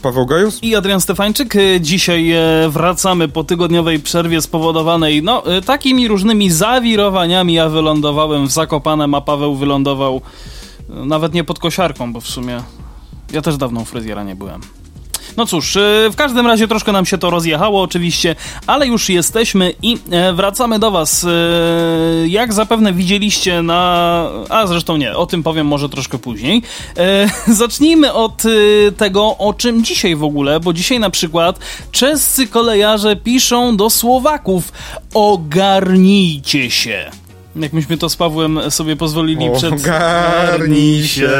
Paweł 0.00 0.26
Gajus 0.26 0.62
i 0.62 0.76
Adrian 0.76 1.00
Stefańczyk. 1.00 1.56
E, 1.56 1.80
dzisiaj 1.80 2.30
e, 2.30 2.68
wracamy 2.68 3.28
po 3.28 3.44
tygodniowej 3.44 4.00
przerwie 4.00 4.42
spowodowanej 4.42 5.22
no, 5.22 5.56
e, 5.56 5.62
takimi 5.62 6.08
różnymi 6.08 6.50
zawirowaniami. 6.50 7.54
Ja 7.54 7.68
wylądowałem 7.68 8.46
w 8.46 8.50
Zakopanem, 8.50 9.14
a 9.14 9.20
Paweł 9.20 9.54
wylądował 9.54 10.20
nawet 10.88 11.34
nie 11.34 11.44
pod 11.44 11.58
kosiarką, 11.58 12.12
bo 12.12 12.20
w 12.20 12.26
sumie 12.26 12.62
ja 13.32 13.42
też 13.42 13.56
dawno 13.56 13.80
u 13.80 13.84
fryzjera 13.84 14.24
nie 14.24 14.36
byłem. 14.36 14.60
No 15.36 15.46
cóż, 15.46 15.76
e, 15.76 15.80
w 16.12 16.16
każdym 16.16 16.46
razie 16.46 16.68
troszkę 16.68 16.92
nam 16.92 17.06
się 17.06 17.18
to 17.18 17.30
rozjechało 17.30 17.82
oczywiście, 17.82 18.36
ale 18.66 18.86
już 18.86 19.08
jesteśmy 19.08 19.72
i 19.82 19.98
e, 20.10 20.32
wracamy 20.32 20.78
do 20.78 20.90
Was. 20.90 21.24
E, 21.24 22.28
jak 22.28 22.52
zapewne 22.52 22.92
widzieliście 22.92 23.62
na... 23.62 24.24
A 24.48 24.66
zresztą 24.66 24.96
nie, 24.96 25.16
o 25.16 25.26
tym 25.26 25.42
powiem 25.42 25.66
może 25.66 25.88
troszkę 25.88 26.18
później. 26.18 26.62
Zacznijmy 27.46 28.12
od 28.12 28.42
tego, 28.96 29.36
o 29.38 29.54
czym 29.54 29.84
dzisiaj 29.84 30.16
w 30.16 30.24
ogóle, 30.24 30.60
bo 30.60 30.72
dzisiaj 30.72 31.00
na 31.00 31.10
przykład 31.10 31.58
czescy 31.90 32.46
kolejarze 32.46 33.16
piszą 33.16 33.76
do 33.76 33.90
Słowaków 33.90 34.72
ogarnijcie 35.14 36.70
się. 36.70 37.10
Jak 37.56 37.72
myśmy 37.72 37.96
to 37.96 38.08
z 38.08 38.16
Pawłem 38.16 38.70
sobie 38.70 38.96
pozwolili 38.96 39.50
przed... 39.56 39.72
Ogarnij 39.72 41.06
się. 41.06 41.30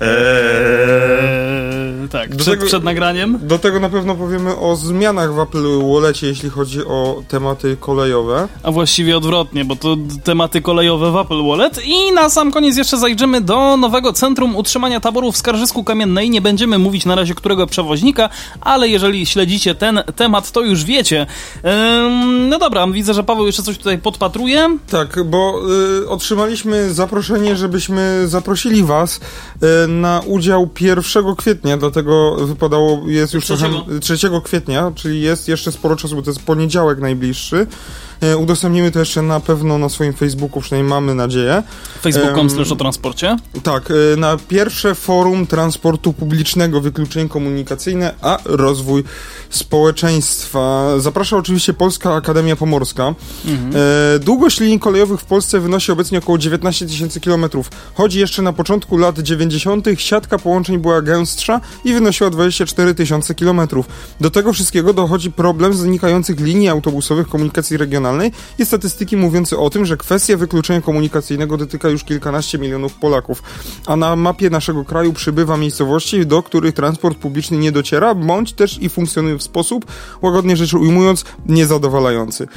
Eee, 0.00 1.65
tak, 2.08 2.36
przed, 2.36 2.44
tego, 2.44 2.66
przed, 2.66 2.84
nagraniem. 2.84 3.38
Do 3.42 3.58
tego 3.58 3.80
na 3.80 3.88
pewno 3.88 4.14
powiemy 4.14 4.56
o 4.56 4.76
zmianach 4.76 5.34
w 5.34 5.38
Apple 5.38 5.62
Wallecie, 5.92 6.26
jeśli 6.26 6.50
chodzi 6.50 6.84
o 6.84 7.22
tematy 7.28 7.76
kolejowe. 7.80 8.48
A 8.62 8.70
właściwie 8.70 9.16
odwrotnie, 9.16 9.64
bo 9.64 9.76
to 9.76 9.96
tematy 10.24 10.60
kolejowe 10.60 11.12
w 11.12 11.16
Apple 11.16 11.46
Wallet. 11.46 11.80
I 11.84 12.12
na 12.12 12.30
sam 12.30 12.52
koniec 12.52 12.76
jeszcze 12.76 12.98
zajrzymy 12.98 13.40
do 13.40 13.76
nowego 13.76 14.12
Centrum 14.12 14.56
Utrzymania 14.56 15.00
Taboru 15.00 15.32
w 15.32 15.36
Skarżysku 15.36 15.84
Kamiennej. 15.84 16.30
Nie 16.30 16.40
będziemy 16.40 16.78
mówić 16.78 17.04
na 17.04 17.14
razie 17.14 17.34
którego 17.34 17.66
przewoźnika, 17.66 18.28
ale 18.60 18.88
jeżeli 18.88 19.26
śledzicie 19.26 19.74
ten 19.74 20.02
temat, 20.16 20.50
to 20.50 20.62
już 20.62 20.84
wiecie. 20.84 21.26
No 22.48 22.58
dobra, 22.58 22.86
widzę, 22.86 23.14
że 23.14 23.24
Paweł 23.24 23.46
jeszcze 23.46 23.62
coś 23.62 23.78
tutaj 23.78 23.98
podpatruje. 23.98 24.78
Tak, 24.90 25.24
bo 25.24 25.60
y, 26.02 26.08
otrzymaliśmy 26.08 26.94
zaproszenie, 26.94 27.56
żebyśmy 27.56 28.28
zaprosili 28.28 28.82
was 28.82 29.20
y, 29.84 29.88
na 29.88 30.22
udział 30.26 30.68
1 30.80 31.34
kwietnia, 31.36 31.76
dlatego 31.76 32.05
wypadało, 32.46 33.02
jest 33.06 33.34
już 33.34 33.44
3. 33.44 33.56
trochę 33.56 34.00
3 34.00 34.18
kwietnia, 34.44 34.92
czyli 34.94 35.20
jest 35.20 35.48
jeszcze 35.48 35.72
sporo 35.72 35.96
czasu, 35.96 36.16
bo 36.16 36.22
to 36.22 36.30
jest 36.30 36.42
poniedziałek 36.42 36.98
najbliższy. 36.98 37.66
E, 38.20 38.36
udostępnimy 38.36 38.90
to 38.90 38.98
jeszcze 38.98 39.22
na 39.22 39.40
pewno 39.40 39.78
na 39.78 39.88
swoim 39.88 40.12
Facebooku, 40.12 40.60
przynajmniej 40.60 40.90
mamy 40.90 41.14
nadzieję. 41.14 41.62
Facebook.com 42.02 42.48
um, 42.58 42.72
o 42.72 42.76
transporcie? 42.76 43.36
Tak, 43.62 43.90
e, 43.90 44.16
na 44.16 44.36
pierwsze 44.48 44.94
forum 44.94 45.46
transportu 45.46 46.12
publicznego, 46.12 46.80
wykluczenie 46.80 47.28
komunikacyjne, 47.28 48.14
a 48.22 48.38
rozwój 48.44 49.04
społeczeństwa. 49.50 50.94
Zaprasza 50.98 51.36
oczywiście 51.36 51.74
Polska 51.74 52.14
Akademia 52.14 52.56
Pomorska. 52.56 53.14
Mhm. 53.46 53.72
E, 54.16 54.18
długość 54.18 54.60
linii 54.60 54.80
kolejowych 54.80 55.20
w 55.20 55.24
Polsce 55.24 55.60
wynosi 55.60 55.92
obecnie 55.92 56.18
około 56.18 56.38
19 56.38 56.86
tysięcy 56.86 57.20
kilometrów. 57.20 57.70
Chodzi 57.94 58.20
jeszcze 58.20 58.42
na 58.42 58.52
początku 58.52 58.96
lat 58.98 59.18
90. 59.18 59.86
siatka 59.98 60.38
połączeń 60.38 60.78
była 60.78 61.02
gęstsza 61.02 61.60
i 61.84 61.94
wynosiła 61.94 62.30
24 62.30 62.94
tysiące 62.94 63.34
kilometrów. 63.34 63.86
Do 64.20 64.30
tego 64.30 64.52
wszystkiego 64.52 64.92
dochodzi 64.92 65.32
problem 65.32 65.74
zanikających 65.74 66.40
linii 66.40 66.68
autobusowych 66.68 67.28
komunikacji 67.28 67.76
regionalnej 67.76 68.05
regionalnej 68.06 68.32
i 68.58 68.66
statystyki 68.66 69.16
mówiące 69.16 69.56
o 69.56 69.70
tym, 69.70 69.86
że 69.86 69.96
kwestia 69.96 70.36
wykluczenia 70.36 70.80
komunikacyjnego 70.80 71.56
dotyka 71.56 71.88
już 71.88 72.04
kilkanaście 72.04 72.58
milionów 72.58 72.94
Polaków, 72.94 73.42
a 73.86 73.96
na 73.96 74.16
mapie 74.16 74.50
naszego 74.50 74.84
kraju 74.84 75.12
przybywa 75.12 75.56
miejscowości, 75.56 76.26
do 76.26 76.42
których 76.42 76.74
transport 76.74 77.18
publiczny 77.18 77.58
nie 77.58 77.72
dociera, 77.72 78.14
bądź 78.14 78.52
też 78.52 78.82
i 78.82 78.88
funkcjonuje 78.88 79.38
w 79.38 79.42
sposób, 79.42 79.86
łagodnie 80.22 80.56
rzecz 80.56 80.74
ujmując, 80.74 81.24
niezadowalający. 81.46 82.48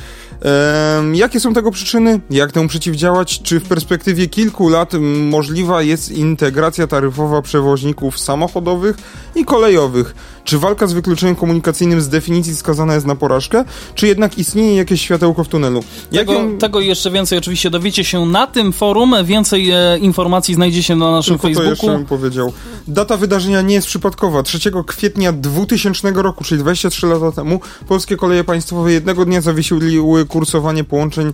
Ehm, 0.42 1.16
jakie 1.16 1.40
są 1.40 1.54
tego 1.54 1.72
przyczyny? 1.72 2.20
Jak 2.30 2.52
temu 2.52 2.68
przeciwdziałać? 2.68 3.42
Czy 3.42 3.60
w 3.60 3.64
perspektywie 3.64 4.28
kilku 4.28 4.70
lat 4.70 4.94
możliwa 5.30 5.82
jest 5.82 6.12
integracja 6.12 6.88
taryfowa 6.88 7.42
przewoźników 7.42 8.20
samochodowych 8.20 8.98
i 9.36 9.46
kolejowych? 9.46 10.16
Czy 10.50 10.60
walka 10.60 10.88
z 10.88 10.94
wykluczeniem 10.94 11.36
komunikacyjnym 11.36 12.02
z 12.02 12.10
definicji 12.10 12.56
skazana 12.56 12.94
jest 12.94 13.06
na 13.06 13.16
porażkę? 13.16 13.66
Czy 13.96 14.08
jednak 14.08 14.38
istnieje 14.38 14.76
jakieś 14.76 15.02
światełko 15.02 15.44
w 15.44 15.48
tunelu? 15.48 15.84
Tego, 16.12 16.34
ją... 16.34 16.58
tego 16.58 16.80
jeszcze 16.80 17.12
więcej 17.12 17.38
oczywiście 17.38 17.70
dowiecie 17.70 18.04
się 18.04 18.26
na 18.26 18.48
tym 18.48 18.74
forum. 18.74 19.16
Więcej 19.24 19.72
e, 19.72 19.98
informacji 19.98 20.56
znajdziecie 20.56 20.96
na 20.96 21.12
naszym 21.12 21.34
Tylko 21.40 21.48
Facebooku. 21.48 21.66
To 21.66 21.70
jeszcze 21.70 21.98
bym 21.98 22.06
powiedział. 22.06 22.54
Data 22.88 23.18
wydarzenia 23.18 23.62
nie 23.62 23.76
jest 23.76 23.88
przypadkowa. 23.88 24.44
3 24.44 24.60
kwietnia 24.88 25.32
2000 25.32 26.12
roku, 26.12 26.44
czyli 26.44 26.62
23 26.62 27.08
lata 27.08 27.32
temu, 27.32 27.60
polskie 27.88 28.18
koleje 28.18 28.44
państwowe 28.44 28.92
jednego 28.92 29.26
dnia 29.26 29.42
zawiesiły 29.42 30.26
kursowanie 30.26 30.84
połączeń 30.84 31.34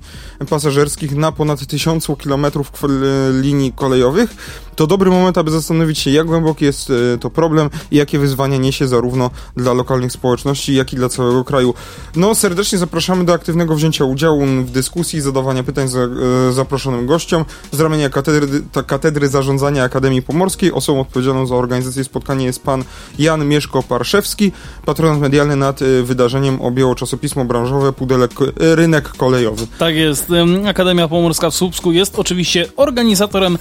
pasażerskich 0.49 1.15
na 1.15 1.31
ponad 1.31 1.65
tysiącu 1.65 2.15
kilometrów 2.15 2.71
linii 3.41 3.73
kolejowych. 3.73 4.35
To 4.75 4.87
dobry 4.87 5.11
moment, 5.11 5.37
aby 5.37 5.51
zastanowić 5.51 5.99
się, 5.99 6.11
jak 6.11 6.27
głęboki 6.27 6.65
jest 6.65 6.89
e, 6.89 7.17
to 7.17 7.29
problem 7.29 7.69
i 7.91 7.95
jakie 7.95 8.19
wyzwania 8.19 8.57
niesie 8.57 8.87
zarówno 8.87 9.04
dla 9.57 9.73
lokalnych 9.73 10.11
społeczności, 10.11 10.75
jak 10.75 10.93
i 10.93 10.95
dla 10.95 11.09
całego 11.09 11.43
kraju. 11.43 11.73
No, 12.15 12.35
serdecznie 12.35 12.77
zapraszamy 12.77 13.25
do 13.25 13.33
aktywnego 13.33 13.75
wzięcia 13.75 14.05
udziału 14.05 14.45
w 14.45 14.71
dyskusji, 14.71 15.21
zadawania 15.21 15.63
pytań 15.63 15.87
za, 15.87 15.99
e, 15.99 16.53
zaproszonym 16.53 17.05
gościom. 17.05 17.45
Z 17.71 17.79
ramienia 17.79 18.09
katedry, 18.09 18.61
ta, 18.71 18.83
katedry 18.83 19.27
Zarządzania 19.27 19.83
Akademii 19.83 20.21
Pomorskiej 20.21 20.71
osobą 20.71 21.01
odpowiedzialną 21.01 21.47
za 21.47 21.55
organizację 21.55 22.03
spotkania 22.03 22.45
jest 22.45 22.63
pan 22.63 22.83
Jan 23.19 23.49
Mieszko-Parszewski, 23.49 24.51
patronat 24.85 25.19
medialny 25.19 25.55
nad 25.55 25.81
e, 25.81 26.03
wydarzeniem 26.03 26.61
objęło 26.61 26.95
czasopismo 26.95 27.45
branżowe 27.45 27.93
Pudelek 27.93 28.31
Rynek 28.55 29.09
Kolejowy. 29.09 29.67
Tak 29.79 29.95
jest. 29.95 30.27
Akademia 30.67 31.07
Pomorska 31.07 31.49
w 31.49 31.55
Słupsku 31.55 31.91
jest 31.91 32.19
oczywiście 32.19 32.67
organizatorem 32.75 33.57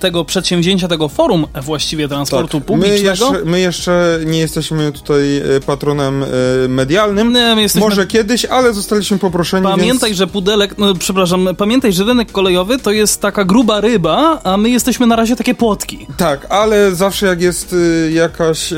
tego 0.00 0.24
przedsięwzięcia 0.24 0.66
przedsięwzięcia 0.66 0.88
tego 0.88 1.08
forum 1.08 1.46
właściwie 1.62 2.08
transportu 2.08 2.58
tak, 2.58 2.66
publicznego. 2.66 3.30
My 3.30 3.36
jeszcze, 3.36 3.50
my 3.50 3.60
jeszcze, 3.60 4.20
nie 4.26 4.38
jesteśmy 4.38 4.75
tutaj 4.94 5.36
e, 5.36 5.60
patronem 5.66 6.22
e, 6.22 6.26
medialnym. 6.68 7.32
Nie, 7.32 7.54
jesteśmy... 7.58 7.88
Może 7.88 8.06
kiedyś, 8.06 8.44
ale 8.44 8.72
zostaliśmy 8.72 9.18
poproszeni. 9.18 9.64
Pamiętaj, 9.66 10.08
więc... 10.10 10.18
że 10.18 10.26
pudelek, 10.26 10.78
no, 10.78 10.94
przepraszam, 10.94 11.48
pamiętaj, 11.58 11.92
że 11.92 12.04
rynek 12.04 12.32
kolejowy 12.32 12.78
to 12.78 12.92
jest 12.92 13.20
taka 13.20 13.44
gruba 13.44 13.80
ryba, 13.80 14.40
a 14.44 14.56
my 14.56 14.70
jesteśmy 14.70 15.06
na 15.06 15.16
razie 15.16 15.36
takie 15.36 15.54
płotki. 15.54 16.06
Tak, 16.16 16.46
ale 16.50 16.94
zawsze 16.94 17.26
jak 17.26 17.40
jest 17.40 17.72
y, 17.72 18.10
jakaś 18.12 18.72
y, 18.72 18.76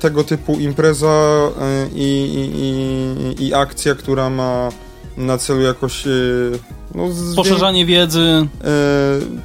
tego 0.00 0.24
typu 0.24 0.58
impreza 0.58 1.38
y, 1.38 1.88
i, 1.94 3.34
i, 3.40 3.54
akcja, 3.54 3.94
która 3.94 4.30
ma 4.30 4.68
na 5.16 5.38
celu 5.38 5.60
jakoś 5.60 6.04
no, 6.98 7.36
Poszerzanie 7.36 7.86
wiedzy. 7.86 8.20
E, 8.64 8.68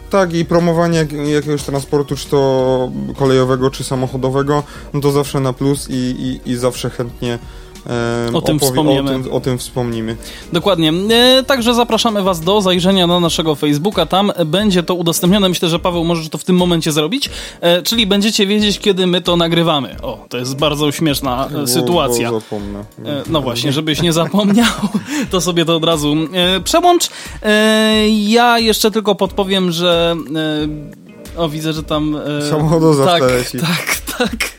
tak, 0.10 0.34
i 0.34 0.46
promowanie 0.46 0.98
jak, 0.98 1.12
jakiegoś 1.12 1.64
transportu, 1.64 2.16
czy 2.16 2.30
to 2.30 2.92
kolejowego, 3.18 3.72
czy 3.72 3.84
samochodowego, 3.84 4.64
no 4.94 5.02
to 5.02 5.12
zawsze 5.12 5.40
na 5.40 5.54
plus 5.54 5.90
i, 5.90 5.94
i, 5.94 6.52
i 6.52 6.56
zawsze 6.56 6.90
chętnie 6.90 7.40
o 8.34 8.42
tym 8.42 8.60
wspomnimy. 8.60 9.16
O 9.16 9.20
tym, 9.20 9.34
o 9.34 9.40
tym 9.40 9.58
wspomnimy. 9.58 10.18
Dokładnie. 10.54 10.94
E, 11.10 11.44
także 11.44 11.74
zapraszamy 11.74 12.24
Was 12.24 12.40
do 12.40 12.62
zajrzenia 12.62 13.08
na 13.08 13.20
naszego 13.20 13.56
Facebooka. 13.56 14.06
Tam 14.06 14.32
będzie 14.46 14.84
to 14.84 14.96
udostępnione. 14.96 15.50
Myślę, 15.50 15.70
że 15.70 15.80
Paweł 15.80 16.04
możesz 16.04 16.30
to 16.30 16.38
w 16.38 16.44
tym 16.44 16.56
momencie 16.56 16.92
zrobić. 16.92 17.30
E, 17.62 17.82
czyli 17.82 18.08
będziecie 18.08 18.48
wiedzieć, 18.48 18.80
kiedy 18.80 19.08
my 19.08 19.22
to 19.22 19.38
nagrywamy. 19.38 19.96
O, 20.02 20.26
to 20.30 20.38
jest 20.38 20.56
bardzo 20.56 20.92
śmieszna 20.92 21.50
bo, 21.54 21.68
sytuacja. 21.68 22.32
Bo 22.32 22.40
zapomnę. 22.40 22.80
E, 22.80 23.24
no 23.30 23.42
właśnie, 23.42 23.74
żebyś 23.74 24.02
nie 24.02 24.14
zapomniał, 24.14 24.74
to 25.32 25.42
sobie 25.42 25.66
to 25.66 25.76
od 25.76 25.84
razu 25.84 26.16
e, 26.34 26.62
przełącz. 26.62 27.10
E, 27.44 28.10
ja 28.10 28.60
jeszcze 28.60 28.92
tylko 28.92 29.16
podpowiem, 29.16 29.72
że. 29.72 30.16
E, 31.36 31.42
o, 31.42 31.50
widzę, 31.50 31.74
że 31.74 31.84
tam. 31.84 32.18
Samochodoza 32.50 33.06
tak, 33.06 33.24
tak, 33.62 34.18
tak. 34.18 34.54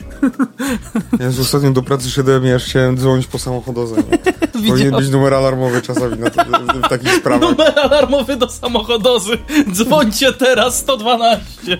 Ja 1.21 1.27
już 1.27 1.39
ostatnio 1.39 1.71
do 1.71 1.83
pracy 1.83 2.11
szedłem 2.11 2.47
i 2.47 2.51
aż 2.51 2.65
chciałem 2.65 2.97
dzwonić 2.97 3.27
po 3.27 3.39
samochodozę. 3.39 3.97
Powinien 4.69 4.97
być 4.97 5.11
numer 5.11 5.35
alarmowy 5.35 5.83
czasami 5.83 6.19
na 6.19 6.31
to, 6.31 6.45
w 6.85 6.89
takich 6.89 7.15
sprawach. 7.15 7.51
Numer 7.51 7.79
alarmowy 7.79 8.37
do 8.37 8.49
samochodozy. 8.49 9.39
Dzwońcie 9.73 10.33
teraz 10.33 10.79
112. 10.79 11.79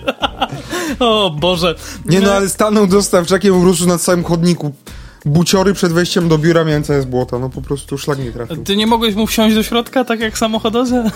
o 0.99 1.29
Boże. 1.29 1.75
Nie 2.05 2.21
no, 2.21 2.31
ale 2.31 2.49
stanął 2.49 2.87
dostawczakiem 2.87 3.61
w 3.61 3.63
ruszu 3.63 3.87
na 3.87 3.97
całym 3.97 4.23
chodniku 4.23 4.73
buciory 5.25 5.73
przed 5.73 5.93
wejściem 5.93 6.29
do 6.29 6.37
biura 6.37 6.63
miałem 6.63 6.83
całe 6.83 7.01
z 7.01 7.05
błota, 7.05 7.39
no 7.39 7.49
po 7.49 7.61
prostu 7.61 7.97
szlak 7.97 8.19
nie 8.19 8.31
trafił. 8.31 8.63
Ty 8.63 8.77
nie 8.77 8.87
mogłeś 8.87 9.15
mu 9.15 9.27
wsiąść 9.27 9.55
do 9.55 9.63
środka, 9.63 10.03
tak 10.03 10.19
jak 10.19 10.37
samochodowe? 10.37 11.11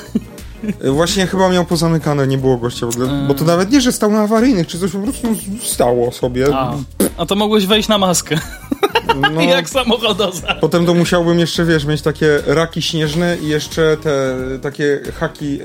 Właśnie 0.93 1.27
chyba 1.27 1.49
miał 1.49 1.65
pozamykane, 1.65 2.27
nie 2.27 2.37
było 2.37 2.57
gościa 2.57 2.85
w 2.85 2.89
ogóle, 2.89 3.25
bo 3.27 3.33
to 3.33 3.45
nawet 3.45 3.71
nie, 3.71 3.81
że 3.81 3.91
stał 3.91 4.11
na 4.11 4.21
awaryjnych, 4.21 4.67
czy 4.67 4.79
coś 4.79 4.91
po 4.91 4.99
prostu 4.99 5.27
stało 5.63 6.11
sobie. 6.11 6.55
A, 6.55 6.73
a 7.17 7.25
to 7.25 7.35
mogłeś 7.35 7.65
wejść 7.65 7.89
na 7.89 7.97
maskę, 7.97 8.39
No, 9.35 9.41
jak 9.41 9.69
samochodoza. 9.69 10.55
Potem 10.61 10.85
to 10.85 10.93
musiałbym 10.93 11.39
jeszcze, 11.39 11.65
wiesz, 11.65 11.85
mieć 11.85 12.01
takie 12.01 12.39
raki 12.45 12.81
śnieżne 12.81 13.37
i 13.43 13.47
jeszcze 13.47 13.97
te 14.03 14.35
takie 14.61 14.99
haki 15.19 15.57
yy, 15.57 15.63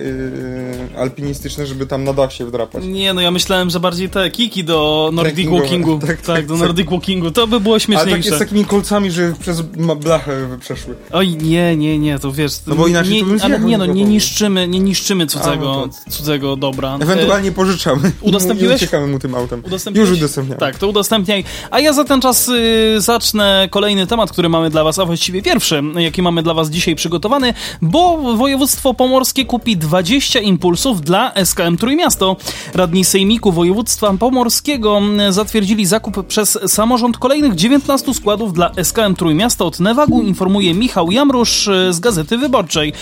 alpinistyczne, 0.98 1.66
żeby 1.66 1.86
tam 1.86 2.04
na 2.04 2.12
dach 2.12 2.32
się 2.32 2.46
wdrapać. 2.46 2.84
Nie, 2.84 3.14
no 3.14 3.20
ja 3.20 3.30
myślałem, 3.30 3.70
że 3.70 3.80
bardziej 3.80 4.10
te 4.10 4.30
kiki 4.30 4.64
do 4.64 5.10
Nordic 5.12 5.34
Trekkingowe. 5.34 5.60
Walkingu. 5.62 5.98
Tak, 5.98 6.08
Tak, 6.08 6.20
tak, 6.20 6.46
do 6.46 6.54
tak. 6.54 6.62
Nordic 6.62 6.90
Walkingu. 6.90 7.30
To 7.30 7.46
by 7.46 7.60
było 7.60 7.74
Ale 7.74 7.80
takie 7.80 7.86
śmieszniejsze. 7.86 8.36
z 8.36 8.38
takimi 8.38 8.64
kolcami, 8.64 9.10
że 9.10 9.32
przez 9.40 9.60
blachę 10.00 10.58
przeszły. 10.60 10.94
Oj, 11.12 11.36
nie, 11.36 11.76
nie, 11.76 11.98
nie, 11.98 12.18
to 12.18 12.32
wiesz... 12.32 12.52
No 12.66 12.74
bo 12.74 12.86
inaczej 12.86 13.12
nie, 13.12 13.20
to 13.20 13.26
bym 13.26 13.38
ale 13.42 13.60
nie 13.60 13.78
no, 13.78 13.86
nie 13.86 14.04
niszczymy, 14.04 14.68
nie 14.68 14.80
niszczymy 14.80 15.26
cudzego, 15.26 15.72
A, 15.72 15.86
no 15.86 16.12
cudzego 16.12 16.56
dobra. 16.56 16.98
Ewentualnie 17.00 17.52
pożyczamy. 17.52 18.12
udostępniłeś? 18.20 18.82
I 18.82 18.84
uciekamy 18.84 19.06
mu 19.06 19.18
tym 19.18 19.34
autem. 19.34 19.62
Już 19.94 20.10
udostępniam. 20.10 20.58
Tak, 20.58 20.78
to 20.78 20.88
udostępniaj. 20.88 21.44
A 21.70 21.80
ja 21.80 21.92
za 21.92 22.04
ten 22.04 22.20
czas 22.20 22.48
y, 22.48 22.96
zacznę 23.04 23.68
kolejny 23.70 24.06
temat, 24.06 24.32
który 24.32 24.48
mamy 24.48 24.70
dla 24.70 24.84
was, 24.84 24.98
a 24.98 25.04
właściwie 25.04 25.42
pierwszy, 25.42 25.82
jaki 25.96 26.22
mamy 26.22 26.42
dla 26.42 26.54
was 26.54 26.70
dzisiaj 26.70 26.94
przygotowany, 26.94 27.54
bo 27.82 28.36
województwo 28.36 28.94
pomorskie 28.94 29.44
kupi 29.44 29.76
20 29.76 30.40
impulsów 30.40 31.00
dla 31.00 31.32
SKM 31.44 31.76
Trójmiasto. 31.76 32.36
Radni 32.74 33.04
Sejmiku 33.04 33.52
Województwa 33.52 34.14
Pomorskiego 34.18 35.00
zatwierdzili 35.30 35.86
zakup 35.86 36.26
przez 36.26 36.58
samorząd 36.66 37.18
kolejnych 37.18 37.54
19 37.54 38.14
składów 38.14 38.52
dla 38.52 38.70
SKM 38.82 39.14
Trójmiasto 39.14 39.66
od 39.66 39.80
Newagu, 39.80 40.22
informuje 40.22 40.74
Michał 40.74 41.10
Jamrusz 41.10 41.68
z 41.90 42.00
Gazety 42.00 42.38
Wyborczej. 42.38 42.92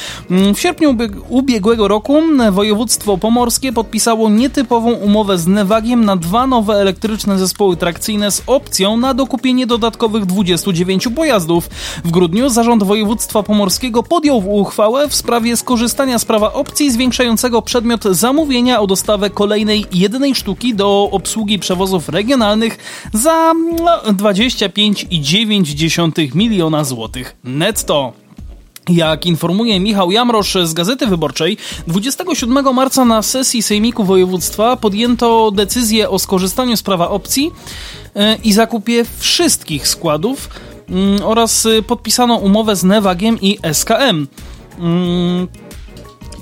W 0.55 0.61
sierpniu 0.61 0.95
ubieg- 0.95 1.21
ubiegłego 1.29 1.89
roku 1.89 2.23
województwo 2.51 3.19
pomorskie 3.19 3.73
podpisało 3.73 4.31
nietypową 4.31 4.93
umowę 4.93 5.39
z 5.39 5.47
Nevagiem 5.47 6.05
na 6.05 6.17
dwa 6.17 6.47
nowe 6.47 6.75
elektryczne 6.75 7.39
zespoły 7.39 7.77
trakcyjne 7.77 8.31
z 8.31 8.43
opcją 8.47 8.97
na 8.97 9.15
dokupienie 9.15 9.67
dodatkowych 9.67 9.92
29 9.99 11.09
pojazdów. 11.17 11.69
W 12.05 12.11
grudniu 12.11 12.49
zarząd 12.49 12.85
województwa 12.85 13.43
pomorskiego 13.43 14.03
podjął 14.03 14.55
uchwałę 14.55 15.09
w 15.09 15.15
sprawie 15.15 15.57
skorzystania 15.57 16.19
z 16.19 16.25
prawa 16.25 16.53
opcji 16.53 16.91
zwiększającego 16.91 17.63
przedmiot 17.63 18.05
zamówienia 18.05 18.81
o 18.81 18.87
dostawę 18.87 19.31
kolejnej 19.31 19.87
jednej 19.93 20.35
sztuki 20.35 20.75
do 20.75 21.09
obsługi 21.13 21.59
przewozów 21.59 22.09
regionalnych 22.09 22.79
za 23.13 23.53
no, 23.85 24.03
25,9 24.03 26.35
miliona 26.35 26.85
złotych 26.85 27.37
netto. 27.45 28.22
Jak 28.89 29.27
informuje 29.27 29.81
Michał 29.81 30.11
Jamrosz 30.11 30.57
z 30.65 30.73
Gazety 30.75 31.07
Wyborczej, 31.07 31.57
27 31.87 32.75
marca 32.75 33.05
na 33.05 33.23
sesji 33.23 33.63
Sejmiku 33.63 34.05
Województwa 34.05 34.77
podjęto 34.77 35.51
decyzję 35.51 36.11
o 36.11 36.19
skorzystaniu 36.19 36.77
z 36.77 36.83
prawa 36.83 37.09
opcji 37.11 37.51
e, 38.15 38.37
i 38.45 38.53
zakupie 38.53 39.05
wszystkich 39.19 39.89
składów 39.89 40.49
mm, 40.89 41.23
oraz 41.25 41.67
e, 41.67 41.83
podpisano 41.83 42.37
umowę 42.37 42.77
z 42.77 42.85
Nevagiem 42.85 43.39
i 43.41 43.59
SKM. 43.73 44.27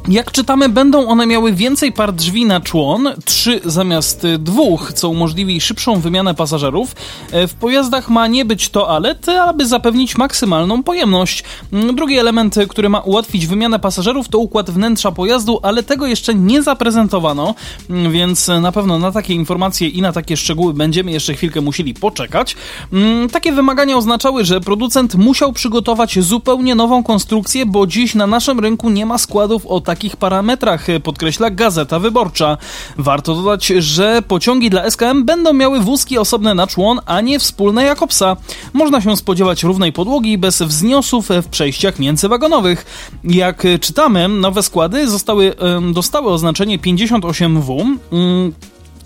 Jak 0.09 0.33
czytamy, 0.33 0.69
będą 0.69 1.09
one 1.09 1.27
miały 1.27 1.53
więcej 1.53 1.93
par 1.93 2.13
drzwi 2.13 2.47
na 2.47 2.61
człon, 2.61 3.09
trzy 3.25 3.61
zamiast 3.65 4.27
dwóch, 4.39 4.93
co 4.93 5.09
umożliwi 5.09 5.61
szybszą 5.61 6.01
wymianę 6.01 6.35
pasażerów. 6.35 6.93
E, 7.33 7.47
W 7.49 7.55
pojazdach 7.55 8.11
ma 8.11 8.27
nie 8.27 8.45
być 8.45 8.69
toalet, 8.69 9.29
aby 9.29 9.67
zapewnić 9.67 10.19
maksymalną 10.19 10.83
pojemność. 10.83 11.45
Mm, 11.73 11.97
Drugi 11.97 12.19
element, 12.19 12.55
który 12.69 12.89
ma 12.89 13.01
ułatwić 13.01 13.47
wymianę 13.47 13.79
pasażerów, 13.79 14.29
to 14.29 14.39
układ 14.39 14.71
wnętrza 14.71 15.13
pojazdu, 15.13 15.61
ale 15.63 15.83
tego 15.83 16.07
jeszcze 16.07 16.35
nie 16.35 16.63
zaprezentowano, 16.63 17.55
mm, 17.91 18.13
więc 18.13 18.49
na 18.49 18.73
pewno 18.73 18.99
na 18.99 19.13
takie 19.13 19.35
informacje 19.35 19.89
i 19.89 20.03
na 20.03 20.13
takie 20.13 20.37
szczegóły 20.37 20.75
będziemy 20.75 21.11
jeszcze 21.13 21.35
chwilkę 21.35 21.61
musieli 21.61 21.95
poczekać. 21.95 22.57
Mm, 22.93 23.29
Takie 23.31 23.53
wymagania 23.53 23.97
oznaczały, 23.97 24.45
że 24.45 24.61
producent 24.61 25.15
musiał 25.15 25.53
przygotować 25.53 26.19
zupełnie 26.19 26.75
nową 26.75 27.03
konstrukcję, 27.03 27.67
bo 27.67 27.87
dziś 27.87 28.15
na 28.15 28.27
naszym 28.27 28.61
rynku 28.61 28.91
nie 28.91 29.07
ma 29.07 29.19
składów 29.19 29.67
o 29.67 29.81
takich 29.91 30.17
parametrach, 30.17 30.87
podkreśla 31.03 31.51
Gazeta 31.51 31.99
Wyborcza. 31.99 32.59
Warto 32.99 33.35
dodać, 33.35 33.67
że 33.67 34.23
pociągi 34.29 34.71
dla 34.71 34.91
SKM 34.91 35.25
będą 35.25 35.53
miały 35.53 35.81
wózki 35.81 36.19
osobne 36.19 36.55
na 36.55 36.67
człon, 36.67 37.01
a 37.07 37.21
nie 37.21 37.39
wspólne 37.39 37.85
Jakobsa. 37.85 38.37
Można 38.73 39.01
się 39.01 39.17
spodziewać 39.17 39.63
równej 39.63 39.93
podłogi 39.93 40.39
bez 40.39 40.63
wzniosów 40.63 41.29
w 41.29 41.47
przejściach 41.47 41.99
międzywagonowych. 41.99 42.87
Jak 43.25 43.67
czytamy, 43.81 44.29
nowe 44.29 44.63
składy 44.63 45.09
zostały, 45.09 45.55
dostały 45.93 46.33
oznaczenie 46.33 46.79
58W. 46.79 47.97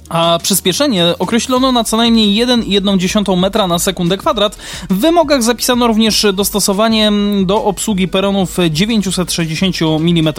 A 0.08 0.38
przyspieszenie 0.42 1.14
określono 1.18 1.72
na 1.72 1.84
co 1.84 1.96
najmniej 1.96 2.46
1,1 2.46 3.38
metra 3.38 3.66
na 3.66 3.78
sekundę 3.78 4.16
kwadrat. 4.16 4.56
W 4.90 4.94
wymogach 4.98 5.42
zapisano 5.42 5.86
również 5.86 6.26
dostosowanie 6.32 7.12
do 7.44 7.64
obsługi 7.64 8.08
peronów 8.08 8.56
960 8.70 9.76
mm. 9.82 10.34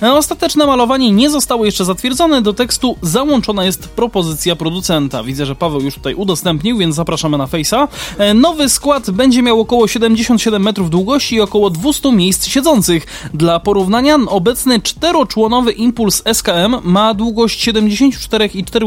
Ostateczne 0.00 0.66
malowanie 0.66 1.10
nie 1.10 1.30
zostało 1.30 1.64
jeszcze 1.64 1.84
zatwierdzone. 1.84 2.42
Do 2.42 2.52
tekstu 2.52 2.96
załączona 3.02 3.64
jest 3.64 3.88
propozycja 3.88 4.56
producenta. 4.56 5.22
Widzę, 5.22 5.46
że 5.46 5.54
Paweł 5.54 5.80
już 5.80 5.94
tutaj 5.94 6.14
udostępnił, 6.14 6.78
więc 6.78 6.94
zapraszamy 6.94 7.38
na 7.38 7.46
Face'a. 7.46 7.88
E, 8.18 8.34
Nowy 8.34 8.68
skład 8.68 9.10
będzie 9.10 9.42
miał 9.42 9.60
około 9.60 9.88
77 9.88 10.62
metrów 10.62 10.90
długości 10.90 11.34
i 11.34 11.40
około 11.40 11.70
200 11.70 12.12
miejsc 12.12 12.46
siedzących. 12.46 13.06
Dla 13.34 13.60
porównania 13.60 14.16
obecny 14.26 14.80
czteroczłonowy 14.80 15.72
impuls 15.72 16.22
SKM 16.32 16.76
ma 16.82 17.14
długość 17.14 17.68
74,4 17.68 18.83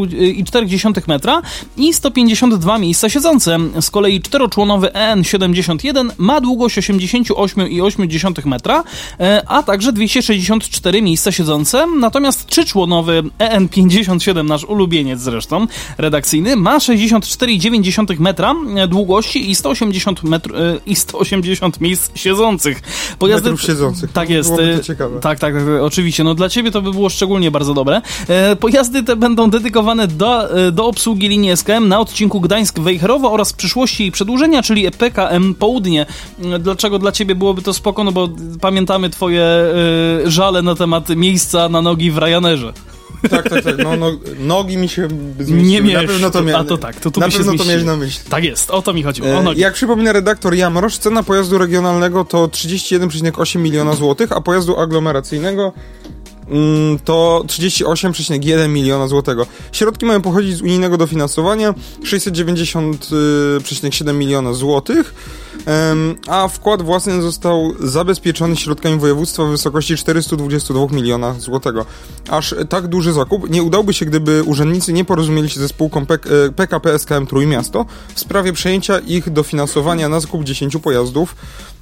metra 1.08 1.42
i 1.78 1.94
152 1.94 2.78
miejsca 2.78 3.10
siedzące. 3.10 3.58
Z 3.82 3.90
kolei 3.90 4.22
czteroczłonowy 4.22 4.88
EN71 4.88 6.10
ma 6.18 6.42
długość 6.42 6.78
88,8 6.78 8.46
metra, 8.46 8.84
e, 9.20 9.44
a 9.48 9.64
także 9.64 9.94
264 9.94 11.02
miejsca 11.02 11.32
siedzące. 11.32 11.88
Natomiast 12.00 12.48
trzyczłonowy 12.48 13.24
EN57, 13.40 14.46
nasz 14.46 14.64
ulubieniec 14.64 15.20
zresztą, 15.20 15.68
redakcyjny, 15.98 16.56
ma 16.56 16.78
64,9 16.78 18.20
metra 18.20 18.56
e, 18.76 18.88
długości 18.88 19.52
i 19.52 19.56
180, 19.56 20.24
metr, 20.24 20.56
e, 20.56 20.80
i 20.86 20.96
180 20.96 21.82
miejsc 21.82 22.12
siedzących. 22.16 22.82
Metrów 23.22 23.62
siedzących. 23.62 24.12
Tak 24.12 24.30
jest. 24.30 24.50
Byłoby 24.50 24.74
to 24.74 24.80
e, 24.80 24.84
ciekawe. 24.84 25.20
Tak, 25.20 25.40
tak, 25.40 25.54
tak, 25.54 25.64
oczywiście. 25.82 26.24
No 26.24 26.36
dla 26.36 26.50
ciebie 26.50 26.72
to 26.72 26.82
by 26.82 26.92
było 26.92 27.10
szczególnie 27.10 27.52
bardzo 27.52 27.74
dobre. 27.74 28.02
E, 28.28 28.56
pojazdy 28.56 29.04
te 29.04 29.16
będą 29.16 29.50
dedykowane 29.50 29.87
do, 29.96 30.58
e, 30.68 30.72
do 30.72 30.86
obsługi 30.86 31.28
linii 31.30 31.52
SKM 31.52 31.88
na 31.88 32.00
odcinku 32.00 32.42
Gdańsk-Wejherowo 32.42 33.32
oraz 33.32 33.54
przyszłości 33.54 34.04
jej 34.04 34.12
przedłużenia, 34.12 34.64
czyli 34.64 34.92
PKM 34.92 35.54
Południe. 35.56 36.06
E, 36.54 36.60
Dlaczego 36.60 37.00
dla 37.00 37.12
ciebie 37.12 37.36
byłoby 37.36 37.62
to 37.62 37.74
spoko? 37.74 38.04
No 38.04 38.12
bo 38.12 38.30
pamiętamy 38.62 39.10
twoje 39.10 39.44
e, 39.44 40.32
żale 40.32 40.62
na 40.62 40.76
temat 40.76 41.10
miejsca 41.10 41.70
na 41.70 41.82
nogi 41.82 42.12
w 42.12 42.18
Ryanerze. 42.18 42.74
Tak, 43.30 43.50
tak, 43.50 43.64
tak. 43.64 43.78
No, 43.84 43.96
no, 43.96 44.12
nogi 44.40 44.78
mi 44.78 44.90
się 44.90 45.08
zmieściły. 45.40 45.62
Nie 45.70 45.82
Na 45.82 45.88
miałeś. 45.88 46.08
pewno 46.08 46.30
to 46.32 46.40
A 46.40 46.42
miałem. 46.42 46.66
to 46.68 46.78
tak, 46.78 47.00
to 47.00 47.12
tu 47.12 47.20
Na 47.20 47.30
pewno 47.30 47.54
to 47.58 47.66
miałeś 47.66 47.84
na 47.84 47.96
myśli. 47.96 48.30
Tak 48.30 48.44
jest, 48.44 48.72
o 48.72 48.82
to 48.82 48.94
mi 48.94 49.04
chodziło. 49.04 49.28
O 49.38 49.42
nogi. 49.44 49.62
Jak 49.62 49.74
przypomina 49.74 50.12
redaktor 50.14 50.56
Jamrosz, 50.56 50.98
cena 50.98 51.24
pojazdu 51.24 51.58
regionalnego 51.58 52.26
to 52.26 52.48
31,8 52.48 53.60
miliona 53.60 53.94
złotych, 53.94 54.32
a 54.32 54.42
pojazdu 54.42 54.80
aglomeracyjnego 54.80 55.74
to 57.06 57.44
38,1 57.46 58.70
miliona 58.70 59.08
złotego. 59.08 59.48
Środki 59.72 60.06
mają 60.06 60.22
pochodzić 60.22 60.58
z 60.58 60.62
unijnego 60.62 60.98
dofinansowania 60.98 61.74
690,7 62.04 64.14
miliona 64.14 64.54
złotych, 64.54 65.14
a 66.28 66.48
wkład 66.48 66.82
własny 66.82 67.22
został 67.22 67.74
zabezpieczony 67.80 68.56
środkami 68.56 69.00
województwa 69.00 69.46
w 69.46 69.50
wysokości 69.50 69.96
422 69.96 70.88
miliona 70.92 71.36
złotego. 71.40 71.86
Aż 72.30 72.56
tak 72.70 72.88
duży 72.88 73.14
zakup 73.14 73.50
nie 73.50 73.64
udałby 73.64 73.94
się, 73.94 74.06
gdyby 74.06 74.44
urzędnicy 74.44 74.94
nie 74.94 75.06
porozumieli 75.06 75.50
się 75.50 75.60
ze 75.60 75.68
spółką 75.68 76.06
PK, 76.06 76.30
e, 76.30 76.52
PKP 76.52 77.00
SKM 77.00 77.28
Trójmiasto 77.28 77.86
w 78.16 78.20
sprawie 78.20 78.54
przejęcia 78.54 79.00
ich 79.00 79.30
dofinansowania 79.30 80.10
na 80.10 80.20
zakup 80.20 80.44
10 80.44 80.80
pojazdów. 80.80 81.36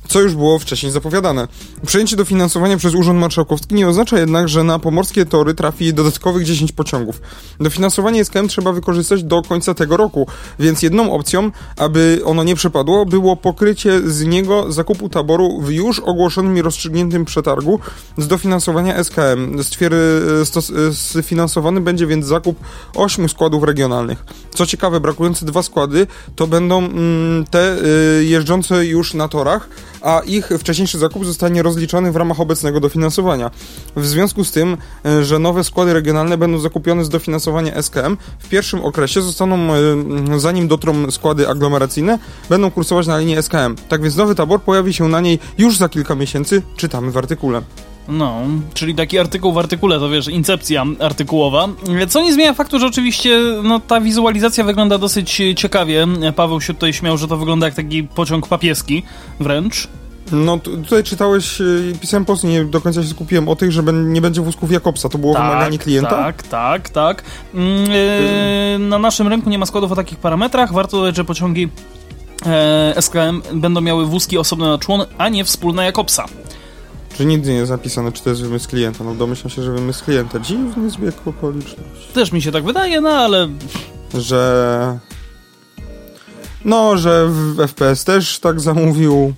Co 0.08 0.22
już 0.22 0.36
było 0.36 0.60
wcześniej 0.60 0.92
zapowiadane. 0.92 1.48
Przejęcie 1.86 2.16
dofinansowania 2.16 2.78
przez 2.78 2.96
Urząd 2.96 3.20
Marszałkowski 3.20 3.76
nie 3.76 3.88
oznacza 3.88 4.20
jednak, 4.20 4.50
że 4.50 4.64
na 4.64 4.80
pomorskie 4.80 5.26
tory 5.26 5.54
trafi 5.54 5.94
dodatkowych 5.94 6.46
10 6.46 6.72
pociągów. 6.72 7.22
Dofinansowanie 7.60 8.26
SKM 8.26 8.48
trzeba 8.48 8.72
wykorzystać 8.72 9.24
do 9.24 9.42
końca 9.42 9.74
tego 9.74 9.98
roku, 9.98 10.28
więc 10.60 10.82
jedną 10.82 11.14
opcją, 11.14 11.52
aby 11.78 12.22
ono 12.26 12.44
nie 12.44 12.56
przepadło, 12.56 13.06
było 13.06 13.36
pokrycie 13.36 14.02
z 14.12 14.26
niego 14.26 14.72
zakupu 14.72 15.10
taboru 15.10 15.62
w 15.62 15.72
już 15.72 16.00
ogłoszonym 16.00 16.58
i 16.58 16.62
rozstrzygniętym 16.62 17.26
przetargu 17.26 17.80
z 18.18 18.28
dofinansowania 18.28 19.04
SKM. 19.04 19.64
Stwiery, 19.64 19.98
stos, 20.46 20.72
sfinansowany 20.94 21.82
będzie 21.82 22.08
więc 22.08 22.26
zakup 22.26 22.60
8 22.96 23.30
składów 23.30 23.64
regionalnych. 23.64 24.26
Co 24.56 24.66
ciekawe, 24.66 25.00
brakujące 25.00 25.46
dwa 25.46 25.64
składy 25.64 26.08
to 26.36 26.48
będą 26.48 26.78
mm, 26.78 27.46
te 27.46 27.78
y, 28.20 28.26
jeżdżące 28.26 28.86
już 28.86 29.14
na 29.14 29.28
torach, 29.28 29.70
a 30.06 30.20
ich 30.20 30.50
wcześniejszy 30.60 30.98
zakup 30.98 31.26
zostanie 31.26 31.64
rozliczony 31.64 32.12
w 32.12 32.16
ramach 32.16 32.40
obecnego 32.40 32.80
dofinansowania. 32.80 33.52
W 33.96 34.06
związku 34.06 34.44
z 34.44 34.52
tym, 34.52 34.78
e, 35.06 35.26
że 35.26 35.40
nowe 35.40 35.64
składy 35.64 35.94
regionalne 35.94 36.38
będą 36.38 36.58
zakupione 36.58 37.06
z 37.06 37.10
dofinansowania 37.10 37.76
SKM, 37.76 38.18
w 38.40 38.50
pierwszym 38.50 38.86
okresie 38.86 39.22
zostaną, 39.22 39.74
e, 39.74 40.40
zanim 40.40 40.68
dotrą 40.68 41.12
składy 41.12 41.50
aglomeracyjne, 41.50 42.20
będą 42.50 42.72
kursować 42.72 43.08
na 43.08 43.18
linii 43.18 43.38
SKM. 43.38 43.76
Tak 43.90 44.02
więc 44.02 44.16
nowy 44.16 44.36
tabor 44.36 44.62
pojawi 44.62 44.94
się 44.94 45.08
na 45.08 45.22
niej 45.22 45.40
już 45.58 45.78
za 45.78 45.90
kilka 45.90 46.16
miesięcy, 46.16 46.62
czytamy 46.76 47.12
w 47.12 47.18
artykule. 47.18 47.62
No, 48.08 48.42
czyli 48.74 48.96
taki 48.96 49.20
artykuł 49.20 49.54
w 49.54 49.58
artykule, 49.58 50.00
to 50.00 50.10
wiesz, 50.10 50.28
incepcja 50.28 50.86
artykułowa. 51.00 51.68
Co 52.10 52.22
nie 52.22 52.34
zmienia 52.34 52.54
faktu, 52.54 52.80
że 52.80 52.88
oczywiście 52.88 53.40
no, 53.64 53.80
ta 53.80 54.02
wizualizacja 54.02 54.64
wygląda 54.64 54.98
dosyć 54.98 55.42
ciekawie. 55.56 56.08
Paweł 56.36 56.62
się 56.62 56.74
tutaj 56.74 56.94
śmiał, 56.94 57.18
że 57.18 57.28
to 57.28 57.38
wygląda 57.38 57.66
jak 57.66 57.76
taki 57.76 58.04
pociąg 58.04 58.48
papieski 58.48 59.04
wręcz. 59.40 59.88
No 60.32 60.58
tutaj 60.58 61.04
czytałeś, 61.04 61.62
y, 61.62 61.94
pisałem 62.02 62.26
post, 62.26 62.44
nie 62.44 62.66
do 62.66 62.82
końca 62.82 63.04
się 63.04 63.10
skupiłem 63.10 63.50
o 63.50 63.56
tych, 63.56 63.72
że 63.72 63.84
nie 63.94 64.22
będzie 64.22 64.42
wózków 64.42 64.72
Jakobsa, 64.72 65.10
to 65.10 65.18
było 65.18 65.34
tak, 65.34 65.44
wymaganie 65.44 65.78
klienta? 65.78 66.10
Tak, 66.10 66.44
tak, 66.44 66.90
tak. 66.90 67.24
Yy, 67.54 68.80
na 68.80 69.00
naszym 69.00 69.28
rynku 69.28 69.50
nie 69.50 69.58
ma 69.60 69.66
składów 69.66 69.92
o 69.92 69.96
takich 69.96 70.18
parametrach, 70.18 70.74
warto 70.74 70.98
dodać, 70.98 71.16
że 71.16 71.26
pociągi 71.26 71.70
e, 72.46 72.94
SKM 73.02 73.42
będą 73.54 73.82
miały 73.82 74.06
wózki 74.06 74.38
osobne 74.38 74.68
na 74.68 74.78
człon, 74.78 75.06
a 75.18 75.30
nie 75.30 75.44
wspólne 75.44 75.86
Jakobsa. 75.86 76.26
Że 77.20 77.26
nigdy 77.26 77.50
nie 77.50 77.58
jest 77.58 77.72
napisane, 77.72 78.12
czy 78.12 78.24
to 78.24 78.30
jest 78.30 78.42
wymysł 78.42 78.70
klienta. 78.70 79.04
No 79.04 79.16
domyślam 79.16 79.50
się, 79.50 79.64
że 79.64 79.72
wymysł 79.72 80.06
klienta. 80.06 80.40
Dziwny 80.40 80.90
zbieg 80.90 81.16
okoliczności. 81.26 82.14
Też 82.14 82.32
mi 82.32 82.42
się 82.42 82.52
tak 82.52 82.64
wydaje, 82.64 83.02
no 83.02 83.10
ale... 83.10 83.50
Że... 84.14 85.00
No, 86.66 86.98
że 86.98 87.28
w 87.28 87.68
FPS 87.68 88.04
też 88.04 88.40
tak 88.40 88.60
zamówił. 88.60 89.34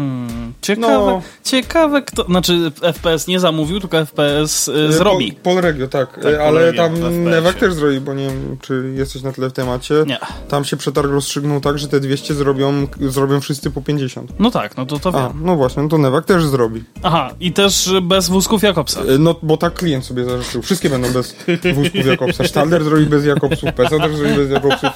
Hmm, 0.00 0.52
ciekawe, 0.62 1.06
no. 1.06 1.22
ciekawe 1.44 2.02
kto, 2.02 2.24
znaczy 2.24 2.72
FPS 2.92 3.26
nie 3.26 3.40
zamówił, 3.40 3.80
tylko 3.80 4.06
FPS 4.06 4.68
y, 4.68 4.72
e, 4.72 4.92
zrobi. 4.92 5.32
Pol, 5.32 5.54
Polregio, 5.54 5.88
tak, 5.88 6.20
tak 6.22 6.34
ale 6.34 6.72
tam 6.72 7.24
Nevak 7.24 7.54
też 7.54 7.74
zrobi, 7.74 8.00
bo 8.00 8.14
nie 8.14 8.26
wiem, 8.26 8.56
czy 8.60 8.92
jesteś 8.96 9.22
na 9.22 9.32
tyle 9.32 9.50
w 9.50 9.52
temacie. 9.52 9.94
Nie. 10.06 10.18
Tam 10.48 10.64
się 10.64 10.76
przetarg 10.76 11.10
rozstrzygnął 11.10 11.60
tak, 11.60 11.78
że 11.78 11.88
te 11.88 12.00
200 12.00 12.34
zrobią, 12.34 12.86
zrobią 13.00 13.40
wszyscy 13.40 13.70
po 13.70 13.82
50. 13.82 14.32
No 14.38 14.50
tak, 14.50 14.76
no 14.76 14.86
to 14.86 14.98
to 14.98 15.12
wiem. 15.12 15.22
A, 15.22 15.32
no 15.40 15.56
właśnie, 15.56 15.82
no 15.82 15.88
to 15.88 15.98
Nevak 15.98 16.24
też 16.24 16.44
zrobi. 16.44 16.84
Aha, 17.02 17.30
i 17.40 17.52
też 17.52 17.90
bez 18.02 18.28
wózków 18.28 18.62
Jakobsa. 18.62 19.00
E, 19.00 19.18
no, 19.18 19.34
bo 19.42 19.56
tak 19.56 19.74
klient 19.74 20.04
sobie 20.04 20.24
zażyczył. 20.24 20.62
Wszystkie 20.62 20.90
będą 20.90 21.12
bez 21.12 21.36
wózków 21.74 22.06
Jakobsa. 22.06 22.44
Stalder 22.44 22.84
zrobi 22.84 23.06
bez 23.06 23.24
Jakobsów, 23.24 23.72
PESA 23.72 23.98
też 23.98 24.16
zrobi 24.16 24.34
bez 24.34 24.50
Jakobsów. 24.50 24.90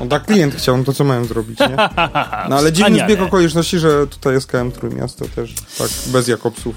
No 0.00 0.06
tak 0.06 0.24
klient 0.24 0.54
chciał, 0.54 0.76
no 0.76 0.84
to 0.84 0.92
co 0.92 1.04
mają 1.04 1.24
zrobić, 1.24 1.60
nie? 1.60 1.76
No 2.48 2.56
ale 2.56 2.72
dziwny 2.72 2.98
zbieg 3.04 3.22
okoliczności, 3.22 3.78
że 3.78 4.06
tutaj 4.06 4.34
jest 4.34 4.46
KM 4.46 4.72
Trójmiasto 4.72 5.24
też, 5.36 5.54
tak, 5.78 5.88
bez 6.06 6.28
Jakobsów. 6.28 6.74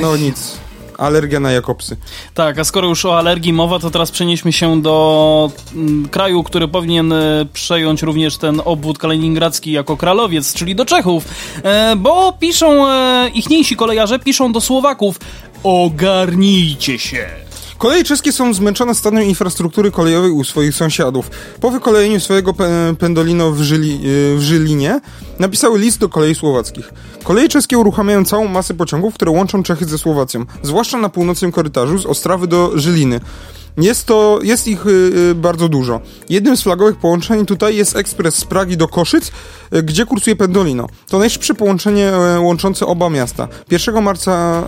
No 0.00 0.16
nic. 0.16 0.56
Alergia 0.98 1.40
na 1.40 1.52
Jakobsy. 1.52 1.96
Tak, 2.34 2.58
a 2.58 2.64
skoro 2.64 2.88
już 2.88 3.04
o 3.04 3.18
alergii 3.18 3.52
mowa, 3.52 3.78
to 3.78 3.90
teraz 3.90 4.10
przenieśmy 4.10 4.52
się 4.52 4.82
do 4.82 5.50
mm, 5.74 6.08
kraju, 6.08 6.42
który 6.42 6.68
powinien 6.68 7.12
e, 7.12 7.46
przejąć 7.52 8.02
również 8.02 8.36
ten 8.36 8.62
obwód 8.64 8.98
kaliningradzki 8.98 9.72
jako 9.72 9.96
kralowiec, 9.96 10.54
czyli 10.54 10.74
do 10.74 10.84
Czechów. 10.84 11.24
E, 11.62 11.96
bo 11.96 12.32
piszą, 12.32 12.88
e, 12.88 13.28
ichniejsi 13.34 13.76
kolejarze 13.76 14.18
piszą 14.18 14.52
do 14.52 14.60
Słowaków, 14.60 15.18
ogarnijcie 15.62 16.98
się. 16.98 17.41
Koleje 17.82 18.04
czeskie 18.04 18.32
są 18.32 18.54
zmęczone 18.54 18.94
stanem 18.94 19.24
infrastruktury 19.24 19.90
kolejowej 19.90 20.30
u 20.30 20.44
swoich 20.44 20.74
sąsiadów. 20.74 21.30
Po 21.60 21.70
wykolejeniu 21.70 22.20
swojego 22.20 22.54
pendolino 22.98 23.52
w, 23.52 23.60
Żyli, 23.60 24.00
w 24.36 24.40
Żylinie 24.40 25.00
napisały 25.38 25.78
list 25.78 25.98
do 25.98 26.08
kolei 26.08 26.34
słowackich. 26.34 26.92
Koleje 27.24 27.48
czeskie 27.48 27.78
uruchamiają 27.78 28.24
całą 28.24 28.48
masę 28.48 28.74
pociągów, 28.74 29.14
które 29.14 29.30
łączą 29.30 29.62
Czechy 29.62 29.84
ze 29.84 29.98
Słowacją, 29.98 30.44
zwłaszcza 30.62 30.98
na 30.98 31.08
północnym 31.08 31.52
korytarzu 31.52 31.98
z 31.98 32.06
Ostrawy 32.06 32.46
do 32.46 32.70
Żyliny. 32.74 33.20
Jest 33.76 34.06
to, 34.06 34.38
jest 34.42 34.68
ich 34.68 34.86
y, 34.86 35.34
bardzo 35.34 35.68
dużo. 35.68 36.00
Jednym 36.28 36.56
z 36.56 36.62
flagowych 36.62 36.96
połączeń 36.96 37.46
tutaj 37.46 37.76
jest 37.76 37.96
ekspres 37.96 38.34
z 38.34 38.44
Pragi 38.44 38.76
do 38.76 38.88
Koszyc, 38.88 39.32
y, 39.74 39.82
gdzie 39.82 40.06
kursuje 40.06 40.36
Pendolino. 40.36 40.86
To 41.08 41.18
najszybsze 41.18 41.54
połączenie 41.54 42.12
y, 42.36 42.40
łączące 42.40 42.86
oba 42.86 43.10
miasta. 43.10 43.48
1 43.70 44.02
marca, 44.02 44.64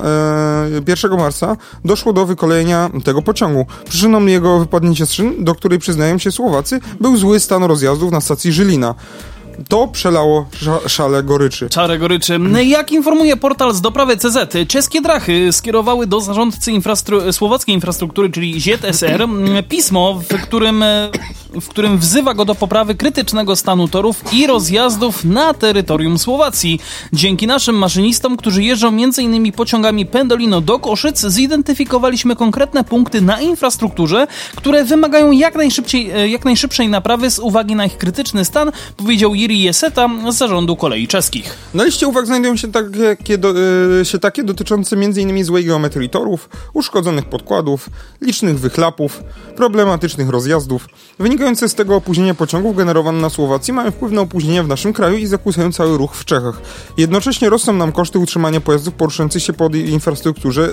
1 0.89 1.17
marca 1.19 1.57
doszło 1.85 2.13
do 2.13 2.27
wykolejenia 2.27 2.91
tego 3.05 3.23
pociągu. 3.23 3.67
Przyczyną 3.89 4.27
jego 4.27 4.59
wypadnięcia 4.59 5.07
z 5.07 5.13
szyn, 5.13 5.45
do 5.45 5.55
której 5.55 5.79
przyznają 5.79 6.19
się 6.19 6.33
Słowacy, 6.33 6.81
był 7.01 7.17
zły 7.17 7.41
stan 7.41 7.65
rozjazdów 7.65 8.13
na 8.13 8.21
stacji 8.21 8.53
Żylina. 8.53 8.95
To 9.69 9.89
przelało 9.89 10.47
szale 10.87 11.23
goryczy. 11.23 11.69
Czarę 11.69 11.99
goryczy. 11.99 12.41
Jak 12.65 12.93
informuje 12.93 13.37
portal 13.37 13.75
z 13.75 13.81
doprawy 13.81 14.17
CZ, 14.17 14.57
czeskie 14.69 15.01
drachy 15.01 15.53
skierowały 15.53 16.07
do 16.07 16.21
zarządcy 16.21 16.73
infrastru 16.73 17.33
słowackiej 17.33 17.75
infrastruktury, 17.75 18.31
czyli 18.31 18.61
ZSR, 18.61 19.29
pismo, 19.69 20.21
w 20.31 20.43
którym, 20.43 20.85
w 21.61 21.69
którym 21.69 21.99
wzywa 21.99 22.35
go 22.35 22.45
do 22.45 22.55
poprawy 22.55 22.95
krytycznego 22.95 23.57
stanu 23.57 23.89
torów 23.89 24.33
i 24.33 24.47
rozjazdów 24.47 25.25
na 25.25 25.55
terytorium 25.55 26.19
Słowacji. 26.19 26.81
Dzięki 27.13 27.47
naszym 27.47 27.79
maszynistom, 27.79 28.37
którzy 28.37 28.63
jeżdżą 28.63 28.89
m.in. 28.89 29.53
pociągami 29.53 30.07
Pendolino 30.07 30.61
do 30.61 30.79
Koszyc, 30.79 31.21
zidentyfikowaliśmy 31.21 32.37
konkretne 32.37 32.85
punkty 32.85 33.21
na 33.21 33.41
infrastrukturze, 33.41 34.27
które 34.57 34.85
wymagają 34.85 35.31
jak, 35.31 35.55
najszybciej, 35.55 36.31
jak 36.31 36.45
najszybszej 36.45 36.89
naprawy 36.89 37.31
z 37.31 37.39
uwagi 37.39 37.75
na 37.75 37.87
ich 37.87 37.99
krytyczny 37.99 38.45
stan, 38.45 38.73
powiedział 38.97 39.35
Jiri 39.45 39.63
Jeseta 39.63 40.09
z 40.31 40.37
zarządu 40.37 40.77
kolei 40.77 41.09
czeskich. 41.09 41.57
Na 41.75 41.85
liście 41.85 42.09
uwag 42.09 42.27
znajdują 42.27 42.57
się 42.57 42.73
takie, 42.73 43.39
do, 43.39 43.55
y, 44.01 44.05
się 44.05 44.19
takie 44.19 44.45
dotyczące 44.45 44.97
m.in. 44.97 45.45
złej 45.45 45.65
geometrii 45.65 46.11
torów, 46.11 46.49
uszkodzonych 46.73 47.25
podkładów, 47.25 47.91
licznych 48.21 48.61
wychlapów, 48.61 49.23
problematycznych 49.57 50.29
rozjazdów. 50.29 50.87
Wynikające 51.19 51.69
z 51.69 51.75
tego 51.75 51.97
opóźnienia 51.97 52.35
pociągów 52.35 52.77
generowane 52.77 53.21
na 53.21 53.31
Słowacji 53.31 53.73
mają 53.73 53.91
wpływ 53.91 54.13
na 54.13 54.21
opóźnienia 54.21 54.63
w 54.63 54.69
naszym 54.69 54.93
kraju 54.93 55.17
i 55.17 55.27
zakłócają 55.27 55.73
cały 55.73 55.99
ruch 55.99 56.17
w 56.17 56.25
Czechach. 56.25 56.61
Jednocześnie 56.97 57.51
rosną 57.51 57.73
nam 57.73 57.93
koszty 57.93 58.19
utrzymania 58.19 58.61
pojazdów 58.61 58.95
poruszających 58.95 59.43
się 59.43 59.53
po 59.53 59.69
infrastrukturze 59.69 60.73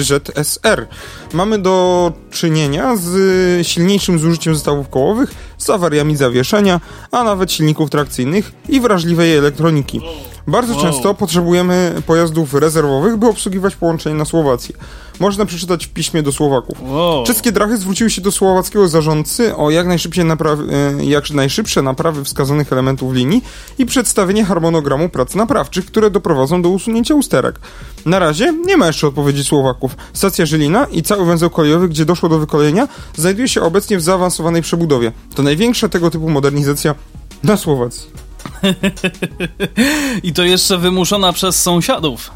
ZSR. 0.00 0.86
Mamy 1.32 1.58
do 1.58 2.12
czynienia 2.30 2.96
z 2.96 3.66
silniejszym 3.66 4.18
zużyciem 4.18 4.54
zestawów 4.54 4.88
kołowych, 4.88 5.34
z 5.62 5.70
awariami 5.70 6.16
zawieszenia, 6.16 6.80
a 7.10 7.24
nawet 7.24 7.52
silników 7.52 7.90
trakcyjnych 7.90 8.52
i 8.68 8.80
wrażliwej 8.80 9.36
elektroniki. 9.36 10.00
Bardzo 10.46 10.74
wow. 10.74 10.82
często 10.82 11.14
potrzebujemy 11.14 12.02
pojazdów 12.06 12.54
rezerwowych, 12.54 13.16
by 13.16 13.26
obsługiwać 13.26 13.76
połączenie 13.76 14.16
na 14.16 14.24
Słowację. 14.24 14.74
Można 15.20 15.46
przeczytać 15.46 15.86
w 15.86 15.88
piśmie 15.88 16.22
do 16.22 16.32
Słowaków. 16.32 16.78
Wow. 16.82 17.24
Czeskie 17.24 17.52
drachy 17.52 17.76
zwróciły 17.76 18.10
się 18.10 18.20
do 18.20 18.32
słowackiego 18.32 18.88
zarządcy 18.88 19.56
o 19.56 19.70
jak, 19.70 19.86
najszybciej 19.86 20.24
e, 20.24 21.04
jak 21.04 21.30
najszybsze 21.30 21.82
naprawy 21.82 22.24
wskazanych 22.24 22.72
elementów 22.72 23.14
linii 23.14 23.44
i 23.78 23.86
przedstawienie 23.86 24.44
harmonogramu 24.44 25.08
prac 25.08 25.34
naprawczych, 25.34 25.86
które 25.86 26.10
doprowadzą 26.10 26.62
do 26.62 26.68
usunięcia 26.68 27.14
usterek. 27.14 27.60
Na 28.06 28.18
razie 28.18 28.54
nie 28.66 28.76
ma 28.76 28.86
jeszcze 28.86 29.06
odpowiedzi 29.06 29.44
Słowaków. 29.44 29.96
Stacja 30.12 30.46
Żylina 30.46 30.84
i 30.84 31.02
cały 31.02 31.24
węzeł 31.24 31.50
kolejowy, 31.50 31.88
gdzie 31.88 32.04
doszło 32.04 32.28
do 32.28 32.38
wykolejenia, 32.38 32.88
znajduje 33.16 33.48
się 33.48 33.62
obecnie 33.62 33.96
w 33.96 34.02
zaawansowanej 34.02 34.62
przebudowie. 34.62 35.12
To 35.34 35.42
największa 35.42 35.88
tego 35.88 36.10
typu 36.10 36.28
modernizacja 36.28 36.94
na 37.42 37.56
Słowacji. 37.56 38.31
I 40.22 40.32
to 40.32 40.42
jeszcze 40.42 40.78
wymuszona 40.78 41.32
przez 41.32 41.62
sąsiadów. 41.62 42.30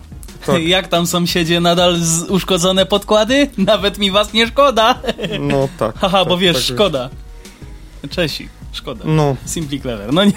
Tak. 0.47 0.63
Jak 0.77 0.89
tam 0.89 1.07
sąsiedzie 1.07 1.61
nadal 1.61 1.99
uszkodzone 2.29 2.87
podkłady? 2.87 3.51
Nawet 3.59 3.99
mi 3.99 4.11
was 4.11 4.33
nie 4.33 4.47
szkoda. 4.47 4.95
No 5.41 5.69
tak. 5.79 5.99
Haha, 5.99 6.19
tak, 6.19 6.29
bo 6.29 6.39
wiesz, 6.39 6.67
tak 6.67 6.77
szkoda. 6.77 7.11
Czesi, 8.11 8.49
szkoda. 8.73 9.05
No. 9.07 9.37
Simply 9.47 9.81
clever. 9.81 10.13
No 10.13 10.25
nie 10.25 10.33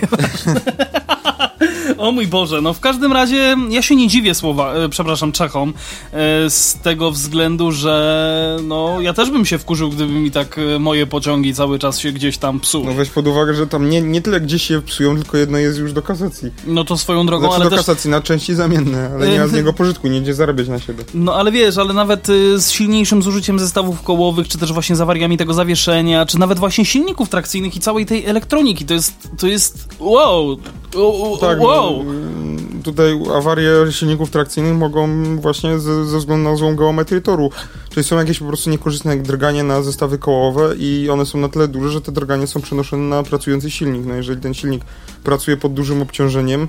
O 1.98 2.12
mój 2.12 2.28
Boże, 2.28 2.62
no 2.62 2.74
w 2.74 2.80
każdym 2.80 3.13
razie 3.13 3.56
ja 3.70 3.82
się 3.82 3.96
nie 3.96 4.08
dziwię 4.08 4.36
słowa, 4.36 4.74
e, 4.74 4.89
przepraszam, 4.89 5.32
Czechom, 5.32 5.74
e, 6.13 6.50
z 6.50 6.78
tego 6.84 7.12
względu, 7.12 7.72
że 7.72 8.58
no 8.63 9.01
ja 9.01 9.13
też 9.13 9.30
bym 9.30 9.46
się 9.46 9.58
wkurzył, 9.58 9.89
gdyby 9.89 10.13
mi 10.13 10.32
tak 10.32 10.60
e, 10.75 10.80
moje 10.80 11.08
pociągi 11.08 11.54
cały 11.54 11.80
czas 11.80 12.00
się 12.00 12.12
gdzieś 12.12 12.38
tam 12.38 12.60
psuły. 12.60 12.86
No 12.86 12.94
weź 12.94 13.10
pod 13.10 13.28
uwagę, 13.28 13.54
że 13.54 13.68
tam 13.68 13.89
nie, 13.89 14.01
nie 14.01 14.22
tyle 14.22 14.42
gdzieś 14.42 14.63
się 14.63 14.82
psują, 14.82 15.16
tylko 15.16 15.38
jedno 15.38 15.58
jest 15.58 15.80
już 15.80 15.94
do 15.94 16.01
kasacji. 16.01 16.51
No 16.68 16.84
to 16.84 16.98
swoją 16.98 17.25
drogą, 17.25 17.46
Znaczy 17.46 17.56
ale 17.56 17.63
do 17.63 17.70
też... 17.70 17.80
kasacji 17.80 18.10
na 18.10 18.22
części 18.22 18.56
zamienne, 18.56 19.12
ale 19.13 19.30
nie 19.30 19.39
ma 19.39 19.48
z 19.48 19.54
niego 19.54 19.74
pożytku, 19.74 20.08
nie 20.08 20.18
idzie 20.18 20.34
zarabiać 20.34 20.68
na 20.68 20.80
siebie. 20.80 21.04
No 21.13 21.36
ale 21.36 21.51
wiesz, 21.51 21.78
ale 21.78 21.94
nawet 21.94 22.30
y, 22.30 22.60
z 22.60 22.72
silniejszym 22.72 23.22
zużyciem 23.22 23.60
zestawów 23.60 24.01
kołowych, 24.01 24.48
czy 24.48 24.58
też 24.58 24.74
właśnie 24.74 24.96
z 24.96 25.01
awariami 25.01 25.38
tego 25.38 25.54
zawieszenia, 25.54 26.25
czy 26.25 26.39
nawet 26.39 26.60
właśnie 26.60 26.86
silników 26.86 27.30
trakcyjnych 27.30 27.75
i 27.75 27.80
całej 27.80 28.06
tej 28.06 28.25
elektroniki, 28.25 28.86
to 28.86 28.94
jest, 28.94 29.13
to 29.38 29.48
jest 29.48 29.88
wow, 30.00 30.58
o, 30.96 31.34
o, 31.34 31.38
Tak, 31.50 31.62
wow. 31.62 32.03
no, 32.03 32.12
mm, 32.12 32.82
tutaj 32.84 33.20
awarie 33.36 33.72
silników 33.91 34.29
trakcyjnych 34.29 34.77
mogą 34.77 35.08
właśnie 35.39 35.79
ze, 35.79 36.06
ze 36.06 36.18
względu 36.18 36.50
na 36.50 36.56
złą 36.56 36.75
geometrię 36.75 37.22
toru. 37.22 37.50
Czyli 37.89 38.03
są 38.03 38.18
jakieś 38.18 38.39
po 38.39 38.46
prostu 38.46 38.70
niekorzystne 38.70 39.18
drganie 39.18 39.63
na 39.63 39.82
zestawy 39.82 40.18
kołowe 40.18 40.75
i 40.77 41.10
one 41.10 41.25
są 41.25 41.38
na 41.38 41.50
tyle 41.50 41.68
duże, 41.68 41.89
że 41.89 42.01
te 42.01 42.12
drganie 42.12 42.48
są 42.48 42.62
przenoszone 42.62 43.03
na 43.03 43.24
pracujący 43.24 43.72
silnik. 43.72 44.06
No 44.06 44.13
jeżeli 44.13 44.41
ten 44.41 44.53
silnik 44.53 44.84
pracuje 45.24 45.58
pod 45.58 45.74
dużym 45.74 46.01
obciążeniem, 46.01 46.68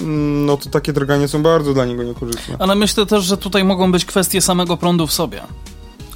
mm, 0.00 0.46
no 0.46 0.56
to 0.56 0.70
takie 0.70 0.92
drganie 0.92 1.28
są 1.28 1.42
bardzo 1.42 1.74
dla 1.74 1.84
niego 1.84 2.02
niekorzystne. 2.02 2.56
Ale 2.58 2.74
myślę 2.74 3.06
też, 3.06 3.24
że 3.24 3.36
tutaj 3.36 3.64
mogą 3.64 3.92
być 3.92 4.04
kwestie 4.04 4.40
samego 4.40 4.76
prądu 4.76 5.06
w 5.06 5.12
sobie. 5.12 5.40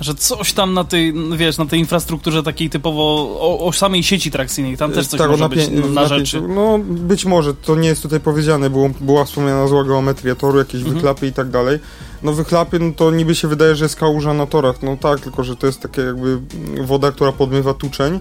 Że 0.00 0.14
coś 0.14 0.52
tam 0.52 0.74
na 0.74 0.84
tej, 0.84 1.14
wiesz, 1.36 1.58
na 1.58 1.66
tej 1.66 1.80
infrastrukturze 1.80 2.42
takiej 2.42 2.70
typowo 2.70 3.02
o, 3.40 3.66
o 3.66 3.72
samej 3.72 4.02
sieci 4.02 4.30
trakcyjnej, 4.30 4.76
tam 4.76 4.92
też 4.92 5.06
coś 5.06 5.18
Tak, 5.18 5.30
może 5.30 5.48
być 5.48 5.60
na 5.94 6.06
rzeczy. 6.08 6.40
No 6.40 6.78
być 6.84 7.24
może, 7.24 7.54
to 7.54 7.76
nie 7.76 7.88
jest 7.88 8.02
tutaj 8.02 8.20
powiedziane, 8.20 8.70
było, 8.70 8.90
była 9.00 9.24
wspomniana 9.24 9.66
zła 9.66 9.84
geometria 9.84 10.34
toru, 10.34 10.58
jakieś 10.58 10.74
Mhm. 10.80 10.94
wyklapy 10.94 11.26
i 11.26 11.32
tak 11.32 11.50
dalej. 11.50 11.78
No 12.22 12.32
wyklapy, 12.32 12.78
no 12.78 12.92
to 12.96 13.10
niby 13.10 13.34
się 13.34 13.48
wydaje, 13.48 13.76
że 13.76 13.84
jest 13.84 13.96
kałuża 13.96 14.34
na 14.34 14.46
torach, 14.46 14.82
no 14.82 14.96
tak, 14.96 15.20
tylko 15.20 15.44
że 15.44 15.56
to 15.56 15.66
jest 15.66 15.80
takie 15.80 16.02
jakby 16.02 16.38
woda, 16.84 17.12
która 17.12 17.32
podmywa 17.32 17.74
tuczeń 17.74 18.20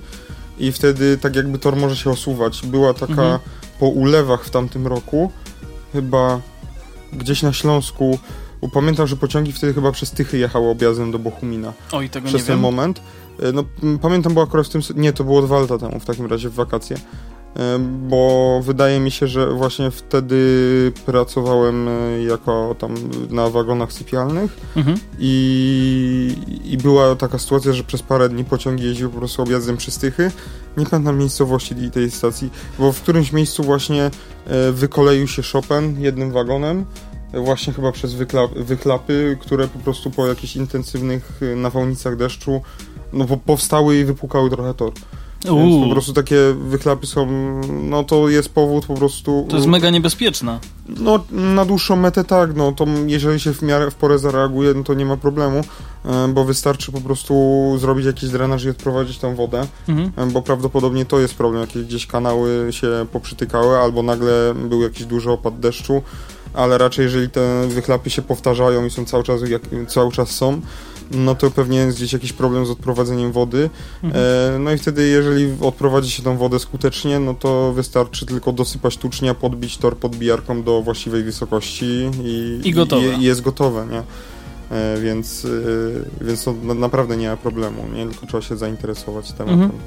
i 0.60 0.72
wtedy 0.72 1.18
tak 1.18 1.36
jakby 1.36 1.60
tor 1.60 1.76
może 1.76 1.96
się 1.96 2.10
osuwać. 2.10 2.62
Była 2.66 2.94
taka 2.94 3.12
Mhm. 3.12 3.40
po 3.80 3.88
ulewach 3.88 4.46
w 4.46 4.50
tamtym 4.50 4.88
roku, 4.88 5.32
chyba 5.94 6.40
gdzieś 7.14 7.42
na 7.44 7.54
Śląsku, 7.54 8.20
bo 8.62 8.70
pamiętam, 8.70 9.08
że 9.08 9.16
pociągi 9.16 9.52
wtedy 9.54 9.74
chyba 9.74 9.92
przez 9.92 10.12
Tychy 10.12 10.38
jechały 10.38 10.68
objazdem 10.70 11.12
do 11.12 11.20
Bochumina 11.20 11.74
Oj, 11.92 12.10
tego 12.10 12.28
przez 12.28 12.42
nie 12.42 12.46
ten 12.48 12.56
wiem. 12.56 12.62
moment. 12.62 13.02
E, 13.40 13.52
No, 13.52 13.64
pamiętam, 14.02 14.34
bo 14.34 14.42
akurat 14.42 14.68
w 14.68 14.70
tym. 14.70 14.82
Nie, 14.96 15.14
to 15.14 15.24
było 15.24 15.42
dwa 15.42 15.60
lata 15.60 15.78
temu, 15.78 16.00
w 16.00 16.06
takim 16.06 16.26
razie 16.26 16.50
w 16.50 16.54
wakacje. 16.54 16.98
E, 17.56 17.80
Bo 18.10 18.60
wydaje 18.64 19.00
mi 19.00 19.12
się, 19.12 19.28
że 19.28 19.52
właśnie 19.52 19.92
wtedy 19.92 20.38
pracowałem 21.06 21.88
e, 21.88 22.24
jako 22.24 22.76
tam 22.80 22.96
na 23.30 23.50
wagonach 23.50 23.94
sypialnych 23.94 24.58
Mhm. 24.76 24.98
i, 25.20 26.36
i 26.66 26.78
była 26.78 27.16
taka 27.16 27.38
sytuacja, 27.38 27.74
że 27.74 27.84
przez 27.84 28.02
parę 28.02 28.30
dni 28.30 28.46
pociągi 28.46 28.84
jeździły 28.84 29.10
po 29.12 29.18
prostu 29.18 29.42
objazdem 29.42 29.78
przez 29.78 29.98
Tychy. 29.98 30.32
Nie 30.78 30.86
pamiętam 30.86 31.18
miejscowości 31.18 31.76
i 31.84 31.92
tej 31.92 32.12
stacji, 32.12 32.50
bo 32.80 32.92
w 32.92 33.02
którymś 33.02 33.32
miejscu 33.34 33.64
właśnie 33.64 34.12
wykoleił 34.72 35.28
się 35.28 35.42
Chopin 35.54 36.02
jednym 36.02 36.32
wagonem. 36.32 36.86
Właśnie 37.34 37.74
chyba 37.74 37.92
przez 37.92 38.14
wykla 38.14 38.48
wyklapy, 38.56 39.38
które 39.42 39.68
po 39.68 39.80
prostu 39.80 40.12
po 40.12 40.28
jakichś 40.28 40.56
intensywnych 40.56 41.40
e, 41.42 41.56
nawałnicach 41.56 42.16
deszczu 42.16 42.62
no, 43.14 43.26
po 43.26 43.38
powstały 43.38 43.98
i 43.98 44.06
wypłukały 44.06 44.50
trochę 44.50 44.74
tor. 44.74 44.92
Więc 45.46 45.84
po 45.88 45.92
prostu 45.92 46.14
takie 46.14 46.38
wyklapy 46.70 47.08
są, 47.08 47.28
no 47.84 48.04
to 48.04 48.30
jest 48.30 48.50
powód 48.50 48.86
po 48.86 48.94
prostu... 48.94 49.46
to 49.50 49.56
jest 49.56 49.68
mega 49.68 49.90
niebezpieczne. 49.90 50.60
No, 51.00 51.20
na 51.32 51.66
dłuższą 51.66 51.96
metę 51.96 52.24
tak, 52.24 52.56
no 52.56 52.72
to 52.72 52.86
jeżeli 53.08 53.40
się 53.40 53.54
w 53.54 53.62
miarę 53.62 53.92
w 53.92 53.96
porę 53.96 54.20
zareaguje, 54.20 54.74
no 54.74 54.84
to 54.84 54.94
nie 54.94 55.06
ma 55.06 55.18
problemu, 55.18 55.62
e, 56.06 56.28
bo 56.28 56.44
wystarczy 56.44 56.92
po 56.92 57.02
prostu 57.02 57.34
zrobić 57.80 58.06
jakiś 58.06 58.30
drenaż 58.30 58.64
i 58.64 58.70
odprowadzić 58.70 59.18
tam 59.18 59.36
wodę, 59.36 59.68
Mhm. 59.88 60.12
e, 60.16 60.32
bo 60.34 60.42
prawdopodobnie 60.42 61.06
to 61.06 61.20
jest 61.20 61.36
problem, 61.36 61.62
jakieś 61.62 61.84
gdzieś 61.84 62.08
kanały 62.08 62.68
się 62.72 63.06
poprzytykały, 63.12 63.78
albo 63.78 64.04
nagle 64.04 64.54
był 64.70 64.82
jakiś 64.82 65.06
duży 65.06 65.32
opad 65.32 65.60
deszczu, 65.60 66.02
ale 66.54 66.78
raczej 66.78 67.04
jeżeli 67.04 67.30
te 67.30 67.68
wychlapy 67.68 68.10
się 68.10 68.22
powtarzają 68.22 68.86
i 68.86 68.90
są 68.90 69.06
cały 69.06 69.24
czas, 69.24 69.50
jak, 69.50 69.62
cały 69.88 70.12
czas 70.12 70.30
są, 70.30 70.62
no 71.12 71.36
to 71.36 71.52
pewnie 71.52 71.78
jest 71.78 71.98
gdzieś 71.98 72.14
jakiś 72.14 72.34
problem 72.34 72.66
z 72.66 72.70
odprowadzeniem 72.70 73.32
wody. 73.32 73.70
Mhm. 74.04 74.24
E, 74.56 74.60
no 74.60 74.72
i 74.72 74.78
wtedy, 74.78 75.08
jeżeli 75.08 75.54
odprowadzi 75.62 76.12
się 76.12 76.24
tą 76.24 76.38
wodę 76.38 76.60
skutecznie, 76.60 77.20
no 77.20 77.34
to 77.34 77.74
wystarczy 77.74 78.26
tylko 78.26 78.52
dosypać 78.52 78.98
tucznia, 78.98 79.34
podbić 79.34 79.78
tor 79.78 79.98
podbijarką 79.98 80.64
do 80.64 80.82
właściwej 80.82 81.24
wysokości 81.24 82.10
i, 82.24 82.60
I 82.64 82.74
i, 83.18 83.22
i 83.22 83.24
jest 83.24 83.42
gotowe, 83.42 83.88
nie? 83.92 84.04
E, 84.78 85.02
więc 85.02 85.46
e, 85.46 86.26
więc 86.26 86.44
to 86.44 86.54
na, 86.64 86.74
naprawdę 86.74 87.18
nie 87.18 87.30
ma 87.30 87.38
problemu, 87.38 87.84
nie? 87.96 88.08
Tylko 88.08 88.28
trzeba 88.28 88.44
się 88.44 88.58
zainteresować 88.58 89.32
tematem. 89.32 89.62
Mhm. 89.62 89.82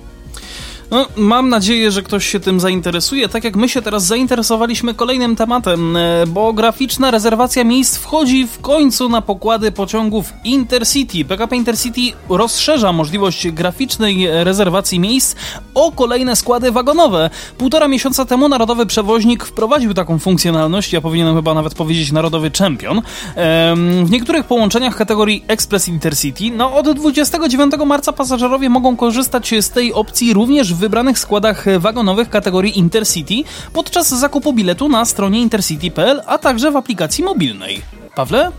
No, 0.90 1.06
mam 1.16 1.49
nadzieję, 1.49 1.90
że 1.90 2.02
ktoś 2.02 2.26
się 2.26 2.40
tym 2.40 2.61
zainteresuje, 2.61 3.28
tak 3.28 3.44
jak 3.44 3.56
my 3.56 3.68
się 3.68 3.82
teraz 3.82 4.04
zainteresowaliśmy 4.04 4.94
kolejnym 4.94 5.37
tematem, 5.37 5.97
e, 5.97 6.26
bo 6.26 6.52
graficzna 6.52 7.11
rezerwacja 7.11 7.64
miejsc 7.64 7.97
wchodzi 7.97 8.46
w 8.46 8.61
końcu 8.61 9.09
na 9.09 9.22
pokłady 9.22 9.72
pociągów 9.72 10.33
Intercity. 10.44 11.24
PKP 11.24 11.57
Intercity 11.57 12.00
rozszerza 12.29 12.92
możliwość 12.92 13.50
graficznej 13.50 14.26
rezerwacji 14.44 15.00
miejsc 15.00 15.37
o 15.74 15.92
kolejne 15.92 16.37
składy 16.37 16.72
wagonowe. 16.72 17.31
Półtora 17.59 17.88
miesiąca 17.88 18.24
temu 18.24 18.48
narodowy 18.48 18.87
przewoźnik 18.87 19.44
wprowadził 19.44 19.94
taką 19.94 20.18
funkcjonalność, 20.18 20.92
ja 20.92 21.00
powinienem 21.00 21.37
chyba 21.37 21.55
nawet 21.55 21.74
powiedzieć 21.74 22.12
narodowy 22.12 22.50
czempion, 22.50 23.03
em, 23.35 24.07
w 24.07 24.11
niektórych 24.11 24.46
połączeniach 24.46 24.96
kategorii 24.96 25.44
Express 25.48 25.88
Intercity. 25.88 26.44
No 26.57 26.74
od 26.74 26.90
29 26.90 27.87
marca 27.87 28.12
pasażerowie 28.12 28.68
mogą 28.68 28.96
korzystać 28.96 29.55
z 29.61 29.70
tej 29.70 29.92
opcji 29.92 30.35
również 30.35 30.74
w 30.74 30.80
wybranych 30.81 31.19
składach 31.19 31.64
wagonowych 31.79 32.31
kategorii 32.31 32.79
Intercity 32.79 33.35
podczas 33.73 34.09
zakupu 34.09 34.53
biletu 34.53 34.88
na 34.88 35.05
stronie 35.05 35.40
intercity.pl, 35.40 36.23
a 36.27 36.38
także 36.38 36.71
w 36.71 36.77
aplikacji 36.77 37.25
mobilnej. 37.25 37.83
Pawle? 38.14 38.51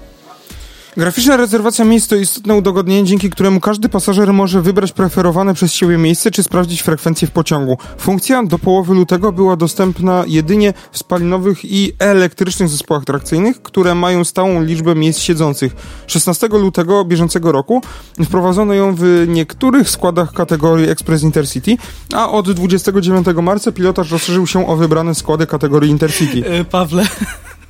Graficzna 0.98 1.38
rezerwacja 1.38 1.86
miejsc 1.86 2.08
to 2.08 2.16
istotne 2.16 2.56
udogodnienie, 2.56 3.04
dzięki 3.04 3.30
któremu 3.30 3.60
każdy 3.60 3.90
pasażer 3.90 4.34
może 4.34 4.62
wybrać 4.62 4.92
preferowane 4.92 5.54
przez 5.54 5.74
siebie 5.74 5.98
miejsce 5.98 6.32
czy 6.32 6.44
sprawdzić 6.44 6.82
frekwencję 6.82 7.28
w 7.28 7.32
pociągu. 7.32 7.78
Funkcja 7.98 8.44
do 8.44 8.60
połowy 8.60 8.94
lutego 8.94 9.32
była 9.32 9.56
dostępna 9.56 10.24
jedynie 10.28 10.74
w 10.92 10.98
spalinowych 10.98 11.66
i 11.66 11.94
elektrycznych 12.00 12.70
zespołach 12.70 13.06
trakcyjnych, 13.06 13.62
które 13.62 13.96
mają 13.96 14.24
stałą 14.24 14.62
liczbę 14.64 14.96
miejsc 14.96 15.20
siedzących. 15.20 15.76
16 16.08 16.48
lutego 16.48 17.06
bieżącego 17.06 17.52
roku 17.52 17.82
wprowadzono 18.26 18.74
ją 18.74 18.96
w 18.96 19.26
niektórych 19.28 19.90
składach 19.90 20.34
kategorii 20.34 20.90
Express 20.90 21.24
Intercity, 21.24 21.78
a 22.14 22.32
od 22.32 22.52
29 22.52 23.28
marca 23.44 23.72
pilotaż 23.72 24.12
rozszerzył 24.12 24.48
się 24.48 24.68
o 24.68 24.76
wybrane 24.76 25.16
składy 25.16 25.48
kategorii 25.48 25.92
Intercity. 25.92 26.50
E, 26.50 26.66
Pawle, 26.66 27.06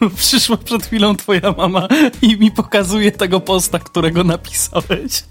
przyszła 0.18 0.58
przed 0.58 0.86
chwilą 0.86 1.16
twoja 1.16 1.54
mama 1.58 1.88
i 2.22 2.38
mi 2.38 2.52
pokazuje 2.52 3.12
tego 3.12 3.40
posta, 3.40 3.80
którego 3.80 4.24
napisałeś. 4.24 5.24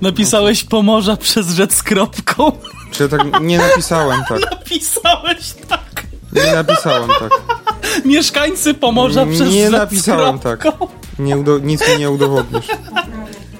Napisałeś 0.00 0.64
Pomorza 0.64 1.16
przez 1.16 1.50
rzecz 1.50 1.72
z 1.72 1.82
kropką. 1.82 2.52
Czy 2.90 3.02
ja 3.02 3.08
tak 3.08 3.40
nie 3.40 3.58
napisałem 3.58 4.20
tak? 4.28 4.40
Napisałeś 4.50 5.52
tak. 5.68 6.06
Nie 6.32 6.52
napisałem 6.54 7.08
tak. 7.08 7.30
Mieszkańcy 8.04 8.74
Pomorza 8.74 9.26
przez 9.26 9.52
Nie 9.54 9.70
napisałem 9.70 10.38
z 10.38 10.42
tak. 10.42 10.58
kropką. 10.58 10.88
Nie 11.18 11.36
udo- 11.36 11.58
nic 11.62 11.88
mi 11.88 11.98
nie 11.98 12.10
udowodnisz. 12.10 12.66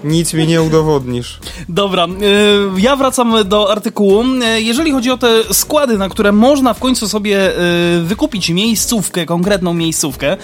Nic 0.05 0.35
mi 0.35 0.47
nie 0.47 0.63
udowodnisz. 0.63 1.39
Dobra, 1.69 2.07
y, 2.07 2.81
ja 2.81 2.97
wracam 2.97 3.35
do 3.49 3.71
artykułu. 3.73 4.25
Y, 4.25 4.63
Jeżeli 4.63 4.93
chodzi 4.93 5.11
o 5.11 5.17
te 5.17 5.55
składy, 5.55 5.99
na 5.99 6.09
które 6.09 6.33
można 6.33 6.75
w 6.75 6.79
końcu 6.79 7.09
sobie 7.09 7.51
y, 7.99 8.03
wykupić 8.03 8.51
miejscówkę, 8.51 9.27
konkretną 9.27 9.75
miejscówkę, 9.75 10.37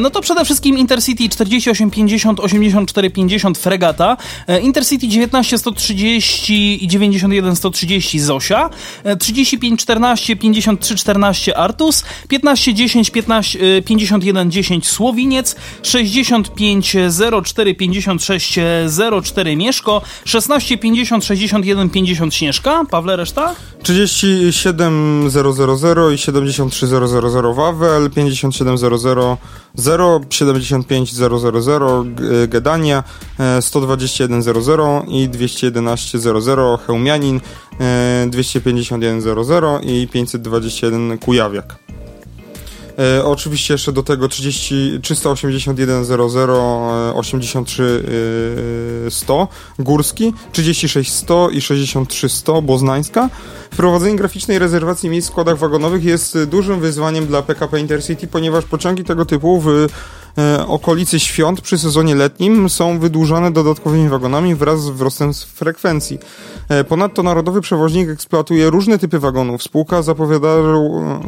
no 0.00 0.10
to 0.10 0.20
przede 0.20 0.44
wszystkim 0.44 0.78
Intercity 0.78 1.28
4850, 1.28 2.40
8450 2.40 3.58
Fregata, 3.58 4.16
Intercity 4.62 5.08
19 5.08 5.58
130 5.58 6.84
i 6.84 6.88
91 6.88 7.56
130 7.56 8.20
Zosia, 8.20 8.70
y, 9.06 9.16
3514, 9.16 10.36
5314 10.36 11.56
Artus, 11.56 12.04
1510, 12.30 13.10
15, 13.10 13.58
y, 13.58 13.82
51 13.82 14.50
10 14.50 14.86
Słowiniec, 14.86 15.56
65 15.82 16.96
04 17.44 17.74
56 17.74 18.58
04 19.22 19.56
Mieszko, 19.56 20.02
16 20.24 20.78
50 20.78 21.24
61 21.24 21.90
50 21.90 22.34
Śnieżka. 22.34 22.84
Pawle, 22.90 23.16
reszta? 23.16 23.54
37000 23.82 26.12
i 26.14 26.18
73000 26.18 27.54
Wawel, 27.54 28.10
57000 28.10 29.36
75000 30.30 32.04
G- 32.04 32.48
Gedania, 32.48 33.04
e, 33.40 33.62
12100 33.62 35.04
i 35.08 35.28
21100 35.28 36.76
Chełmianin, 36.86 37.40
e, 37.80 38.26
25100 38.30 39.80
i 39.82 40.08
521 40.08 41.18
Kujawiak. 41.18 41.85
E, 42.98 43.24
oczywiście 43.24 43.74
jeszcze 43.74 43.92
do 43.92 44.02
tego 44.02 44.28
30, 44.28 44.98
381 45.02 46.04
00 46.04 47.14
83 47.14 48.04
100 49.10 49.48
Górski, 49.78 50.32
36 50.52 51.12
100 51.12 51.50
i 51.50 51.60
63 51.60 52.28
100 52.28 52.62
Boznańska. 52.62 53.28
Wprowadzenie 53.70 54.16
graficznej 54.16 54.58
rezerwacji 54.58 55.10
miejsc 55.10 55.28
w 55.28 55.30
składach 55.30 55.58
wagonowych 55.58 56.04
jest 56.04 56.44
dużym 56.44 56.80
wyzwaniem 56.80 57.26
dla 57.26 57.42
PKP 57.42 57.80
Intercity, 57.80 58.26
ponieważ 58.26 58.64
pociągi 58.64 59.04
tego 59.04 59.24
typu 59.24 59.60
w 59.60 59.86
E, 60.38 60.66
okolicy 60.66 61.20
świąt 61.20 61.60
przy 61.60 61.78
sezonie 61.78 62.14
letnim 62.14 62.68
są 62.68 62.98
wydłużane 62.98 63.50
dodatkowymi 63.50 64.08
wagonami 64.08 64.54
wraz 64.54 64.82
z 64.82 64.90
wzrostem 64.90 65.34
frekwencji. 65.34 66.18
E, 66.68 66.84
ponadto 66.84 67.22
Narodowy 67.22 67.60
Przewoźnik 67.60 68.08
eksploatuje 68.08 68.70
różne 68.70 68.98
typy 68.98 69.18
wagonów. 69.18 69.62
Spółka 69.62 70.02
zapowiada, 70.02 70.48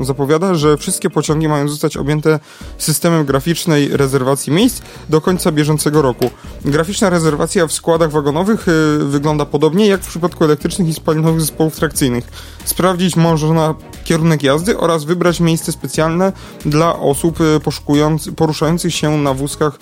zapowiada, 0.01 0.55
że 0.55 0.77
wszystkie 0.77 1.11
pociągi 1.11 1.49
mają 1.49 1.69
zostać 1.69 1.97
objęte 1.97 2.41
systemem 2.79 3.25
graficznej 3.25 3.97
rezerwacji 3.97 4.53
miejsc 4.53 4.83
do 5.09 5.21
końca 5.21 5.53
bieżącego 5.53 6.03
roku. 6.03 6.31
Graficzna 6.65 7.11
rezerwacja 7.11 7.67
w 7.67 7.73
składach 7.73 8.11
wagonowych 8.11 8.67
e, 8.69 8.73
wygląda 9.05 9.45
podobnie 9.45 9.87
jak 9.87 10.01
w 10.01 10.09
przypadku 10.09 10.45
elektrycznych 10.45 10.89
i 10.89 10.95
spalinowych 10.95 11.41
zespołów 11.41 11.77
trakcyjnych. 11.77 12.25
Sprawdzić 12.65 13.17
można 13.17 13.75
kierunek 14.05 14.43
jazdy 14.43 14.79
oraz 14.79 15.05
wybrać 15.05 15.41
miejsce 15.41 15.73
specjalne 15.73 16.33
dla 16.65 16.99
osób 16.99 17.39
poruszających 18.37 18.98
się 18.99 19.19
na 19.19 19.35
wózkach 19.35 19.79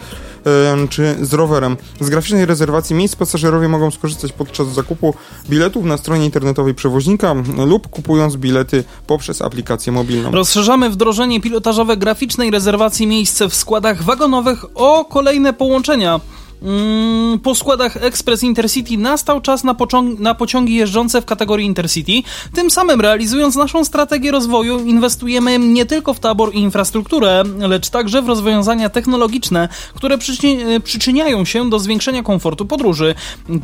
czy 0.90 1.16
z 1.20 1.32
rowerem. 1.32 1.76
Z 2.00 2.08
graficznej 2.08 2.46
rezerwacji 2.46 2.96
miejsc 2.96 3.16
pasażerowie 3.16 3.68
mogą 3.68 3.90
skorzystać 3.90 4.32
podczas 4.32 4.68
zakupu 4.68 5.14
biletów 5.50 5.84
na 5.84 5.96
stronie 5.96 6.24
internetowej 6.24 6.74
przewoźnika 6.74 7.34
lub 7.66 7.88
kupując 7.88 8.36
bilety 8.36 8.84
poprzez 9.06 9.42
aplikację 9.42 9.92
mobilną. 9.92 10.30
Rozszerzamy 10.30 10.90
wdrożenie 10.90 11.40
pilotażowe 11.40 11.96
graficznej 11.96 12.50
rezerwacji 12.50 13.06
miejsc 13.06 13.42
w 13.42 13.54
składach 13.54 14.02
wagonowych 14.02 14.64
o 14.74 15.04
kolejne 15.04 15.52
połączenia. 15.52 16.20
Mm, 16.62 17.38
po 17.38 17.54
składach 17.54 17.96
Express 17.96 18.42
Intercity 18.42 18.98
nastał 18.98 19.40
czas 19.40 19.64
na, 19.64 19.76
na, 20.18 20.34
pociągi 20.34 20.74
jeżdżące 20.74 21.22
w 21.22 21.24
kategorii 21.24 21.66
Intercity. 21.66 22.12
Tym 22.54 22.70
samym 22.70 23.00
realizując 23.00 23.56
naszą 23.56 23.84
strategię 23.84 24.30
rozwoju 24.30 24.80
inwestujemy 24.84 25.58
nie 25.58 25.86
tylko 25.86 26.14
w 26.14 26.20
tabor 26.20 26.54
i 26.54 26.58
infrastrukturę, 26.58 27.42
lecz 27.58 27.90
także 27.90 28.22
w 28.22 28.28
rozwiązania 28.28 28.88
technologiczne, 28.88 29.68
które 29.94 30.18
przyczyni 30.18 30.80
przyczyniają 30.84 31.44
się 31.44 31.70
do 31.70 31.78
zwiększenia 31.78 32.22
komfortu 32.22 32.66
podróży. 32.66 33.14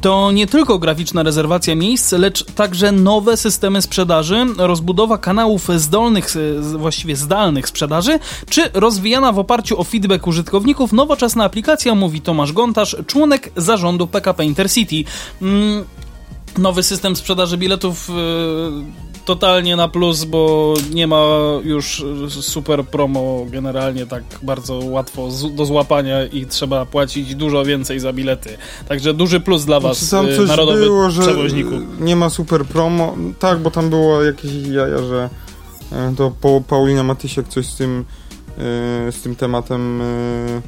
To 0.00 0.32
nie 0.32 0.46
tylko 0.46 0.78
graficzna 0.78 1.22
rezerwacja 1.22 1.74
miejsc, 1.74 2.12
lecz 2.12 2.44
także 2.44 2.92
nowe 2.92 3.36
systemy 3.36 3.82
sprzedaży, 3.82 4.46
rozbudowa 4.58 5.18
kanałów 5.18 5.68
zdolnych, 5.76 6.34
właściwie 6.60 7.16
zdalnych 7.16 7.68
sprzedaży, 7.68 8.18
czy 8.48 8.70
rozwijana 8.74 9.32
w 9.32 9.38
oparciu 9.38 9.80
o 9.80 9.84
feedback 9.84 10.26
użytkowników 10.26 10.92
nowoczesna 10.92 11.44
aplikacja, 11.44 11.94
mówi 11.94 12.20
Tomasz 12.20 12.52
Gonta, 12.52 12.81
członek 13.06 13.50
zarządu 13.56 14.06
PKP 14.06 14.44
Intercity. 14.44 15.10
Mm, 15.42 15.84
nowy 16.58 16.82
system 16.82 17.16
sprzedaży 17.16 17.58
biletów 17.58 18.10
y, 18.10 18.12
totalnie 19.24 19.76
na 19.76 19.88
plus, 19.88 20.24
bo 20.24 20.74
nie 20.94 21.06
ma 21.06 21.26
już 21.64 22.04
super 22.28 22.84
promo 22.84 23.46
generalnie 23.50 24.06
tak 24.06 24.22
bardzo 24.42 24.74
łatwo 24.74 25.28
do 25.54 25.66
złapania 25.66 26.24
i 26.24 26.46
trzeba 26.46 26.86
płacić 26.86 27.34
dużo 27.34 27.64
więcej 27.64 28.00
za 28.00 28.12
bilety. 28.12 28.56
Także 28.88 29.14
duży 29.14 29.40
plus 29.40 29.64
dla 29.64 29.80
was, 29.80 30.10
tam 30.10 30.28
y, 30.28 30.36
coś 30.36 30.48
narodowy 30.48 30.80
było, 30.80 31.10
że 31.10 31.22
przewoźniku. 31.22 31.70
Nie 32.00 32.16
ma 32.16 32.30
super 32.30 32.64
promo. 32.64 33.16
Tak, 33.38 33.58
bo 33.58 33.70
tam 33.70 33.90
było 33.90 34.22
jakieś 34.22 34.52
jaja, 34.52 34.98
że 34.98 35.30
e, 35.92 36.14
to 36.16 36.32
Paulina 36.68 37.02
Matysiak 37.02 37.48
coś 37.48 37.66
z 37.66 37.76
tym 37.76 38.04
e, 38.58 39.12
z 39.12 39.22
tym 39.22 39.36
tematem 39.36 40.02
e, 40.02 40.62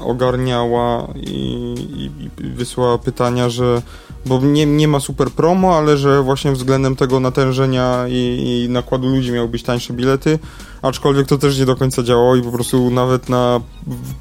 ogarniała 0.00 1.08
i, 1.16 1.74
i, 1.96 2.10
i 2.44 2.50
wysłała 2.50 2.98
pytania, 2.98 3.48
że 3.48 3.82
bo 4.26 4.40
nie, 4.40 4.66
nie 4.66 4.88
ma 4.88 5.00
super 5.00 5.30
promo, 5.30 5.76
ale 5.76 5.96
że 5.96 6.22
właśnie 6.22 6.52
względem 6.52 6.96
tego 6.96 7.20
natężenia 7.20 8.04
i, 8.08 8.64
i, 8.66 8.72
nakładu 8.72 9.08
ludzi 9.08 9.32
miały 9.32 9.48
być 9.48 9.62
tańsze 9.62 9.92
bilety, 9.92 10.38
aczkolwiek 10.82 11.26
to 11.26 11.38
też 11.38 11.58
nie 11.58 11.66
do 11.66 11.76
końca 11.76 12.02
działało 12.02 12.36
i 12.36 12.42
po 12.42 12.52
prostu 12.52 12.90
nawet 12.90 13.28
na 13.28 13.60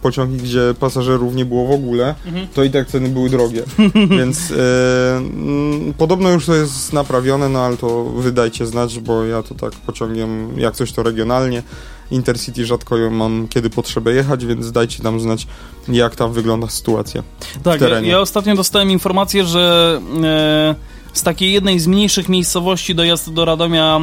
pociągi, 0.01 0.37
gdzie 0.37 0.73
pasażerów 0.79 1.35
nie 1.35 1.45
było 1.45 1.67
w 1.67 1.71
ogóle, 1.71 2.15
mhm. 2.25 2.47
to 2.47 2.63
i 2.63 2.69
tak 2.69 2.87
ceny 2.87 3.09
były 3.09 3.29
drogie. 3.29 3.63
Więc 4.17 4.51
e, 4.51 5.17
m, 5.17 5.93
podobno 5.97 6.29
już 6.29 6.45
to 6.45 6.55
jest 6.55 6.93
naprawione, 6.93 7.49
no 7.49 7.59
ale 7.59 7.77
to 7.77 8.03
wydajcie 8.03 8.65
znać, 8.65 8.99
bo 8.99 9.25
ja 9.25 9.43
to 9.43 9.55
tak 9.55 9.71
pociągiem, 9.73 10.59
jak 10.59 10.75
coś 10.75 10.91
to 10.91 11.03
regionalnie, 11.03 11.63
Intercity 12.11 12.65
rzadko 12.65 12.97
ją 12.97 13.09
mam 13.11 13.47
kiedy 13.47 13.69
potrzebę 13.69 14.13
jechać, 14.13 14.45
więc 14.45 14.71
dajcie 14.71 15.03
nam 15.03 15.19
znać, 15.19 15.47
jak 15.87 16.15
tam 16.15 16.33
wygląda 16.33 16.67
sytuacja. 16.67 17.23
Tak, 17.63 17.81
ja, 17.81 17.99
ja, 17.99 18.19
ostatnio 18.19 18.55
dostałem 18.55 18.91
informację, 18.91 19.45
że 19.45 19.99
e, 20.23 20.75
z 21.13 21.23
takiej 21.23 21.51
jednej 21.51 21.79
z 21.79 21.87
mniejszych 21.87 22.29
miejscowości 22.29 22.95
dojazd 22.95 23.33
do 23.33 23.45
Radomia 23.45 23.97
e, 23.97 23.99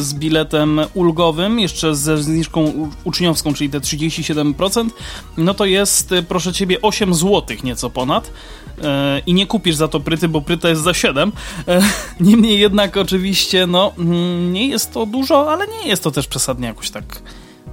z 0.00 0.14
biletem 0.14 0.80
ulgowym, 0.94 1.58
jeszcze 1.58 1.94
ze 1.94 2.22
zniżką 2.22 2.90
uczniowską, 3.04 3.54
czyli 3.54 3.70
te 3.70 3.80
37%, 3.80 4.90
no 5.36 5.54
to 5.54 5.64
jest, 5.64 6.12
e, 6.12 6.22
proszę 6.22 6.52
ciebie, 6.52 6.82
8 6.82 7.14
zł 7.14 7.56
nieco 7.64 7.90
ponad. 7.90 8.30
E, 8.82 9.22
I 9.26 9.34
nie 9.34 9.46
kupisz 9.46 9.76
za 9.76 9.88
to 9.88 10.00
pryty, 10.00 10.28
bo 10.28 10.40
pryta 10.40 10.68
jest 10.68 10.82
za 10.82 10.94
7. 10.94 11.32
E, 11.68 11.80
niemniej 12.20 12.60
jednak, 12.60 12.96
oczywiście, 12.96 13.66
no, 13.66 13.92
mm, 13.98 14.52
nie 14.52 14.68
jest 14.68 14.92
to 14.92 15.06
dużo, 15.06 15.52
ale 15.52 15.66
nie 15.66 15.88
jest 15.88 16.02
to 16.02 16.10
też 16.10 16.26
przesadnie 16.26 16.66
jakoś 16.66 16.90
tak 16.90 17.22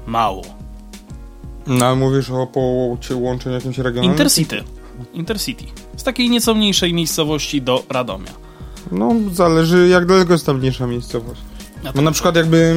mało. 0.06 0.44
No, 1.68 1.86
ale 1.86 1.96
mówisz 1.96 2.30
o 2.30 2.48
połączeniu 2.48 3.56
jakimś 3.56 3.78
regionalnym? 3.78 4.12
Intercity. 4.12 4.64
Intercity. 5.14 5.66
Z 6.02 6.04
takiej 6.04 6.30
nieco 6.30 6.56
mniejszej 6.56 6.94
miejscowości 6.94 7.62
do 7.62 7.84
Radomia. 7.90 8.32
No, 8.92 9.16
zależy 9.34 9.88
jak 9.88 10.06
daleko 10.06 10.34
jest 10.34 10.46
ta 10.46 10.54
mniejsza 10.54 10.88
miejscowość. 10.88 11.42
No 11.96 12.02
na 12.02 12.12
przykład 12.12 12.36
jakby 12.36 12.76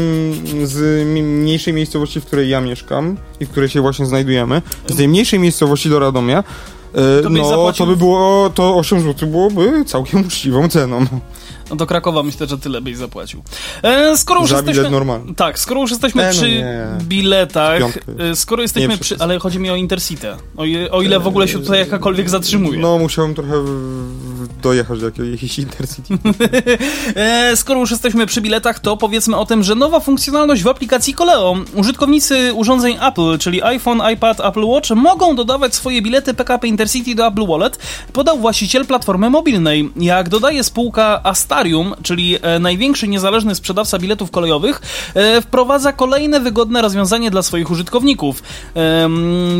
z 0.65 1.07
mniejszej 1.09 1.75
miejscowości, 1.75 2.21
w 2.21 2.25
której 2.25 2.49
ja 2.49 2.61
mieszkam 2.61 3.17
i 3.41 3.47
w 3.47 3.51
której 3.51 3.69
się 3.69 3.81
właśnie 3.81 4.07
znajdujemy, 4.07 4.63
z 4.87 4.97
tej 4.97 5.09
mniejszej 5.09 5.39
miejscowości 5.39 5.89
do 5.89 5.99
Radomia, 5.99 6.45
to 7.23 7.31
no 7.31 7.49
zapłacił... 7.49 7.87
to 7.87 7.93
by 7.93 7.97
było, 7.97 8.51
to 8.51 8.77
8 8.77 9.01
zł 9.01 9.29
byłoby 9.29 9.85
całkiem 9.85 10.21
uczciwą 10.21 10.69
ceną. 10.69 11.07
No 11.71 11.77
do 11.77 11.87
Krakowa 11.87 12.23
myślę, 12.23 12.47
że 12.47 12.59
tyle 12.59 12.81
byś 12.81 12.97
zapłacił. 12.97 13.43
E, 13.83 14.17
skoro 14.17 14.41
już 14.41 14.51
Za 14.51 14.57
jesteśmy, 14.57 14.83
bilet 14.83 14.93
normalny. 14.93 15.35
Tak, 15.35 15.59
skoro 15.59 15.81
już 15.81 15.91
jesteśmy 15.91 16.23
e, 16.23 16.27
no 16.27 16.33
przy 16.33 16.49
nie. 16.49 16.87
biletach, 17.03 17.83
e, 18.19 18.37
skoro 18.37 18.63
jesteśmy 18.63 18.99
przy... 18.99 19.17
Ale 19.19 19.39
chodzi 19.39 19.59
mi 19.59 19.71
o 19.71 19.77
Intercity. 19.77 20.29
O, 20.57 20.63
o 20.91 21.03
ile 21.03 21.21
w 21.21 21.27
ogóle 21.27 21.49
się 21.49 21.59
tutaj 21.59 21.79
jakakolwiek 21.79 22.31
zatrzymuje. 22.31 22.79
No, 22.79 22.99
musiałem 22.99 23.35
trochę 23.35 23.55
dojechać 24.63 25.01
do 25.01 25.07
jakiejś 25.07 25.59
Intercity. 25.59 26.19
e, 27.17 27.57
skoro 27.57 27.81
już 27.81 27.91
jesteśmy 27.91 28.27
przy 28.27 28.41
biletach, 28.41 28.81
to 28.81 28.97
powiedzmy 28.97 29.37
o 29.37 29.47
tym, 29.47 29.63
że 29.63 29.75
nowa 29.75 30.01
funkcjonalność 30.01 30.63
w 30.63 30.69
aplikacji 30.69 31.15
Koleo. 31.15 31.57
Użytkownicy 31.75 32.53
urządzeń 32.55 32.97
Apple, 33.09 33.39
czyli 33.39 33.63
iPhone, 33.63 34.03
iPad, 34.15 34.41
Apple 34.41 34.65
Watch, 34.65 34.91
mogą 34.91 35.37
dodawać 35.37 35.75
swoje 35.75 36.03
bilety 36.03 36.35
PKP 36.35 36.69
Intercity 36.69 37.15
do 37.15 37.27
Apple 37.27 37.47
Wallet, 37.47 37.79
podał 38.13 38.39
właściciel 38.39 38.87
platformy 38.87 39.31
mobilnej. 39.31 39.91
Jak 39.97 40.29
dodaje 40.29 40.65
spółka 40.65 41.21
Asta 41.23 41.55
Starium, 41.55 41.95
czyli 42.03 42.37
e, 42.43 42.59
największy 42.59 43.09
niezależny 43.09 43.55
sprzedawca 43.55 43.99
biletów 43.99 44.31
kolejowych, 44.31 44.81
e, 45.15 45.41
wprowadza 45.43 45.93
kolejne 45.93 46.41
wygodne 46.41 46.83
rozwiązanie 46.83 47.31
dla 47.31 47.43
swoich 47.43 47.71
użytkowników. 47.71 48.43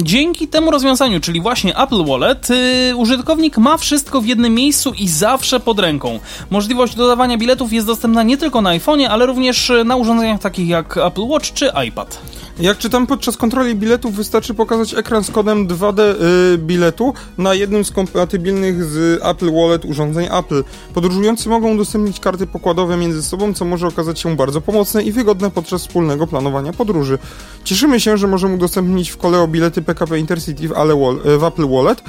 Dzięki 0.03 0.49
temu 0.49 0.71
rozwiązaniu, 0.71 1.21
czyli 1.21 1.41
właśnie 1.41 1.79
Apple 1.79 2.05
Wallet, 2.05 2.49
użytkownik 2.97 3.59
ma 3.59 3.77
wszystko 3.77 4.21
w 4.21 4.27
jednym 4.27 4.55
miejscu 4.55 4.74
i 4.99 5.09
zawsze 5.09 5.61
pod 5.61 5.79
ręką. 5.79 6.21
Możliwość 6.51 6.95
dodawania 6.95 7.39
biletów 7.39 7.73
jest 7.73 7.87
dostępna 7.87 8.23
nie 8.23 8.37
tylko 8.37 8.63
na 8.63 8.71
iPhone'ie, 8.71 9.07
ale 9.07 9.27
również 9.27 9.73
na 9.85 9.97
urządzeniach 9.97 10.41
takich 10.41 10.69
jak 10.69 10.97
Apple 10.97 11.27
Watch 11.27 11.53
czy 11.53 11.71
iPad. 11.89 12.19
Jak 12.59 12.79
czytam, 12.79 13.07
podczas 13.07 13.37
kontroli 13.37 13.75
biletów 13.75 14.15
wystarczy 14.15 14.55
pokazać 14.55 14.95
ekran 14.95 15.25
z 15.25 15.31
kodem 15.31 15.69
2D 15.69 16.01
y, 16.01 16.59
biletu 16.59 17.15
na 17.39 17.55
jednym 17.55 17.85
z 17.85 17.91
kompatybilnych 17.91 18.85
z 18.85 19.23
Apple 19.25 19.53
Wallet 19.53 19.85
urządzeń 19.85 20.29
Apple. 20.39 20.65
Podróżujący 20.95 21.49
mogą 21.49 21.75
udostępnić 21.75 22.21
karty 22.21 22.47
pokładowe 22.47 22.97
między 22.97 23.23
sobą, 23.23 23.55
co 23.55 23.65
może 23.65 23.87
okazać 23.87 24.21
się 24.21 24.37
bardzo 24.37 24.61
pomocne 24.61 25.03
i 25.03 25.13
wygodne 25.13 25.51
podczas 25.51 25.83
wspólnego 25.83 26.27
planowania 26.27 26.73
podróży. 26.73 27.19
Cieszymy 27.65 28.01
się, 28.01 28.17
że 28.17 28.27
możemy 28.27 28.55
udostępnić 28.55 29.11
w 29.11 29.17
koleo 29.17 29.49
bilety 29.49 29.83
PKP 29.83 30.19
Intercity 30.19 30.69
w, 30.69 31.45
Apple 31.45 31.69
Wallet, 31.69 32.03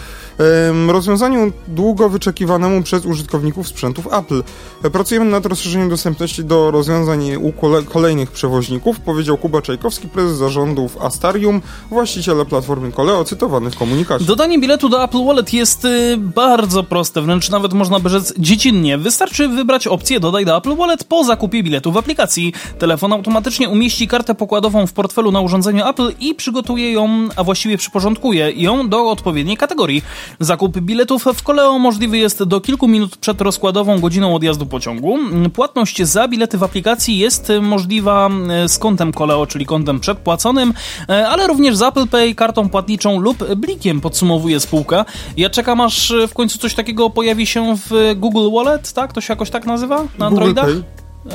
rozwiązaniu 0.88 1.52
długo 1.68 2.10
wyczekiwanemu 2.56 2.84
przez 2.84 3.06
użytkowników 3.06 3.68
sprzętów 3.68 4.08
Apple. 4.14 4.44
Pracujemy 4.92 5.26
nad 5.26 5.46
rozszerzeniem 5.46 5.90
dostępności 5.90 6.44
do 6.44 6.72
rozwiązań 6.72 7.36
u 7.36 7.54
kolejnych 7.90 8.32
przewoźników, 8.32 9.00
powiedział 9.00 9.38
Kuba 9.38 9.62
Czajkowski, 9.62 10.08
prezes 10.08 10.38
zarządów 10.38 10.98
Astarium, 11.02 11.62
właściciele 11.90 12.46
platformy 12.46 12.92
Koleo, 12.92 13.24
cytowany 13.24 13.72
w 13.72 13.78
komunikacie. 13.78 14.26
Dodanie 14.26 14.60
biletu 14.60 14.90
do 14.90 15.04
Apple 15.04 15.26
Wallet 15.26 15.54
jest 15.54 15.86
y, 15.86 16.18
bardzo 16.18 16.84
proste, 16.84 17.22
wręcz 17.22 17.50
nawet 17.50 17.74
można 17.74 18.00
by 18.00 18.10
rzec 18.10 18.34
dziecinnie. 18.38 18.98
Wystarczy 18.98 19.48
wybrać 19.48 19.88
opcję 19.88 20.20
Dodaj 20.20 20.46
do 20.46 20.58
Apple 20.58 20.76
Wallet 20.76 21.04
po 21.04 21.24
zakupie 21.24 21.64
biletu 21.64 21.92
w 21.92 21.98
aplikacji. 21.98 22.54
Telefon 22.80 23.14
automatycznie 23.14 23.70
umieści 23.70 24.08
kartę 24.08 24.36
pokładową 24.36 24.88
w 24.88 24.94
portfelu 24.94 25.32
na 25.32 25.42
urządzeniu 25.42 25.88
Apple 25.88 26.12
i 26.20 26.36
przygotuje 26.36 26.92
ją, 26.92 27.28
a 27.36 27.44
właściwie 27.44 27.78
przyporządkuje 27.78 28.52
ją 28.52 28.90
do 28.90 29.10
odpowiedniej 29.10 29.58
kategorii. 29.58 30.02
Zakup 30.40 30.78
biletów 30.78 31.26
w 31.36 31.44
Koleo 31.44 31.80
możliwy 31.80 32.18
jest 32.18 32.45
do 32.46 32.62
kilku 32.62 32.88
minut 32.88 33.18
przed 33.18 33.42
rozkładową 33.42 34.00
godziną 34.00 34.36
odjazdu 34.36 34.66
pociągu. 34.66 35.18
Płatność 35.54 36.04
za 36.04 36.28
bilety 36.28 36.58
w 36.58 36.64
aplikacji 36.64 37.18
jest 37.18 37.52
możliwa 37.62 38.30
y, 38.66 38.70
z 38.70 38.78
kontem 38.78 39.14
Koleo, 39.14 39.48
czyli 39.48 39.66
kontem 39.66 40.00
przedpłaconym, 40.00 40.74
y, 41.10 41.28
ale 41.28 41.48
również 41.48 41.76
z 41.76 41.82
Apple 41.82 42.08
Pay, 42.08 42.36
kartą 42.36 42.70
płatniczą 42.70 43.20
lub 43.20 43.56
blikiem, 43.56 44.02
podsumowuje 44.02 44.60
spółka. 44.60 45.06
Ja 45.38 45.50
czekam 45.50 45.82
aż 45.82 46.14
w 46.28 46.34
końcu 46.34 46.58
coś 46.58 46.74
takiego 46.74 47.10
pojawi 47.10 47.46
się 47.46 47.76
w 47.78 48.14
Google 48.16 48.52
Wallet, 48.56 48.94
tak? 48.94 49.14
To 49.14 49.22
się 49.22 49.34
jakoś 49.34 49.50
tak 49.50 49.66
nazywa 49.66 50.04
na 50.18 50.26
Androidach? 50.26 50.70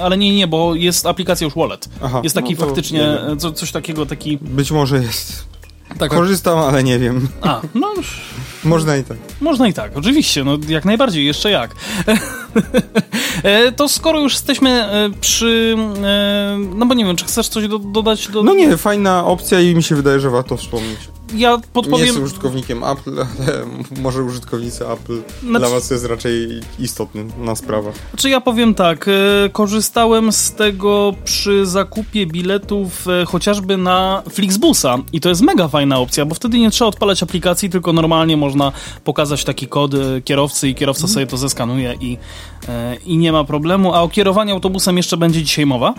Ale 0.02 0.16
nie, 0.16 0.36
nie, 0.36 0.46
bo 0.46 0.74
jest 0.74 1.06
aplikacja 1.06 1.44
już 1.44 1.54
Wallet. 1.54 1.88
Aha, 2.04 2.20
jest 2.24 2.34
taki 2.34 2.54
no 2.54 2.66
faktycznie, 2.66 3.18
co, 3.38 3.52
coś 3.52 3.72
takiego, 3.72 4.06
taki... 4.06 4.38
Być 4.38 4.70
może 4.70 5.02
jest. 5.02 5.50
Tak, 5.98 6.10
Korzystam, 6.10 6.58
ale 6.58 6.84
nie 6.84 6.98
wiem. 6.98 7.28
A, 7.42 7.60
no... 7.74 7.92
Można 8.64 8.96
i 8.96 9.04
tak. 9.04 9.16
Można 9.40 9.68
i 9.68 9.72
tak, 9.72 9.96
oczywiście, 9.96 10.44
no 10.44 10.58
jak 10.68 10.84
najbardziej, 10.84 11.26
jeszcze 11.26 11.50
jak. 11.50 11.70
E, 13.42 13.72
to 13.72 13.88
skoro 13.88 14.20
już 14.20 14.32
jesteśmy 14.32 14.70
e, 14.70 15.10
przy... 15.20 15.76
E, 16.04 16.58
no 16.74 16.86
bo 16.86 16.94
nie 16.94 17.04
wiem, 17.04 17.16
czy 17.16 17.24
chcesz 17.24 17.48
coś 17.48 17.68
do, 17.68 17.78
dodać? 17.78 18.28
Do... 18.28 18.42
No 18.42 18.54
nie, 18.54 18.76
fajna 18.76 19.26
opcja 19.26 19.60
i 19.60 19.74
mi 19.74 19.82
się 19.82 19.94
wydaje, 19.94 20.20
że 20.20 20.30
warto 20.30 20.56
wspomnieć 20.56 20.98
ja 21.34 21.58
podpowiem... 21.72 22.00
Nie 22.00 22.06
jestem 22.06 22.24
użytkownikiem 22.24 22.84
Apple, 22.84 23.20
ale 23.40 23.66
może 24.00 24.22
użytkownicy 24.22 24.88
Apple 24.88 25.22
znaczy... 25.42 25.58
dla 25.58 25.68
was 25.68 25.90
jest 25.90 26.04
raczej 26.04 26.60
istotna 26.78 27.56
sprawa. 27.56 27.90
Znaczy 28.10 28.30
ja 28.30 28.40
powiem 28.40 28.74
tak, 28.74 29.08
e, 29.08 29.12
korzystałem 29.48 30.32
z 30.32 30.52
tego 30.52 31.14
przy 31.24 31.66
zakupie 31.66 32.26
biletów 32.26 33.06
e, 33.08 33.24
chociażby 33.24 33.76
na 33.76 34.22
Flixbusa 34.30 34.98
i 35.12 35.20
to 35.20 35.28
jest 35.28 35.40
mega 35.40 35.68
fajna 35.68 35.98
opcja, 35.98 36.24
bo 36.24 36.34
wtedy 36.34 36.58
nie 36.58 36.70
trzeba 36.70 36.88
odpalać 36.88 37.22
aplikacji, 37.22 37.70
tylko 37.70 37.92
normalnie 37.92 38.36
można 38.36 38.72
pokazać 39.04 39.44
taki 39.44 39.66
kod 39.66 39.94
e, 39.94 40.20
kierowcy 40.24 40.68
i 40.68 40.74
kierowca 40.74 41.04
mm. 41.04 41.14
sobie 41.14 41.26
to 41.26 41.36
zeskanuje 41.36 41.94
i, 42.00 42.18
i 43.04 43.16
nie 43.16 43.32
ma 43.32 43.44
problemu, 43.44 43.94
a 43.94 44.00
o 44.02 44.08
kierowaniu 44.08 44.54
autobusem 44.54 44.96
jeszcze 44.96 45.16
będzie 45.16 45.42
dzisiaj 45.42 45.66
mowa. 45.66 45.94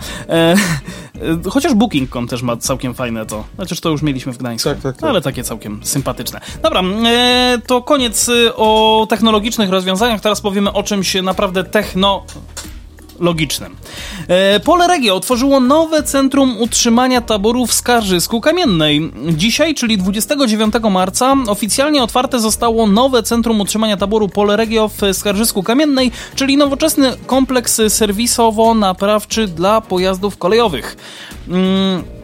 Chociaż 1.50 1.74
Booking.com 1.74 2.28
też 2.28 2.42
ma 2.42 2.56
całkiem 2.56 2.94
fajne 2.94 3.26
to. 3.26 3.44
Chociaż 3.56 3.80
to 3.80 3.88
już 3.88 4.02
mieliśmy 4.02 4.32
w 4.32 4.38
Gdańsku. 4.38 4.68
Tak, 4.68 4.80
tak, 4.80 4.96
tak. 4.96 5.10
Ale 5.10 5.20
takie 5.22 5.44
całkiem 5.44 5.80
sympatyczne. 5.84 6.40
Dobra, 6.62 6.82
e, 7.06 7.58
to 7.66 7.82
koniec 7.82 8.28
y, 8.28 8.56
o 8.56 9.06
technologicznych 9.10 9.70
rozwiązaniach. 9.70 10.20
Teraz 10.20 10.40
powiemy 10.40 10.72
o 10.72 10.82
czymś 10.82 11.14
naprawdę 11.14 11.64
techno 11.64 12.24
logicznym. 13.20 13.76
E, 14.28 14.60
Pole 14.60 14.86
Regio 14.86 15.14
otworzyło 15.14 15.60
nowe 15.60 16.02
centrum 16.02 16.56
utrzymania 16.60 17.20
taboru 17.20 17.66
w 17.66 17.72
Skarżysku 17.72 18.40
Kamiennej. 18.40 19.12
Dzisiaj, 19.30 19.74
czyli 19.74 19.98
29 19.98 20.74
marca, 20.90 21.36
oficjalnie 21.48 22.02
otwarte 22.02 22.40
zostało 22.40 22.86
nowe 22.86 23.22
centrum 23.22 23.60
utrzymania 23.60 23.96
taboru 23.96 24.28
Pole 24.28 24.56
Regio 24.56 24.88
w 24.88 25.16
Skarżysku 25.16 25.62
Kamiennej, 25.62 26.10
czyli 26.34 26.56
nowoczesny 26.56 27.12
kompleks 27.26 27.80
serwisowo-naprawczy 27.80 29.46
dla 29.46 29.80
pojazdów 29.80 30.38
kolejowych. 30.38 30.96
Mm. 31.48 32.21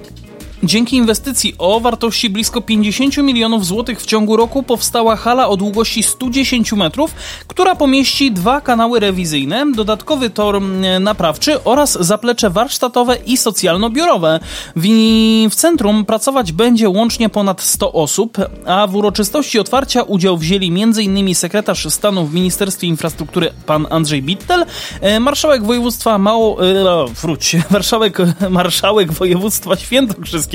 Dzięki 0.63 0.97
inwestycji 0.97 1.55
o 1.59 1.81
wartości 1.81 2.31
blisko 2.31 2.61
50 2.61 3.17
milionów 3.17 3.67
złotych 3.67 4.01
w 4.01 4.07
ciągu 4.07 4.37
roku 4.37 4.63
powstała 4.63 5.17
hala 5.17 5.49
o 5.49 5.57
długości 5.57 6.03
110 6.03 6.73
metrów, 6.73 7.15
która 7.47 7.75
pomieści 7.75 8.33
dwa 8.33 8.61
kanały 8.61 9.01
rewizyjne, 9.01 9.73
dodatkowy 9.73 10.31
tor 10.31 10.63
naprawczy 11.01 11.65
oraz 11.65 11.93
zaplecze 12.01 12.51
warsztatowe 12.51 13.17
i 13.27 13.37
socjalno-biurowe. 13.37 14.41
W, 14.77 14.87
w 15.51 15.55
centrum 15.55 16.05
pracować 16.05 16.53
będzie 16.53 16.89
łącznie 16.89 17.29
ponad 17.29 17.61
100 17.61 17.93
osób, 17.93 18.39
a 18.67 18.87
w 18.87 18.95
uroczystości 18.97 19.59
otwarcia 19.59 20.03
udział 20.03 20.39
wzięli 20.39 20.83
m.in. 20.83 21.35
sekretarz 21.35 21.87
stanu 21.95 22.27
w 22.27 22.35
Ministerstwie 22.35 22.87
Infrastruktury 22.87 23.51
pan 23.67 23.87
Andrzej 23.91 24.23
Bittel, 24.23 24.65
e, 25.01 25.21
marszałek 25.21 25.65
województwa 25.65 26.19
Mało... 26.19 26.67
E, 26.67 27.07
wróć, 27.23 27.57
marszałek, 27.71 28.19
marszałek 28.51 29.13
województwa 29.13 29.77
świętokrzyskiego 29.77 30.48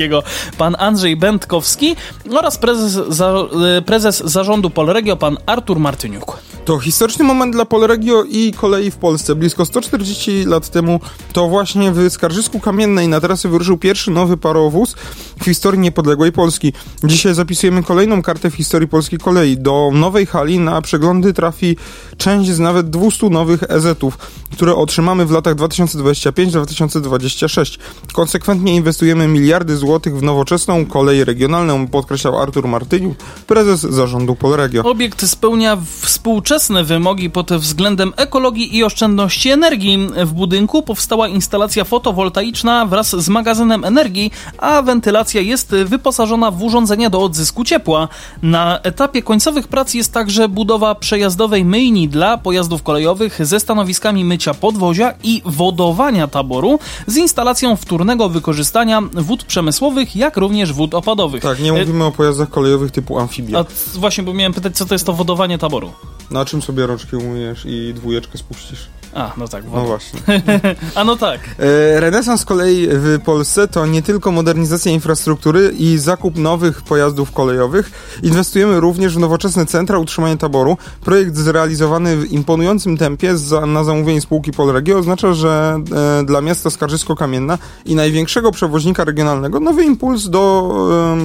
pan 0.58 0.76
Andrzej 0.78 1.16
Będkowski 1.16 1.96
oraz 2.30 2.58
prezes, 2.58 2.92
za, 3.08 3.34
e, 3.78 3.82
prezes 3.82 4.22
zarządu 4.24 4.70
Polregio 4.70 5.16
pan 5.16 5.36
Artur 5.46 5.80
Martyniuk. 5.80 6.38
To 6.64 6.78
historyczny 6.78 7.24
moment 7.24 7.52
dla 7.52 7.64
Polregio 7.64 8.22
i 8.22 8.52
kolei 8.52 8.90
w 8.90 8.96
Polsce. 8.96 9.34
Blisko 9.34 9.64
140 9.64 10.44
lat 10.44 10.68
temu 10.68 11.00
to 11.32 11.48
właśnie 11.48 11.92
w 11.92 12.10
Skarżysku 12.10 12.60
Kamiennej 12.60 13.08
na 13.08 13.20
trasę 13.20 13.48
wyruszył 13.48 13.78
pierwszy 13.78 14.10
nowy 14.10 14.36
parowóz 14.36 14.94
w 15.40 15.44
historii 15.44 15.80
niepodległej 15.80 16.32
Polski. 16.32 16.72
Dzisiaj 17.04 17.34
zapisujemy 17.34 17.82
kolejną 17.82 18.22
kartę 18.22 18.50
w 18.50 18.54
historii 18.54 18.88
polskiej 18.88 19.18
kolei. 19.18 19.58
Do 19.58 19.90
nowej 19.94 20.26
hali 20.26 20.58
na 20.58 20.82
przeglądy 20.82 21.32
trafi 21.32 21.76
część 22.16 22.50
z 22.50 22.58
nawet 22.58 22.90
200 22.90 23.30
nowych 23.30 23.62
EZ-ów, 23.68 24.18
które 24.52 24.74
otrzymamy 24.74 25.26
w 25.26 25.30
latach 25.30 25.54
2025-2026. 25.54 27.78
Konsekwentnie 28.12 28.74
inwestujemy 28.74 29.28
miliardy 29.28 29.76
złotych 29.76 29.83
w 30.04 30.22
nowoczesną 30.22 30.86
kolej 30.86 31.24
regionalną, 31.24 31.86
podkreślał 31.86 32.38
Artur 32.38 32.68
Martyniuk, 32.68 33.16
prezes 33.46 33.80
zarządu 33.80 34.34
Polregio. 34.34 34.82
Obiekt 34.82 35.28
spełnia 35.28 35.78
współczesne 36.00 36.84
wymogi 36.84 37.30
pod 37.30 37.52
względem 37.52 38.12
ekologii 38.16 38.76
i 38.76 38.84
oszczędności 38.84 39.50
energii. 39.50 40.08
W 40.24 40.32
budynku 40.32 40.82
powstała 40.82 41.28
instalacja 41.28 41.84
fotowoltaiczna 41.84 42.86
wraz 42.86 43.10
z 43.10 43.28
magazynem 43.28 43.84
energii, 43.84 44.30
a 44.58 44.82
wentylacja 44.82 45.40
jest 45.40 45.70
wyposażona 45.70 46.50
w 46.50 46.62
urządzenia 46.62 47.10
do 47.10 47.22
odzysku 47.22 47.64
ciepła. 47.64 48.08
Na 48.42 48.80
etapie 48.82 49.22
końcowych 49.22 49.68
prac 49.68 49.94
jest 49.94 50.12
także 50.12 50.48
budowa 50.48 50.94
przejazdowej 50.94 51.64
myjni 51.64 52.08
dla 52.08 52.38
pojazdów 52.38 52.82
kolejowych 52.82 53.46
ze 53.46 53.60
stanowiskami 53.60 54.24
mycia 54.24 54.54
podwozia 54.54 55.14
i 55.22 55.42
wodowania 55.44 56.28
taboru 56.28 56.78
z 57.06 57.16
instalacją 57.16 57.76
wtórnego 57.76 58.28
wykorzystania 58.28 59.02
wód 59.12 59.44
przemysłowych, 59.44 59.73
jak 60.14 60.36
również 60.36 60.72
wód 60.72 60.94
opadowych. 60.94 61.42
Tak, 61.42 61.60
nie 61.60 61.72
mówimy 61.72 62.04
o 62.04 62.12
pojazdach 62.12 62.50
kolejowych 62.50 62.90
typu 62.90 63.18
amfibia. 63.18 63.58
A 63.58 63.64
właśnie, 63.94 64.24
bo 64.24 64.34
miałem 64.34 64.54
pytać, 64.54 64.76
co 64.76 64.86
to 64.86 64.94
jest 64.94 65.06
to 65.06 65.12
wodowanie 65.12 65.58
taboru. 65.58 65.92
Na 66.30 66.44
czym 66.44 66.62
sobie 66.62 66.86
rączki 66.86 67.16
umyjesz 67.16 67.62
i 67.66 67.94
dwójeczkę 67.94 68.38
spuścisz? 68.38 68.86
A, 69.14 69.32
no 69.36 69.48
tak. 69.48 69.64
No 69.74 69.84
właśnie. 69.84 70.20
A 70.94 71.04
no 71.04 71.16
tak. 71.16 71.40
E, 71.58 72.00
renesans 72.00 72.40
z 72.40 72.44
kolei 72.44 72.88
w 72.90 73.20
Polsce 73.24 73.68
to 73.68 73.86
nie 73.86 74.02
tylko 74.02 74.32
modernizacja 74.32 74.92
infrastruktury 74.92 75.74
i 75.78 75.98
zakup 75.98 76.36
nowych 76.36 76.82
pojazdów 76.82 77.32
kolejowych. 77.32 77.90
Inwestujemy 78.22 78.80
również 78.80 79.14
w 79.14 79.18
nowoczesne 79.18 79.66
centra 79.66 79.98
utrzymania 79.98 80.36
taboru. 80.36 80.76
Projekt 81.04 81.36
zrealizowany 81.36 82.16
w 82.16 82.32
imponującym 82.32 82.96
tempie 82.96 83.36
za, 83.36 83.66
na 83.66 83.84
zamówienie 83.84 84.20
spółki 84.20 84.52
Polregio 84.52 84.98
oznacza, 84.98 85.32
że 85.32 85.80
e, 86.20 86.24
dla 86.24 86.40
miasta 86.40 86.70
Skarżysko-Kamienna 86.70 87.58
i 87.84 87.94
największego 87.94 88.52
przewoźnika 88.52 89.04
regionalnego 89.04 89.60
nowy 89.60 89.84
impuls 89.84 90.28
do, 90.28 90.74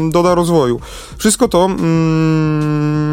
e, 0.07 0.09
doda 0.11 0.35
rozwoju. 0.35 0.79
Wszystko 1.17 1.47
to 1.47 1.65
mm, 1.65 3.08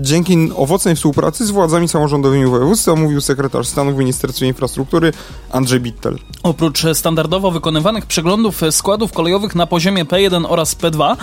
dzięki 0.00 0.36
owocnej 0.56 0.96
współpracy 0.96 1.46
z 1.46 1.50
władzami 1.50 1.88
samorządowymi 1.88 2.46
województwa, 2.46 2.94
mówił 2.94 3.20
sekretarz 3.20 3.68
Stanu 3.68 3.92
w 3.92 3.98
Ministerstwie 3.98 4.46
Infrastruktury 4.46 5.12
Andrzej 5.52 5.80
Bittel. 5.80 6.18
Oprócz 6.42 6.82
standardowo 6.94 7.50
wykonywanych 7.50 8.06
przeglądów 8.06 8.60
składów 8.70 9.12
kolejowych 9.12 9.54
na 9.54 9.66
poziomie 9.66 10.04
P1 10.04 10.44
oraz 10.48 10.76
P2, 10.76 11.16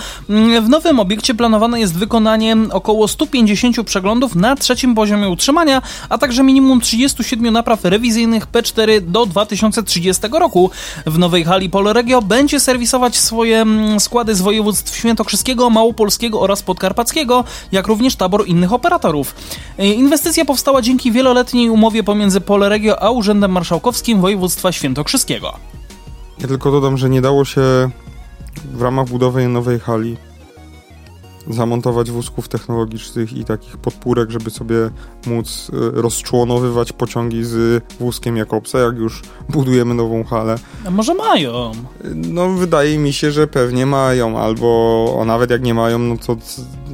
w 0.61 0.69
nowym 0.69 0.99
obiekcie 0.99 1.35
planowane 1.35 1.79
jest 1.79 1.97
wykonanie 1.97 2.57
około 2.71 3.07
150 3.07 3.83
przeglądów 3.83 4.35
na 4.35 4.55
trzecim 4.55 4.95
poziomie 4.95 5.29
utrzymania, 5.29 5.81
a 6.09 6.17
także 6.17 6.43
minimum 6.43 6.81
37 6.81 7.53
napraw 7.53 7.85
rewizyjnych 7.85 8.47
P4 8.51 9.01
do 9.01 9.25
2030 9.25 10.21
roku. 10.31 10.71
W 11.05 11.19
nowej 11.19 11.43
hali 11.43 11.69
Polregio 11.69 12.21
będzie 12.21 12.59
serwisować 12.59 13.17
swoje 13.17 13.61
mm, 13.61 13.99
składy 13.99 14.35
z 14.35 14.41
województw 14.41 14.95
świętokrzyskiego, 14.97 15.69
małopolskiego 15.69 16.41
oraz 16.41 16.61
podkarpackiego, 16.61 17.43
jak 17.71 17.87
również 17.87 18.15
tabor 18.15 18.47
innych 18.47 18.60
operatorów. 18.69 19.35
Inwestycja 19.77 20.45
powstała 20.45 20.81
dzięki 20.81 21.11
wieloletniej 21.11 21.69
umowie 21.69 22.03
pomiędzy 22.03 22.41
Poleregio 22.41 23.03
a 23.03 23.09
Urzędem 23.09 23.51
Marszałkowskim 23.51 24.21
Województwa 24.21 24.71
Świętokrzyskiego. 24.71 25.53
Ja 26.39 26.47
tylko 26.47 26.71
dodam, 26.71 26.97
że 26.97 27.09
nie 27.09 27.21
dało 27.21 27.45
się 27.45 27.61
w 28.73 28.81
ramach 28.81 29.07
budowy 29.07 29.47
nowej 29.47 29.79
hali 29.79 30.17
zamontować 31.47 32.11
wózków 32.11 32.47
technologicznych 32.47 33.33
i 33.33 33.45
takich 33.45 33.77
podpórek, 33.77 34.31
żeby 34.31 34.49
sobie 34.49 34.75
móc 35.25 35.69
y, 35.69 36.01
rozczłonowywać 36.01 36.93
pociągi 36.93 37.43
z 37.43 37.83
wózkiem 37.99 38.37
Jakobsa, 38.37 38.79
jak 38.79 38.95
już 38.95 39.21
budujemy 39.49 39.93
nową 39.93 40.23
halę. 40.23 40.55
A 40.85 40.91
może 40.91 41.13
mają? 41.13 41.71
No, 42.15 42.49
wydaje 42.49 42.97
mi 42.97 43.13
się, 43.13 43.31
że 43.31 43.47
pewnie 43.47 43.85
mają, 43.85 44.39
albo 44.39 44.67
o, 45.19 45.25
nawet 45.25 45.49
jak 45.49 45.61
nie 45.61 45.73
mają, 45.73 45.99
no 45.99 46.17
to 46.17 46.37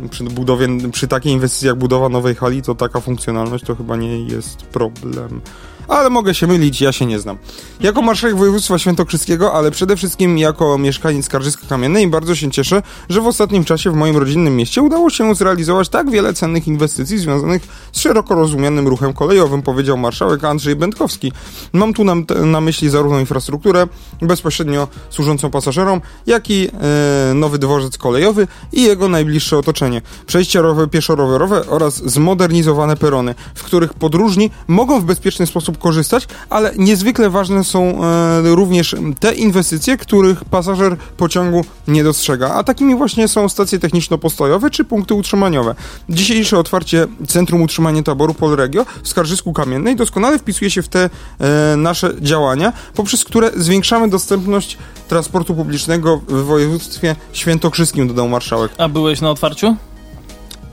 przy 0.09 0.23
budowie, 0.23 0.67
przy 0.91 1.07
takiej 1.07 1.33
inwestycji 1.33 1.67
jak 1.67 1.77
budowa 1.77 2.09
nowej 2.09 2.35
hali, 2.35 2.61
to 2.61 2.75
taka 2.75 3.01
funkcjonalność 3.01 3.65
to 3.65 3.75
chyba 3.75 3.95
nie 3.95 4.19
jest 4.19 4.61
problem 4.61 5.41
ale 5.87 6.09
mogę 6.09 6.33
się 6.33 6.47
mylić, 6.47 6.81
ja 6.81 6.91
się 6.91 7.05
nie 7.05 7.19
znam. 7.19 7.37
Jako 7.79 8.01
marszałek 8.01 8.37
województwa 8.37 8.77
świętokrzyskiego, 8.77 9.53
ale 9.53 9.71
przede 9.71 9.95
wszystkim 9.95 10.37
jako 10.37 10.77
mieszkaniec 10.77 11.29
Skarżyska-Kamiennej 11.29 12.09
bardzo 12.09 12.35
się 12.35 12.51
cieszę, 12.51 12.81
że 13.09 13.21
w 13.21 13.27
ostatnim 13.27 13.65
czasie 13.65 13.91
w 13.91 13.95
moim 13.95 14.17
rodzinnym 14.17 14.55
mieście 14.55 14.81
udało 14.81 15.09
się 15.09 15.35
zrealizować 15.35 15.89
tak 15.89 16.09
wiele 16.09 16.33
cennych 16.33 16.67
inwestycji 16.67 17.17
związanych 17.17 17.67
z 17.91 17.99
szeroko 17.99 18.35
rozumianym 18.35 18.87
ruchem 18.87 19.13
kolejowym, 19.13 19.61
powiedział 19.61 19.97
marszałek 19.97 20.43
Andrzej 20.43 20.75
Będkowski. 20.75 21.31
Mam 21.73 21.93
tu 21.93 22.03
na, 22.03 22.15
na 22.45 22.61
myśli 22.61 22.89
zarówno 22.89 23.19
infrastrukturę 23.19 23.87
bezpośrednio 24.21 24.87
służącą 25.09 25.51
pasażerom, 25.51 26.01
jak 26.27 26.49
i 26.49 26.67
e, 26.67 27.33
nowy 27.33 27.59
dworzec 27.59 27.97
kolejowy 27.97 28.47
i 28.73 28.83
jego 28.83 29.09
najbliższe 29.09 29.57
otoczenie. 29.57 30.01
Przejścia 30.25 30.61
rowerowe, 30.61 30.87
pieszo-rowerowe 30.87 31.67
oraz 31.69 31.95
zmodernizowane 31.95 32.97
perony, 32.97 33.35
w 33.55 33.63
których 33.63 33.93
podróżni 33.93 34.51
mogą 34.67 35.01
w 35.01 35.05
bezpieczny 35.05 35.45
sposób 35.45 35.76
korzystać, 35.77 36.27
ale 36.49 36.71
niezwykle 36.77 37.29
ważne 37.29 37.63
są 37.63 38.03
e, 38.03 38.41
również 38.43 38.95
te 39.19 39.33
inwestycje, 39.33 39.97
których 39.97 40.45
pasażer 40.45 40.97
pociągu 41.17 41.65
nie 41.87 42.03
dostrzega. 42.03 42.53
A 42.53 42.63
takimi 42.63 42.95
właśnie 42.95 43.27
są 43.27 43.49
stacje 43.49 43.79
techniczno-postojowe 43.79 44.69
czy 44.69 44.83
punkty 44.83 45.13
utrzymaniowe. 45.13 45.75
Dzisiejsze 46.09 46.59
otwarcie 46.59 47.07
Centrum 47.27 47.61
Utrzymania 47.61 48.03
Taboru 48.03 48.33
Polregio 48.33 48.85
w 49.03 49.07
Skarżysku 49.07 49.53
Kamiennej 49.53 49.95
doskonale 49.95 50.39
wpisuje 50.39 50.71
się 50.71 50.81
w 50.81 50.87
te 50.87 51.09
e, 51.39 51.77
nasze 51.77 52.13
działania, 52.21 52.73
poprzez 52.95 53.23
które 53.23 53.51
zwiększamy 53.55 54.09
dostępność 54.09 54.77
transportu 55.07 55.55
publicznego 55.55 56.21
w 56.27 56.43
województwie 56.43 57.15
świętokrzyskim, 57.33 58.07
dodał 58.07 58.29
marszałek. 58.29 58.71
A 58.77 58.87
byłeś 58.87 59.21
na 59.21 59.29
otwarciu? 59.31 59.75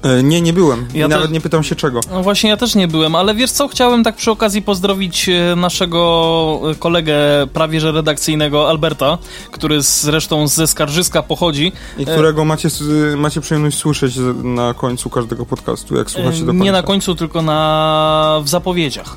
E, 0.05 0.23
nie, 0.23 0.41
nie 0.41 0.53
byłem. 0.53 0.87
Ja 0.95 1.09
Nawet 1.09 1.27
te... 1.27 1.33
nie 1.33 1.41
pytam 1.41 1.65
się 1.65 1.77
czego. 1.77 2.01
No 2.11 2.23
właśnie, 2.23 2.51
ja 2.51 2.57
też 2.57 2.75
nie 2.75 2.89
byłem, 2.89 3.15
ale 3.15 3.35
wiesz 3.35 3.51
co, 3.51 3.69
chciałem 3.69 4.05
tak 4.05 4.17
przy 4.17 4.31
okazji 4.31 4.63
pozdrowić 4.63 5.29
e, 5.29 5.57
naszego 5.57 6.61
e, 6.71 6.75
kolegę 6.75 7.17
prawie 7.53 7.81
że 7.81 7.93
redakcyjnego, 7.93 8.69
Alberta, 8.69 9.19
który 9.51 9.83
zresztą 9.83 10.49
ze 10.49 10.67
Skarżyska 10.67 11.23
pochodzi. 11.23 11.73
I 11.99 12.07
którego 12.07 12.45
macie, 12.45 12.69
macie 13.17 13.41
przyjemność 13.41 13.79
słyszeć 13.79 14.15
na 14.43 14.75
końcu 14.75 15.11
każdego 15.11 15.47
podcastu, 15.47 15.97
jak 15.97 16.11
słuchacie 16.11 16.41
do 16.41 16.47
końca. 16.47 16.65
Nie 16.65 16.73
na 16.73 16.83
końcu, 16.83 17.15
tylko 17.15 17.43
na... 17.43 18.41
w 18.45 18.49
zapowiedziach. 18.49 19.17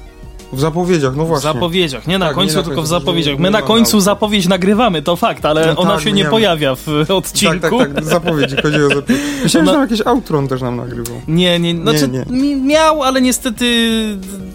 W 0.54 0.60
zapowiedziach, 0.60 1.16
no 1.16 1.26
właśnie. 1.26 1.50
W 1.50 1.54
zapowiedziach, 1.54 2.08
nie 2.08 2.18
na 2.18 2.26
tak, 2.26 2.36
końcu, 2.36 2.54
nie 2.54 2.58
na 2.58 2.64
tylko 2.64 2.82
w 2.82 2.88
zapowiedziach. 2.88 3.40
My 3.40 3.52
na 3.52 3.62
końcu 3.62 4.00
zapowiedź 4.00 4.48
nagrywamy, 4.48 5.02
to 5.02 5.16
fakt, 5.16 5.46
ale 5.46 5.66
no 5.66 5.82
ona 5.82 5.94
tak, 5.94 6.04
się 6.04 6.12
nie, 6.12 6.26
pojawia 6.26 6.76
w 6.76 7.12
odcinku. 7.12 7.60
Tak, 7.60 7.72
tak, 7.80 7.94
tak, 7.94 8.06
zapowiedzi, 8.06 8.56
chodzi 8.56 8.84
o 8.84 8.90
zapowiedź. 8.90 9.22
Myślałem, 9.44 9.66
no, 9.66 9.72
że 9.72 9.78
tam 9.78 9.90
jakieś 9.90 10.08
outro 10.08 10.48
też 10.48 10.62
nam 10.62 10.76
nagrywał. 10.76 11.22
Nie, 11.28 11.60
nie, 11.60 11.76
znaczy 11.76 12.08
nie, 12.08 12.26
nie. 12.30 12.56
miał, 12.56 13.04
ale 13.04 13.22
niestety 13.22 13.68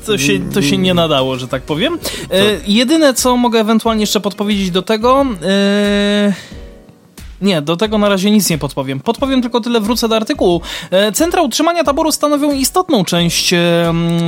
to 0.06 0.18
się, 0.18 0.40
to 0.54 0.62
się 0.62 0.78
nie 0.78 0.94
nadało, 0.94 1.36
że 1.36 1.48
tak 1.48 1.62
powiem. 1.62 1.98
E, 2.30 2.42
jedyne, 2.66 3.14
co 3.14 3.36
mogę 3.36 3.60
ewentualnie 3.60 4.02
jeszcze 4.02 4.20
podpowiedzieć 4.20 4.70
do 4.70 4.82
tego... 4.82 5.26
E, 5.42 6.32
nie, 7.42 7.62
do 7.62 7.76
tego 7.76 7.98
na 7.98 8.08
razie 8.08 8.30
nic 8.30 8.50
nie 8.50 8.58
podpowiem. 8.58 9.00
Podpowiem 9.00 9.42
tylko 9.42 9.60
tyle, 9.60 9.80
wrócę 9.80 10.08
do 10.08 10.16
artykułu. 10.16 10.60
E, 10.90 11.12
centra 11.12 11.42
utrzymania 11.42 11.84
taboru 11.84 12.12
stanowią 12.12 12.52
istotną 12.52 13.04
część 13.04 13.54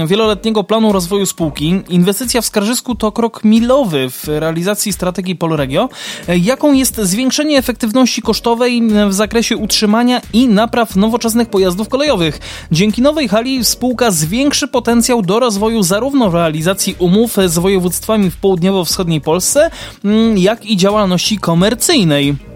wieloletniego 0.07 0.65
planu 0.65 0.93
rozwoju 0.93 1.27
spółki. 1.27 1.81
Inwestycja 1.89 2.41
w 2.41 2.47
Skarżysku 2.47 2.95
to 2.95 3.13
krok 3.13 3.45
milowy 3.45 4.11
w 4.11 4.29
realizacji 4.29 4.93
strategii 4.93 5.37
Polregio, 5.37 5.89
e, 6.29 6.39
jaką 6.39 6.73
jest 6.73 7.01
zwiększenie 7.01 7.59
efektywności 7.59 8.23
kosztowej 8.23 8.83
w 9.09 9.15
zakresie 9.15 9.57
utrzymania 9.57 10.21
i 10.33 10.49
napraw 10.49 10.97
nowoczesnych 10.97 11.49
pojazdów 11.49 11.89
kolejowych. 11.89 12.39
Dzięki 12.73 13.03
nowej 13.03 13.29
hali 13.29 13.65
spółka 13.65 14.11
zwiększy 14.11 14.69
potencjał 14.69 15.23
do 15.23 15.41
rozwoju 15.41 15.83
zarówno 15.83 16.31
realizacji 16.31 16.97
umów 16.99 17.37
z 17.47 17.59
województwami 17.59 18.31
w 18.31 18.37
południowo-wschodniej 18.37 19.21
Polsce, 19.21 19.71
jak 20.35 20.67
i 20.67 20.77
działalności 20.77 21.39
komercyjnej. 21.39 22.54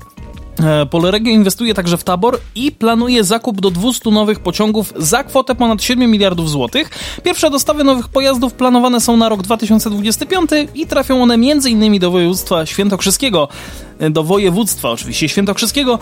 E, 0.64 0.87
Polregio 0.87 1.33
inwestuje 1.33 1.75
także 1.75 1.97
w 1.97 2.05
tabor 2.05 2.38
i 2.55 2.73
planuje 2.73 3.25
zakup 3.25 3.61
do 3.61 3.71
200 3.71 4.11
nowych 4.11 4.40
pociągów 4.40 4.92
za 4.97 5.25
kwotę 5.25 5.55
ponad 5.55 5.83
7 5.83 6.11
miliardów 6.11 6.51
złotych. 6.51 6.90
Pierwsze 7.25 7.51
dostawy 7.51 7.85
nowych 7.85 8.09
pojazdów 8.09 8.55
planowane 8.55 9.01
są 9.01 9.16
na 9.16 9.29
rok 9.29 9.42
2025 9.42 10.51
i 10.75 10.87
trafią 10.87 11.23
one 11.23 11.35
m.in. 11.35 11.99
do 11.99 12.11
województwa 12.11 12.66
świętokrzyskiego. 12.66 13.49
E, 13.98 14.11
do 14.11 14.24
województwa 14.24 14.90
oczywiście 14.90 15.28
świętokrzyskiego. 15.28 15.98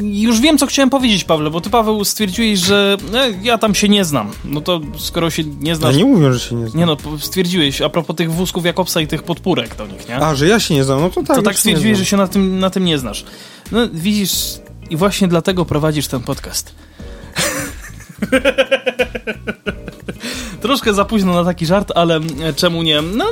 Już 0.00 0.40
wiem, 0.40 0.58
co 0.58 0.66
chciałem 0.66 0.90
powiedzieć, 0.90 1.24
Pawle, 1.24 1.50
bo 1.50 1.60
ty, 1.60 1.70
Paweł, 1.70 2.04
stwierdziłeś, 2.04 2.58
że 2.58 2.96
e, 3.14 3.30
ja 3.42 3.58
tam 3.58 3.74
się 3.74 3.88
nie 3.88 4.04
znam. 4.04 4.30
No 4.44 4.60
to 4.60 4.80
skoro 4.98 5.30
się 5.30 5.44
nie 5.44 5.76
znasz... 5.76 5.94
Ja 5.94 5.98
nie 5.98 6.10
mówię, 6.10 6.32
że 6.32 6.40
się 6.40 6.54
nie 6.54 6.68
znam. 6.68 6.80
Nie 6.80 6.86
no, 6.86 6.96
stwierdziłeś, 7.18 7.82
a 7.82 7.88
propos 7.88 8.16
tych 8.16 8.32
wózków 8.32 8.64
Jakobsa 8.64 9.00
i 9.00 9.06
tych 9.06 9.22
podpórek 9.22 9.76
do 9.76 9.86
nich, 9.86 10.08
nie? 10.08 10.16
A, 10.16 10.34
że 10.34 10.48
ja 10.48 10.60
się 10.60 10.74
nie 10.74 10.84
znam, 10.84 11.00
no 11.00 11.10
to 11.10 11.22
tak. 11.22 11.36
To 11.36 11.42
tak 11.42 11.56
stwierdziłeś, 11.56 11.98
że 11.98 12.04
się 12.04 12.16
na 12.16 12.28
tym, 12.28 12.58
na 12.58 12.70
tym 12.70 12.84
nie 12.84 12.98
znasz. 12.98 13.24
No 13.72 13.88
widzisz, 13.92 14.32
i 14.90 14.96
właśnie 14.96 15.28
dlatego 15.28 15.64
prowadzisz 15.64 16.08
ten 16.08 16.20
podcast. 16.20 16.74
Troszkę 20.62 20.94
za 20.94 21.04
późno 21.04 21.34
na 21.34 21.44
taki 21.44 21.66
żart, 21.66 21.92
ale 21.94 22.16
e, 22.16 22.52
czemu 22.52 22.82
nie? 22.82 23.02
No, 23.02 23.24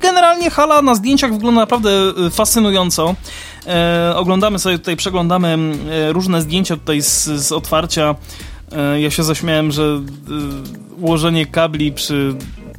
generalnie 0.00 0.50
hala 0.50 0.82
na 0.82 0.94
zdjęciach 0.94 1.32
wygląda 1.32 1.60
naprawdę 1.60 1.90
e, 1.90 2.30
fascynująco. 2.30 3.14
E, 3.66 4.12
oglądamy 4.16 4.58
sobie 4.58 4.78
tutaj, 4.78 4.96
przeglądamy 4.96 5.58
e, 5.90 6.12
różne 6.12 6.42
zdjęcia 6.42 6.76
tutaj 6.76 7.02
z, 7.02 7.24
z 7.24 7.52
otwarcia. 7.52 8.14
E, 8.72 9.00
ja 9.00 9.10
się 9.10 9.22
zaśmiałem, 9.22 9.72
że 9.72 9.82
e, 9.82 10.00
ułożenie 11.00 11.46
kabli 11.46 11.92
przy 11.92 12.34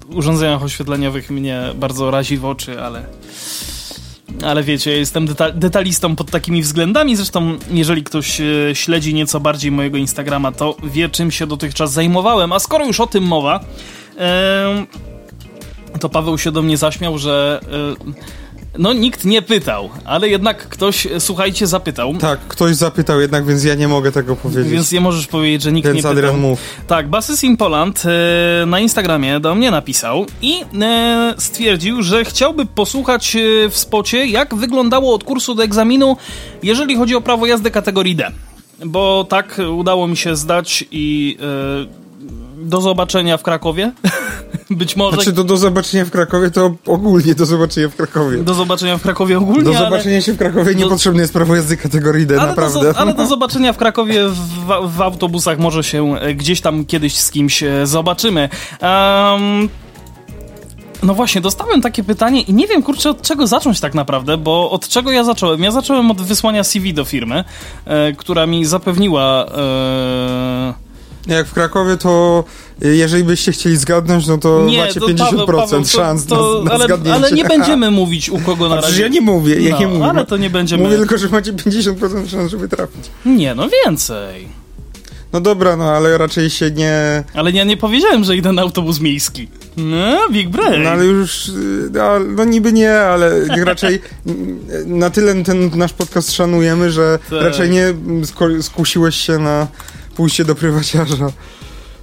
urządzeniach 0.10 0.64
oświetleniowych 0.64 1.30
mnie 1.30 1.62
bardzo 1.76 2.12
razi 2.12 2.38
w 2.38 2.46
oczy, 2.46 2.82
ale 2.82 3.06
ale 4.46 4.64
wiecie, 4.64 4.92
jestem 4.92 5.26
deta 5.26 5.52
detalistą 5.52 6.16
pod 6.16 6.32
takimi 6.32 6.62
względami. 6.62 7.16
Zresztą, 7.16 7.58
jeżeli 7.72 8.04
ktoś 8.04 8.42
e, 8.42 8.46
śledzi 8.74 9.14
nieco 9.14 9.40
bardziej 9.40 9.72
mojego 9.72 9.98
Instagrama, 9.98 10.52
to 10.52 10.76
wie, 10.84 11.10
czym 11.10 11.32
się 11.32 11.48
dotychczas 11.48 11.92
zajmowałem. 11.92 12.52
A 12.52 12.60
skoro 12.60 12.86
już 12.86 13.00
o 13.00 13.08
tym 13.08 13.24
mowa, 13.24 13.60
e, 14.18 14.86
to 16.00 16.10
Paweł 16.10 16.38
się 16.38 16.52
do 16.52 16.62
mnie 16.62 16.78
zaśmiał, 16.78 17.18
że. 17.18 17.60
E, 18.08 18.40
no, 18.78 18.94
nikt 18.94 19.26
nie 19.26 19.42
pytał, 19.42 19.90
ale 20.06 20.30
jednak 20.30 20.58
ktoś, 20.70 21.08
słuchajcie, 21.20 21.68
zapytał. 21.68 22.14
Tak, 22.14 22.40
ktoś 22.40 22.76
zapytał 22.76 23.22
jednak, 23.22 23.46
więc 23.46 23.64
ja 23.64 23.76
nie 23.76 23.88
mogę 23.88 24.12
tego 24.12 24.36
powiedzieć. 24.36 24.68
Więc 24.74 24.92
nie 24.92 25.02
możesz 25.02 25.28
powiedzieć, 25.28 25.62
że 25.62 25.72
nikt 25.72 25.88
więc 25.88 26.04
nie 26.04 26.10
Adrian 26.10 26.36
pytał. 26.36 26.50
mów. 26.50 26.60
Tak, 26.88 27.10
Bassys 27.10 27.44
in 27.44 27.58
Poland 27.58 28.04
e, 28.06 28.66
na 28.66 28.80
Instagramie 28.80 29.40
do 29.40 29.56
mnie 29.56 29.72
napisał 29.72 30.26
i 30.42 30.64
e, 30.82 31.34
stwierdził, 31.38 32.04
że 32.04 32.26
chciałby 32.26 32.66
posłuchać 32.66 33.36
e, 33.36 33.70
w 33.70 33.78
spocie, 33.78 34.26
jak 34.26 34.56
wyglądało 34.56 35.14
od 35.16 35.24
kursu 35.24 35.56
do 35.56 35.64
egzaminu, 35.64 36.18
jeżeli 36.64 36.96
chodzi 36.96 37.16
o 37.16 37.22
prawo 37.22 37.46
jazdy 37.46 37.72
kategorii 37.72 38.16
D. 38.16 38.32
Bo 38.86 39.26
tak 39.30 39.62
udało 39.78 40.08
mi 40.08 40.18
się 40.18 40.36
zdać 40.36 40.86
i 40.92 41.38
e, 41.42 42.09
do 42.60 42.82
zobaczenia 42.82 43.38
w 43.38 43.44
Krakowie. 43.44 43.92
Być 44.70 44.96
może. 44.96 45.16
Znaczy, 45.16 45.32
do, 45.32 45.44
do 45.44 45.58
zobaczenia 45.58 46.06
w 46.06 46.12
Krakowie 46.12 46.52
to 46.52 46.76
ogólnie 46.86 47.36
do 47.36 47.46
zobaczenia 47.46 47.90
w 47.90 47.96
Krakowie. 47.96 48.38
Do 48.38 48.54
zobaczenia 48.54 48.98
w 48.98 49.02
Krakowie 49.02 49.38
ogólnie. 49.38 49.64
Do 49.64 49.74
zobaczenia 49.74 50.16
ale... 50.16 50.22
się 50.22 50.34
w 50.34 50.38
Krakowie 50.38 50.76
niepotrzebne 50.76 51.22
jest 51.22 51.34
prawo 51.34 51.56
jazdy 51.56 51.78
kategorii 51.78 52.28
D, 52.28 52.42
ale 52.42 52.50
naprawdę. 52.50 52.94
Do, 52.94 53.00
ale 53.00 53.14
do 53.14 53.26
zobaczenia 53.28 53.74
w 53.74 53.78
Krakowie 53.78 54.28
w, 54.28 54.96
w, 54.96 55.02
autobusach 55.02 55.60
może 55.60 55.84
się 55.84 56.16
e, 56.16 56.34
gdzieś 56.34 56.62
tam 56.62 56.86
kiedyś 56.86 57.18
z 57.18 57.32
kimś 57.32 57.64
e, 57.64 57.88
zobaczymy. 57.88 58.50
Um, 58.82 59.70
no 61.04 61.14
właśnie, 61.14 61.42
dostałem 61.42 61.82
takie 61.82 62.04
pytanie 62.04 62.42
i 62.42 62.54
nie 62.54 62.68
wiem, 62.68 62.84
kurczę, 62.84 63.10
od 63.10 63.22
czego 63.22 63.48
zacząć 63.48 63.80
tak 63.80 63.94
naprawdę, 63.94 64.38
bo 64.38 64.72
od 64.72 64.88
czego 64.88 65.12
ja 65.12 65.24
zacząłem? 65.24 65.64
Ja 65.64 65.72
zacząłem 65.72 66.12
od 66.12 66.22
wysłania 66.22 66.64
CV 66.64 66.94
do 66.94 67.06
firmy, 67.06 67.44
e, 67.86 68.14
która 68.14 68.46
mi 68.46 68.66
zapewniła... 68.66 69.46
E, 69.46 70.89
jak 71.28 71.48
w 71.48 71.54
Krakowie, 71.54 71.98
to 71.98 72.44
jeżeli 72.82 73.24
byście 73.24 73.52
chcieli 73.52 73.78
zgadnąć, 73.78 74.28
no 74.28 74.38
to 74.38 74.66
nie, 74.66 74.78
macie 74.78 75.00
to 75.00 75.08
50% 75.08 75.46
Paweł, 75.46 75.46
Paweł, 75.46 75.86
szans 75.86 76.26
to, 76.26 76.62
na, 76.64 76.70
na 76.70 76.76
ale, 76.76 76.86
zgadnięcie. 76.86 77.14
Ale 77.16 77.32
nie 77.32 77.46
będziemy 77.46 77.92
mówić 78.02 78.30
u 78.30 78.40
kogo 78.40 78.70
na 78.70 78.82
razie. 78.82 79.02
ja 79.02 79.08
nie 79.08 79.22
mówię, 79.22 79.62
ja 79.62 79.72
no, 79.72 79.80
nie 79.80 79.88
mówię. 79.88 80.06
Ale 80.06 80.26
to 80.26 80.38
nie 80.38 80.50
będziemy... 80.50 80.84
Mówię 80.84 80.98
tylko, 80.98 81.18
że 81.18 81.30
macie 81.30 81.54
50% 81.54 82.28
szans, 82.28 82.52
żeby 82.52 82.68
trafić. 82.68 83.06
Nie, 83.26 83.56
no 83.56 83.68
więcej. 83.86 84.48
No 85.34 85.42
dobra, 85.42 85.76
no 85.76 85.92
ale 85.92 86.18
raczej 86.18 86.50
się 86.50 86.72
nie... 86.72 87.24
Ale 87.34 87.52
ja 87.52 87.64
nie 87.64 87.78
powiedziałem, 87.78 88.24
że 88.24 88.38
idę 88.38 88.52
na 88.52 88.62
autobus 88.62 89.00
miejski. 89.00 89.48
No, 89.78 90.30
big 90.32 90.50
brain. 90.50 90.84
No 90.84 90.90
ale 90.90 91.06
już, 91.06 91.48
y, 91.50 91.90
no, 91.94 92.20
no 92.20 92.46
niby 92.46 92.74
nie, 92.74 93.00
ale 93.00 93.46
raczej 93.66 94.02
na 94.86 95.10
tyle 95.10 95.44
ten 95.44 95.72
nasz 95.76 95.94
podcast 95.94 96.32
szanujemy, 96.32 96.92
że 96.92 97.20
Tak. 97.30 97.42
raczej 97.42 97.70
nie 97.70 97.94
skusiłeś 98.62 99.16
się 99.16 99.40
na 99.40 99.68
pójście 100.20 100.46
do 100.46 100.56
prywaciarza. 100.56 101.28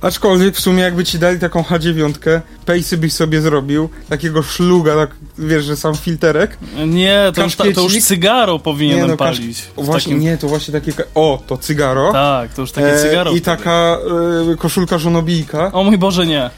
Aczkolwiek 0.00 0.56
w 0.56 0.60
sumie 0.60 0.82
jakby 0.82 1.04
ci 1.04 1.18
dali 1.18 1.38
taką 1.38 1.62
H9, 1.62 2.40
pejsy 2.66 2.96
byś 2.96 3.12
sobie 3.12 3.40
zrobił, 3.40 3.88
takiego 4.08 4.42
szluga, 4.42 4.94
tak, 4.94 5.10
wiesz, 5.38 5.64
że 5.64 5.76
sam 5.76 5.94
filterek. 5.94 6.58
Nie, 6.86 7.32
to 7.34 7.42
już, 7.42 7.56
ta, 7.56 7.64
to 7.74 7.80
już 7.82 7.98
cygaro 8.04 8.58
powinienem 8.58 9.08
no, 9.10 9.16
kasz- 9.16 9.38
palić. 9.38 9.62
Właśnie, 9.76 10.12
takim- 10.12 10.20
nie, 10.20 10.36
to 10.38 10.48
właśnie 10.48 10.72
takie, 10.72 10.92
o, 11.14 11.42
to 11.46 11.58
cygaro. 11.58 12.12
Tak, 12.12 12.54
to 12.54 12.60
już 12.62 12.72
takie 12.72 12.94
E, 12.94 13.02
cygaro. 13.02 13.30
I 13.30 13.40
wtedy. 13.40 13.56
taka 13.56 13.98
e, 14.52 14.56
koszulka 14.56 14.98
żonobijka, 14.98 15.72
O 15.72 15.84
mój 15.84 15.98
Boże, 15.98 16.26
nie. 16.26 16.50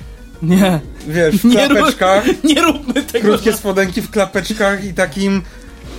Nie. 0.42 0.80
wiesz, 1.08 1.36
w 1.36 1.44
Nie, 1.54 1.68
rób, 1.68 1.78
klapeczkach, 1.78 2.24
nie 2.54 2.62
róbmy 2.62 3.02
tego. 3.02 3.28
krótkie 3.28 3.52
spodenki 3.52 4.02
w 4.02 4.10
klapeczkach 4.10 4.84
i 4.84 4.94
takim 4.94 5.42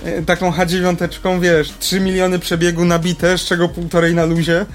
e, 0.04 0.22
taką 0.22 0.50
H9, 0.50 1.40
wiesz, 1.40 1.72
3 1.78 2.00
miliony 2.00 2.38
przebiegu 2.38 2.84
nabite, 2.84 3.38
z 3.38 3.44
czego 3.44 3.68
półtorej 3.68 4.14
na 4.14 4.24
luzie. 4.24 4.66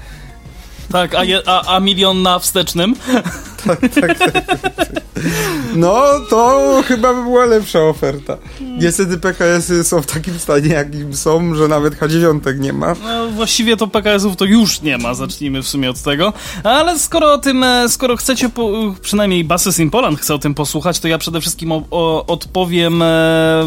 Tak, 0.88 1.14
a, 1.14 1.22
je, 1.22 1.42
a, 1.46 1.58
a 1.58 1.78
milion 1.78 2.22
na 2.22 2.38
wstecznym? 2.38 2.94
No, 5.76 6.02
to 6.30 6.60
chyba 6.86 7.14
by 7.14 7.22
była 7.22 7.44
lepsza 7.44 7.78
oferta. 7.82 8.36
Niestety 8.60 9.18
PKS-y 9.18 9.84
są 9.84 10.02
w 10.02 10.06
takim 10.06 10.38
stanie, 10.38 10.68
jakim 10.68 11.14
są, 11.14 11.54
że 11.54 11.68
nawet 11.68 12.00
H9 12.00 12.58
nie 12.58 12.72
ma. 12.72 12.94
No, 13.04 13.26
właściwie 13.28 13.76
to 13.76 13.86
PKS-ów 13.86 14.36
to 14.36 14.44
już 14.44 14.82
nie 14.82 14.98
ma, 14.98 15.14
zacznijmy 15.14 15.62
w 15.62 15.68
sumie 15.68 15.90
od 15.90 16.02
tego. 16.02 16.32
Ale 16.64 16.98
skoro 16.98 17.32
o 17.32 17.38
tym, 17.38 17.64
e, 17.64 17.88
skoro 17.88 18.16
chcecie, 18.16 18.48
po, 18.48 18.70
przynajmniej 19.02 19.44
Bassys 19.44 19.78
in 19.78 19.90
Poland 19.90 20.20
chce 20.20 20.34
o 20.34 20.38
tym 20.38 20.54
posłuchać, 20.54 21.00
to 21.00 21.08
ja 21.08 21.18
przede 21.18 21.40
wszystkim 21.40 21.72
o, 21.72 21.82
o, 21.90 22.26
odpowiem 22.26 23.02
e, 23.02 23.06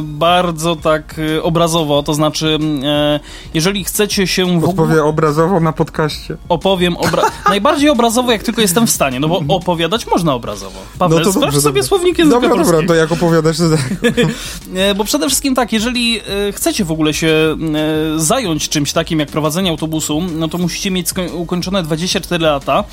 bardzo 0.03 0.75
tak 0.75 1.15
e, 1.37 1.43
obrazowo, 1.43 2.03
to 2.03 2.13
znaczy, 2.13 2.57
e, 2.83 3.19
jeżeli 3.53 3.83
chcecie 3.83 4.27
się 4.27 4.59
w 4.59 4.65
ogóle... 4.65 5.03
Obrazowo 5.03 5.59
na 5.59 5.73
podcaście. 5.73 6.37
opowiem 6.49 6.93
obra- 6.95 7.31
najbardziej 7.49 7.89
obrazowo, 7.89 8.31
jak 8.31 8.43
tylko 8.43 8.61
jestem 8.61 8.87
w 8.87 8.89
stanie, 8.91 9.19
no 9.19 9.27
bo 9.27 9.55
opowiadać 9.55 10.07
można 10.07 10.33
obrazowo. 10.33 10.79
Paweł, 10.99 11.19
No 11.19 11.25
to 11.25 11.39
dobrze, 11.39 11.61
sobie 11.61 11.81
dobra. 11.81 11.83
Słownik 11.99 12.19
języka 12.19 12.35
Dobra, 12.35 12.49
dobra, 12.49 12.63
polskiego. 12.63 12.93
to 12.93 12.95
jak 12.95 13.11
opowiadasz, 13.11 13.57
to 13.57 13.69
tak. 13.69 13.89
E, 14.75 14.95
Bo 14.95 15.03
przede 15.03 15.27
wszystkim 15.27 15.55
tak, 15.55 15.73
jeżeli 15.73 16.19
e, 16.19 16.51
chcecie 16.51 16.85
w 16.85 16.91
ogóle 16.91 17.13
się 17.13 17.27
e, 17.27 18.19
zająć 18.19 18.69
czymś 18.69 18.93
takim 18.93 19.19
jak 19.19 19.29
prowadzenie 19.29 19.69
autobusu, 19.69 20.21
no 20.35 20.47
to 20.47 20.57
musicie 20.57 20.91
mieć 20.91 21.07
ukończone 21.33 21.83
24 21.83 22.43
lata. 22.45 22.83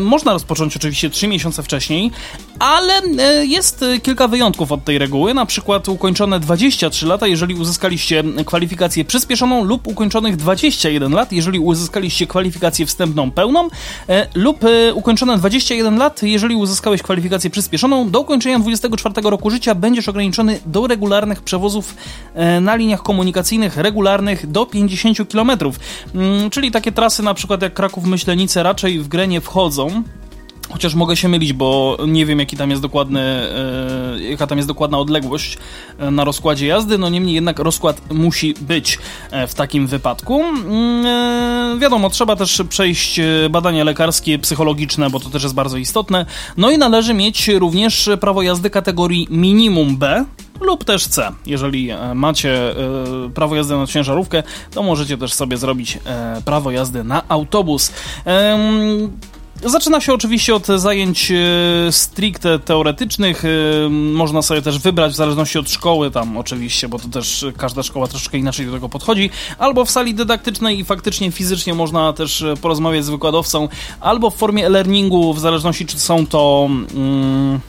Można 0.00 0.32
rozpocząć 0.32 0.76
oczywiście 0.76 1.10
3 1.10 1.28
miesiące 1.28 1.62
wcześniej, 1.62 2.10
ale 2.58 2.92
jest 3.42 3.84
kilka 4.02 4.28
wyjątków 4.28 4.72
od 4.72 4.84
tej 4.84 4.98
reguły, 4.98 5.34
na 5.34 5.46
przykład 5.46 5.88
ukończone 5.88 6.40
23 6.40 7.06
lata, 7.06 7.26
jeżeli 7.26 7.54
uzyskaliście 7.54 8.24
kwalifikację 8.46 9.04
przyspieszoną 9.04 9.64
lub 9.64 9.86
ukończonych 9.86 10.36
21 10.36 11.12
lat, 11.12 11.32
jeżeli 11.32 11.58
uzyskaliście 11.58 12.26
kwalifikację 12.26 12.86
wstępną 12.86 13.30
pełną 13.30 13.68
lub 14.34 14.60
ukończone 14.94 15.38
21 15.38 15.98
lat, 15.98 16.22
jeżeli 16.22 16.54
uzyskałeś 16.54 17.02
kwalifikację 17.02 17.50
przyspieszoną, 17.50 18.10
do 18.10 18.20
ukończenia 18.20 18.49
24 18.58 19.30
roku 19.30 19.50
życia 19.50 19.74
będziesz 19.74 20.08
ograniczony 20.08 20.60
do 20.66 20.86
regularnych 20.86 21.42
przewozów 21.42 21.96
e, 22.34 22.60
na 22.60 22.76
liniach 22.76 23.02
komunikacyjnych 23.02 23.76
regularnych 23.76 24.50
do 24.50 24.66
50 24.66 25.32
km. 25.32 25.50
Mm, 26.14 26.50
Czyli 26.50 26.70
takie 26.70 26.92
trasy 26.92 27.22
na 27.22 27.34
przykład 27.34 27.62
jak 27.62 27.74
Kraków-Myślenice 27.74 28.62
raczej 28.62 28.98
w 28.98 29.08
grę 29.08 29.28
nie 29.28 29.40
wchodzą. 29.40 30.02
Chociaż 30.72 30.94
mogę 30.94 31.16
się 31.16 31.28
mylić, 31.28 31.52
bo 31.52 31.98
nie 32.06 32.26
wiem, 32.26 32.38
jaki 32.38 32.56
tam 32.56 32.70
jest 32.70 32.82
dokładny, 32.82 33.20
e, 33.20 34.22
jaka 34.30 34.46
tam 34.46 34.58
jest 34.58 34.68
dokładna 34.68 34.98
odległość 34.98 35.58
e, 35.98 36.10
na 36.10 36.24
rozkładzie 36.24 36.66
jazdy. 36.66 36.98
No 36.98 37.08
niemniej 37.08 37.34
jednak 37.34 37.58
rozkład 37.58 38.00
musi 38.12 38.54
być 38.60 38.98
e, 39.30 39.46
w 39.46 39.54
takim 39.54 39.86
wypadku. 39.86 40.40
Mm, 40.40 41.78
wiadomo, 41.78 42.10
trzeba 42.10 42.36
też 42.36 42.62
przejść 42.68 43.20
badania 43.50 43.84
lekarskie, 43.84 44.38
psychologiczne, 44.38 45.10
bo 45.10 45.20
to 45.20 45.30
też 45.30 45.42
jest 45.42 45.54
bardzo 45.54 45.76
istotne. 45.76 46.26
No 46.56 46.70
i 46.70 46.78
należy 46.78 47.14
mieć 47.14 47.48
również 47.48 48.10
prawo 48.20 48.42
jazdy 48.42 48.70
kategorii 48.70 49.26
minimum 49.30 49.96
B 49.96 50.24
lub 50.60 50.84
też 50.84 51.06
C. 51.06 51.32
Jeżeli 51.46 51.90
macie 52.14 52.74
prawo 53.34 53.56
jazdy 53.56 53.76
na 53.76 53.86
ciężarówkę, 53.86 54.42
to 54.74 54.82
możecie 54.82 55.18
też 55.18 55.32
sobie 55.32 55.56
zrobić 55.56 55.98
prawo 56.44 56.70
jazdy 56.70 57.04
na 57.04 57.28
autobus. 57.28 57.92
Em, 58.24 59.10
Zaczyna 59.64 60.00
się 60.00 60.14
oczywiście 60.14 60.54
od 60.54 60.66
zajęć 60.66 61.30
e, 61.30 61.92
stricte 61.92 62.58
teoretycznych. 62.58 63.44
e, 63.44 63.88
Można 63.90 64.42
sobie 64.42 64.62
też 64.62 64.78
wybrać 64.78 65.12
w 65.12 65.16
zależności 65.16 65.58
od 65.58 65.70
szkoły, 65.70 66.10
tam 66.10 66.36
oczywiście, 66.36 66.88
bo 66.88 66.98
to 66.98 67.08
też 67.08 67.46
każda 67.56 67.82
szkoła 67.82 68.08
troszkę 68.08 68.38
inaczej 68.38 68.66
do 68.66 68.72
tego 68.72 68.88
podchodzi. 68.88 69.30
Albo 69.58 69.84
w 69.84 69.90
sali 69.90 70.14
dydaktycznej 70.14 70.78
i 70.78 70.84
faktycznie 70.84 71.32
fizycznie 71.32 71.74
można 71.74 72.12
też 72.12 72.42
e, 72.42 72.54
porozmawiać 72.56 73.04
z 73.04 73.10
wykładowcą, 73.10 73.68
albo 74.00 74.30
w 74.30 74.36
formie 74.36 74.66
e-learningu, 74.66 75.34
w 75.34 75.40
zależności 75.40 75.86
czy 75.86 75.98
są 75.98 76.26
to. 76.26 76.68
Mm, 76.94 77.60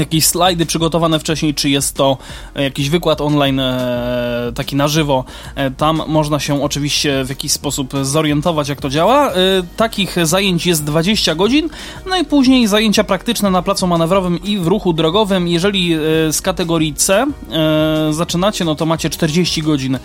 jakieś 0.00 0.26
slajdy 0.26 0.66
przygotowane 0.66 1.18
wcześniej, 1.18 1.54
czy 1.54 1.70
jest 1.70 1.96
to 1.96 2.18
e, 2.54 2.62
jakiś 2.62 2.90
wykład 2.90 3.20
online 3.20 3.60
e, 3.60 4.52
taki 4.54 4.76
na 4.76 4.88
żywo. 4.88 5.24
E, 5.54 5.70
tam 5.70 6.02
można 6.06 6.40
się 6.40 6.62
oczywiście 6.62 7.24
w 7.24 7.28
jakiś 7.28 7.52
sposób 7.52 7.92
zorientować, 8.02 8.68
jak 8.68 8.80
to 8.80 8.90
działa. 8.90 9.32
Takich 9.76 10.26
zajęć 10.26 10.66
jest 10.66 10.84
20 10.84 11.34
godzin, 11.34 11.68
no 12.06 12.16
i 12.16 12.24
później 12.24 12.66
zajęcia 12.66 13.04
praktyczne 13.04 13.50
na 13.50 13.62
placu 13.62 13.86
manewrowym 13.86 14.42
i 14.42 14.58
w 14.58 14.66
ruchu 14.66 14.92
drogowym. 14.92 15.48
Jeżeli 15.48 15.94
z 16.30 16.40
kategorii 16.40 16.94
C 16.94 17.26
zaczynacie, 18.10 18.64
no 18.64 18.74
to 18.74 18.86
macie 18.86 19.10
40 19.10 19.62
godzin 19.62 19.98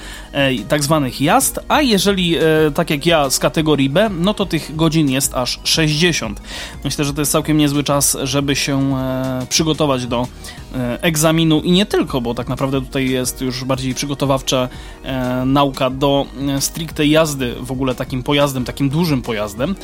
tak 0.67 0.83
zwanych 0.83 1.21
jazd, 1.21 1.59
a 1.67 1.81
jeżeli, 1.81 2.35
tak 2.75 2.89
jak 2.89 3.05
ja, 3.05 3.29
z 3.29 3.39
kategorii 3.39 3.89
B, 3.89 4.09
no 4.19 4.33
to 4.33 4.45
tych 4.45 4.75
godzin 4.75 5.09
jest 5.09 5.33
aż 5.33 5.59
60. 5.63 6.41
Myślę, 6.83 7.05
że 7.05 7.13
to 7.13 7.21
jest 7.21 7.31
całkiem 7.31 7.57
niezły 7.57 7.83
czas, 7.83 8.17
żeby 8.23 8.55
się 8.55 8.95
e, 8.97 9.45
przygotować 9.85 10.07
do 10.07 10.27
e, 10.75 11.01
egzaminu 11.01 11.61
i 11.61 11.71
nie 11.71 11.85
tylko, 11.85 12.21
bo 12.21 12.33
tak 12.33 12.47
naprawdę 12.47 12.81
tutaj 12.81 13.09
jest 13.09 13.41
już 13.41 13.63
bardziej 13.63 13.93
przygotowawcza 13.93 14.69
e, 15.03 15.45
nauka 15.45 15.89
do 15.89 16.25
e, 16.47 16.61
stricte 16.61 17.05
jazdy 17.05 17.55
w 17.59 17.71
ogóle 17.71 17.95
takim 17.95 18.23
pojazdem, 18.23 18.65
takim 18.65 18.89
dużym 18.89 19.21
pojazdem. 19.21 19.75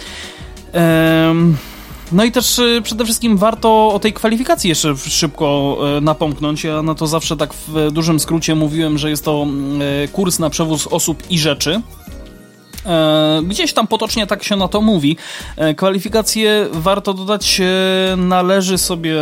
Em, 0.71 1.57
no 2.11 2.23
i 2.23 2.31
też 2.31 2.61
przede 2.83 3.05
wszystkim 3.05 3.37
warto 3.37 3.93
o 3.93 3.99
tej 3.99 4.13
kwalifikacji 4.13 4.69
jeszcze 4.69 4.95
szybko 4.97 5.77
napomknąć. 6.01 6.63
Ja 6.63 6.81
na 6.81 6.95
to 6.95 7.07
zawsze 7.07 7.37
tak 7.37 7.53
w 7.53 7.91
dużym 7.91 8.19
skrócie 8.19 8.55
mówiłem, 8.55 8.97
że 8.97 9.09
jest 9.09 9.25
to 9.25 9.43
mm, 9.43 9.81
kurs 10.11 10.39
na 10.39 10.49
przewóz 10.49 10.87
osób 10.87 11.23
i 11.29 11.39
rzeczy. 11.39 11.81
E, 12.85 13.41
Gdzieś 13.43 13.73
tam 13.73 13.87
potocznie 13.87 14.27
tak 14.27 14.43
się 14.43 14.55
na 14.55 14.67
to 14.67 14.81
mówi. 14.81 15.17
E, 15.57 15.73
Kwalifikacje 15.73 16.67
warto 16.71 17.13
dodać, 17.13 17.61
e, 17.61 18.15
należy 18.17 18.77
sobie 18.77 19.15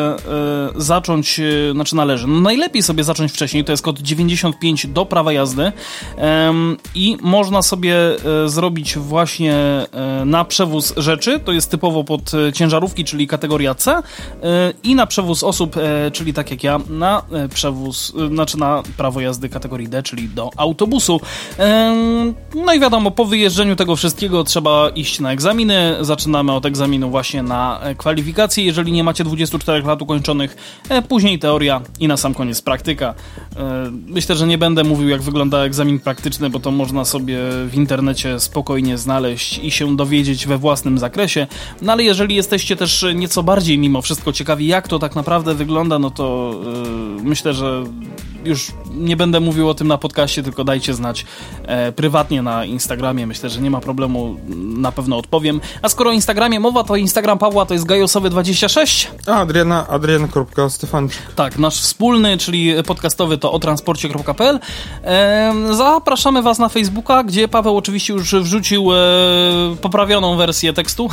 zacząć, 0.75 1.39
znaczy 1.73 1.95
należy, 1.95 2.27
no 2.27 2.39
najlepiej 2.39 2.83
sobie 2.83 3.03
zacząć 3.03 3.31
wcześniej, 3.31 3.63
to 3.63 3.71
jest 3.71 3.83
kod 3.83 3.99
95 3.99 4.87
do 4.87 5.05
prawa 5.05 5.33
jazdy 5.33 5.71
i 6.95 7.17
można 7.21 7.61
sobie 7.61 7.95
zrobić 8.45 8.97
właśnie 8.97 9.55
na 10.25 10.45
przewóz 10.45 10.93
rzeczy, 10.97 11.39
to 11.39 11.51
jest 11.51 11.71
typowo 11.71 12.03
pod 12.03 12.31
ciężarówki, 12.53 13.05
czyli 13.05 13.27
kategoria 13.27 13.75
C 13.75 14.01
i 14.83 14.95
na 14.95 15.05
przewóz 15.05 15.43
osób, 15.43 15.75
czyli 16.13 16.33
tak 16.33 16.51
jak 16.51 16.63
ja, 16.63 16.79
na 16.89 17.23
przewóz, 17.53 18.13
znaczy 18.33 18.57
na 18.57 18.83
prawo 18.97 19.21
jazdy 19.21 19.49
kategorii 19.49 19.87
D, 19.87 20.03
czyli 20.03 20.29
do 20.29 20.49
autobusu. 20.57 21.21
No 22.65 22.73
i 22.73 22.79
wiadomo, 22.79 23.11
po 23.11 23.25
wyjeżdżeniu 23.49 23.75
tego 23.75 23.95
wszystkiego 23.95 24.43
trzeba 24.43 24.89
iść 24.89 25.19
na 25.19 25.31
egzaminy. 25.31 25.97
Zaczynamy 26.01 26.51
od 26.51 26.65
egzaminu 26.65 27.09
właśnie 27.09 27.43
na 27.43 27.79
e, 27.81 27.95
kwalifikacje, 27.95 28.63
jeżeli 28.63 28.91
nie 28.91 29.03
macie 29.03 29.23
24 29.23 29.83
lat 29.83 30.01
ukończonych, 30.01 30.57
e, 30.89 31.01
później 31.01 31.39
teoria 31.39 31.81
i 31.99 32.07
na 32.07 32.17
sam 32.17 32.33
koniec 32.33 32.61
praktyka. 32.61 33.13
E, 33.57 33.91
Myślę, 34.07 34.35
że 34.35 34.47
nie 34.47 34.57
będę 34.57 34.83
mówił, 34.83 35.09
jak 35.09 35.21
wygląda 35.21 35.57
egzamin 35.57 35.99
praktyczny, 35.99 36.49
bo 36.49 36.59
to 36.59 36.71
można 36.71 37.05
sobie 37.05 37.37
w 37.67 37.71
internecie 37.73 38.39
spokojnie 38.39 38.97
znaleźć 38.97 39.59
i 39.63 39.71
się 39.71 39.95
dowiedzieć 39.95 40.47
we 40.47 40.57
własnym 40.57 40.97
zakresie. 40.97 41.47
No 41.81 41.91
ale 41.91 42.03
jeżeli 42.03 42.35
jesteście 42.35 42.75
też 42.75 43.05
nieco 43.15 43.43
bardziej 43.43 43.77
mimo 43.77 44.01
wszystko 44.01 44.33
ciekawi, 44.33 44.67
jak 44.67 44.87
to 44.87 44.99
tak 44.99 45.15
naprawdę 45.15 45.55
wygląda, 45.55 45.99
no 45.99 46.11
to 46.11 46.55
myślę, 47.23 47.53
że 47.53 47.83
już 48.45 48.71
nie 48.95 49.17
będę 49.17 49.39
mówił 49.39 49.69
o 49.69 49.73
tym 49.73 49.87
na 49.87 49.97
podcaście, 49.97 50.43
tylko 50.43 50.63
dajcie 50.63 50.93
znać 50.93 51.25
prywatnie 51.95 52.41
na 52.41 52.65
Instagramie. 52.65 53.27
Myślę, 53.27 53.38
myślę, 53.39 53.49
że 53.49 53.61
nie 53.61 53.71
ma 53.71 53.81
problemu, 53.81 54.37
na 54.57 54.91
pewno 54.91 55.17
odpowiem. 55.17 55.61
A 55.81 55.89
skoro 55.89 56.09
o 56.09 56.13
Instagramie 56.13 56.59
mowa, 56.59 56.83
to 56.83 56.95
Instagram 56.95 57.37
Pawła 57.37 57.65
to 57.65 57.73
jest 57.73 57.87
gajosowy26. 57.87 59.07
A 59.27 59.31
Adriana, 59.31 59.87
adrian.stefanczyk. 59.87 61.21
Tak, 61.35 61.57
nasz 61.57 61.81
wspólny, 61.81 62.37
czyli 62.37 62.73
podcastowy 62.83 63.37
to 63.37 63.51
o 63.51 63.59
transporcie.pl. 63.59 64.59
E, 65.03 65.53
zapraszamy 65.71 66.41
Was 66.41 66.59
na 66.59 66.69
Facebooka, 66.69 67.23
gdzie 67.23 67.47
Paweł 67.47 67.77
oczywiście 67.77 68.13
już 68.13 68.35
wrzucił 68.35 68.93
e, 68.93 68.97
poprawioną 69.81 70.37
wersję 70.37 70.73
tekstu. 70.73 71.09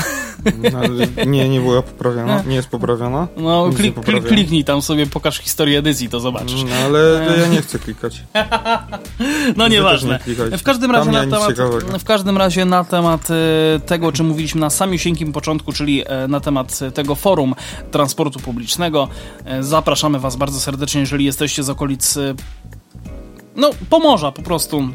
No, 0.73 0.81
nie, 1.27 1.49
nie 1.49 1.61
była 1.61 1.83
poprawiona, 1.83 2.43
nie 2.47 2.57
jest 2.57 2.69
poprawiona. 2.69 3.29
No, 3.37 3.71
klik, 3.77 4.01
klik, 4.01 4.25
kliknij 4.25 4.65
tam 4.65 4.83
sobie, 4.83 5.07
pokaż 5.07 5.39
historię 5.39 5.79
edycji, 5.79 6.09
to 6.09 6.21
zobaczysz. 6.21 6.63
No, 6.63 6.77
ale 6.85 7.27
ja 7.41 7.47
nie 7.47 7.63
chcę 7.63 7.79
klikać. 7.79 8.23
No 9.57 9.69
nieważne. 9.69 10.19
Nie 10.51 10.59
w 10.59 10.63
każdym 10.63 10.91
razie 10.91 11.11
na 11.11 11.21
temat, 11.21 11.53
w 11.99 12.05
każdym 12.05 12.16
razie 12.25 12.65
na 12.65 12.85
temat 12.85 13.29
e, 13.31 13.81
tego, 13.81 14.07
o 14.07 14.13
czym 14.13 14.27
mówiliśmy 14.27 14.61
na 14.61 14.71
samiusieńkim 14.71 15.33
początku, 15.33 15.73
czyli 15.73 16.03
e, 16.07 16.29
na 16.29 16.41
temat 16.41 16.79
tego 16.95 17.15
forum 17.15 17.55
transportu 17.91 18.41
publicznego. 18.41 19.09
E, 19.45 19.63
zapraszamy 19.63 20.19
Was 20.19 20.37
bardzo 20.37 20.61
serdecznie, 20.61 21.01
jeżeli 21.01 21.25
jesteście 21.25 21.63
z 21.63 21.71
okolic 21.71 22.19
no, 23.57 23.71
Pomorza 23.91 24.33
po 24.33 24.43
prostu 24.43 24.89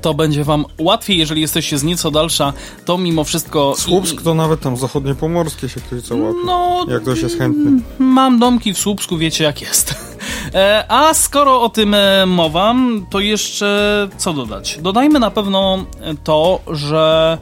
to 0.00 0.14
będzie 0.14 0.44
wam 0.44 0.64
łatwiej, 0.78 1.18
jeżeli 1.18 1.40
jesteście 1.40 1.78
z 1.78 1.82
nieco 1.82 2.10
dalsza, 2.10 2.52
to 2.84 2.98
mimo 2.98 3.24
wszystko... 3.24 3.74
Słupsk 3.76 4.22
to 4.22 4.34
nawet 4.34 4.60
tam 4.60 4.76
zachodnie 4.76 5.14
pomorskie 5.14 5.68
się 5.68 5.80
ktoś 5.80 6.00
załapie, 6.00 6.38
no, 6.46 6.86
jak 6.88 7.02
ktoś 7.02 7.22
jest 7.22 7.38
chętny. 7.38 7.82
Mam 7.98 8.38
domki 8.38 8.74
w 8.74 8.78
Słupsku, 8.78 9.18
wiecie 9.18 9.44
jak 9.44 9.62
jest. 9.62 10.11
E, 10.54 10.84
a 10.88 11.14
skoro 11.14 11.60
o 11.60 11.68
tym 11.68 11.94
e, 11.94 12.26
mowa, 12.26 12.74
to 13.10 13.20
jeszcze 13.20 14.08
co 14.16 14.32
dodać? 14.32 14.78
Dodajmy 14.82 15.18
na 15.18 15.30
pewno 15.30 15.84
to, 16.24 16.60
że 16.70 17.38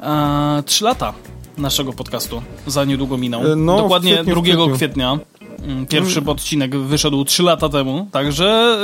e, 0.00 0.62
3 0.66 0.84
lata 0.84 1.12
naszego 1.58 1.92
podcastu 1.92 2.42
za 2.66 2.84
niedługo 2.84 3.18
minął. 3.18 3.42
No, 3.56 3.76
Dokładnie 3.76 4.24
2 4.24 4.42
kwietniu. 4.42 4.74
kwietnia. 4.76 5.18
Mm, 5.62 5.86
pierwszy 5.86 6.18
mm. 6.18 6.28
odcinek 6.28 6.76
wyszedł 6.76 7.24
3 7.24 7.42
lata 7.42 7.68
temu, 7.68 8.08
także 8.12 8.78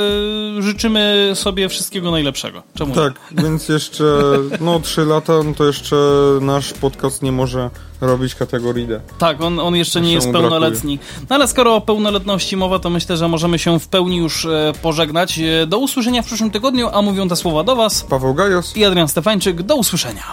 y, 0.57 0.61
życzymy 0.61 1.31
sobie 1.33 1.69
wszystkiego 1.69 2.11
najlepszego. 2.11 2.63
Czemu 2.75 2.95
tak, 2.95 3.13
nie? 3.31 3.43
więc 3.43 3.69
jeszcze 3.69 4.03
no 4.61 4.79
3 4.79 5.05
lata, 5.05 5.33
no 5.43 5.53
to 5.53 5.65
jeszcze 5.65 5.95
nasz 6.41 6.73
podcast 6.73 7.21
nie 7.23 7.31
może 7.31 7.69
robić 8.01 8.35
kategorii 8.35 8.87
D. 8.87 9.01
Tak, 9.17 9.41
on, 9.41 9.59
on 9.59 9.75
jeszcze 9.75 10.01
nie 10.01 10.13
jest 10.13 10.31
pełnoletni. 10.31 10.99
No 11.29 11.35
ale 11.35 11.47
skoro 11.47 11.75
o 11.75 11.81
pełnoletności 11.81 12.57
mowa, 12.57 12.79
to 12.79 12.89
myślę, 12.89 13.17
że 13.17 13.27
możemy 13.27 13.59
się 13.59 13.79
w 13.79 13.87
pełni 13.87 14.17
już 14.17 14.45
e, 14.45 14.73
pożegnać. 14.81 15.39
E, 15.39 15.67
do 15.67 15.77
usłyszenia 15.77 16.21
w 16.21 16.25
przyszłym 16.25 16.51
tygodniu, 16.51 16.89
a 16.93 17.01
mówią 17.01 17.27
te 17.27 17.35
słowa 17.35 17.63
do 17.63 17.75
Was 17.75 18.03
Paweł 18.03 18.33
Gajos 18.33 18.77
i 18.77 18.85
Adrian 18.85 19.07
Stefańczyk. 19.07 19.61
Do 19.61 19.75
usłyszenia. 19.75 20.23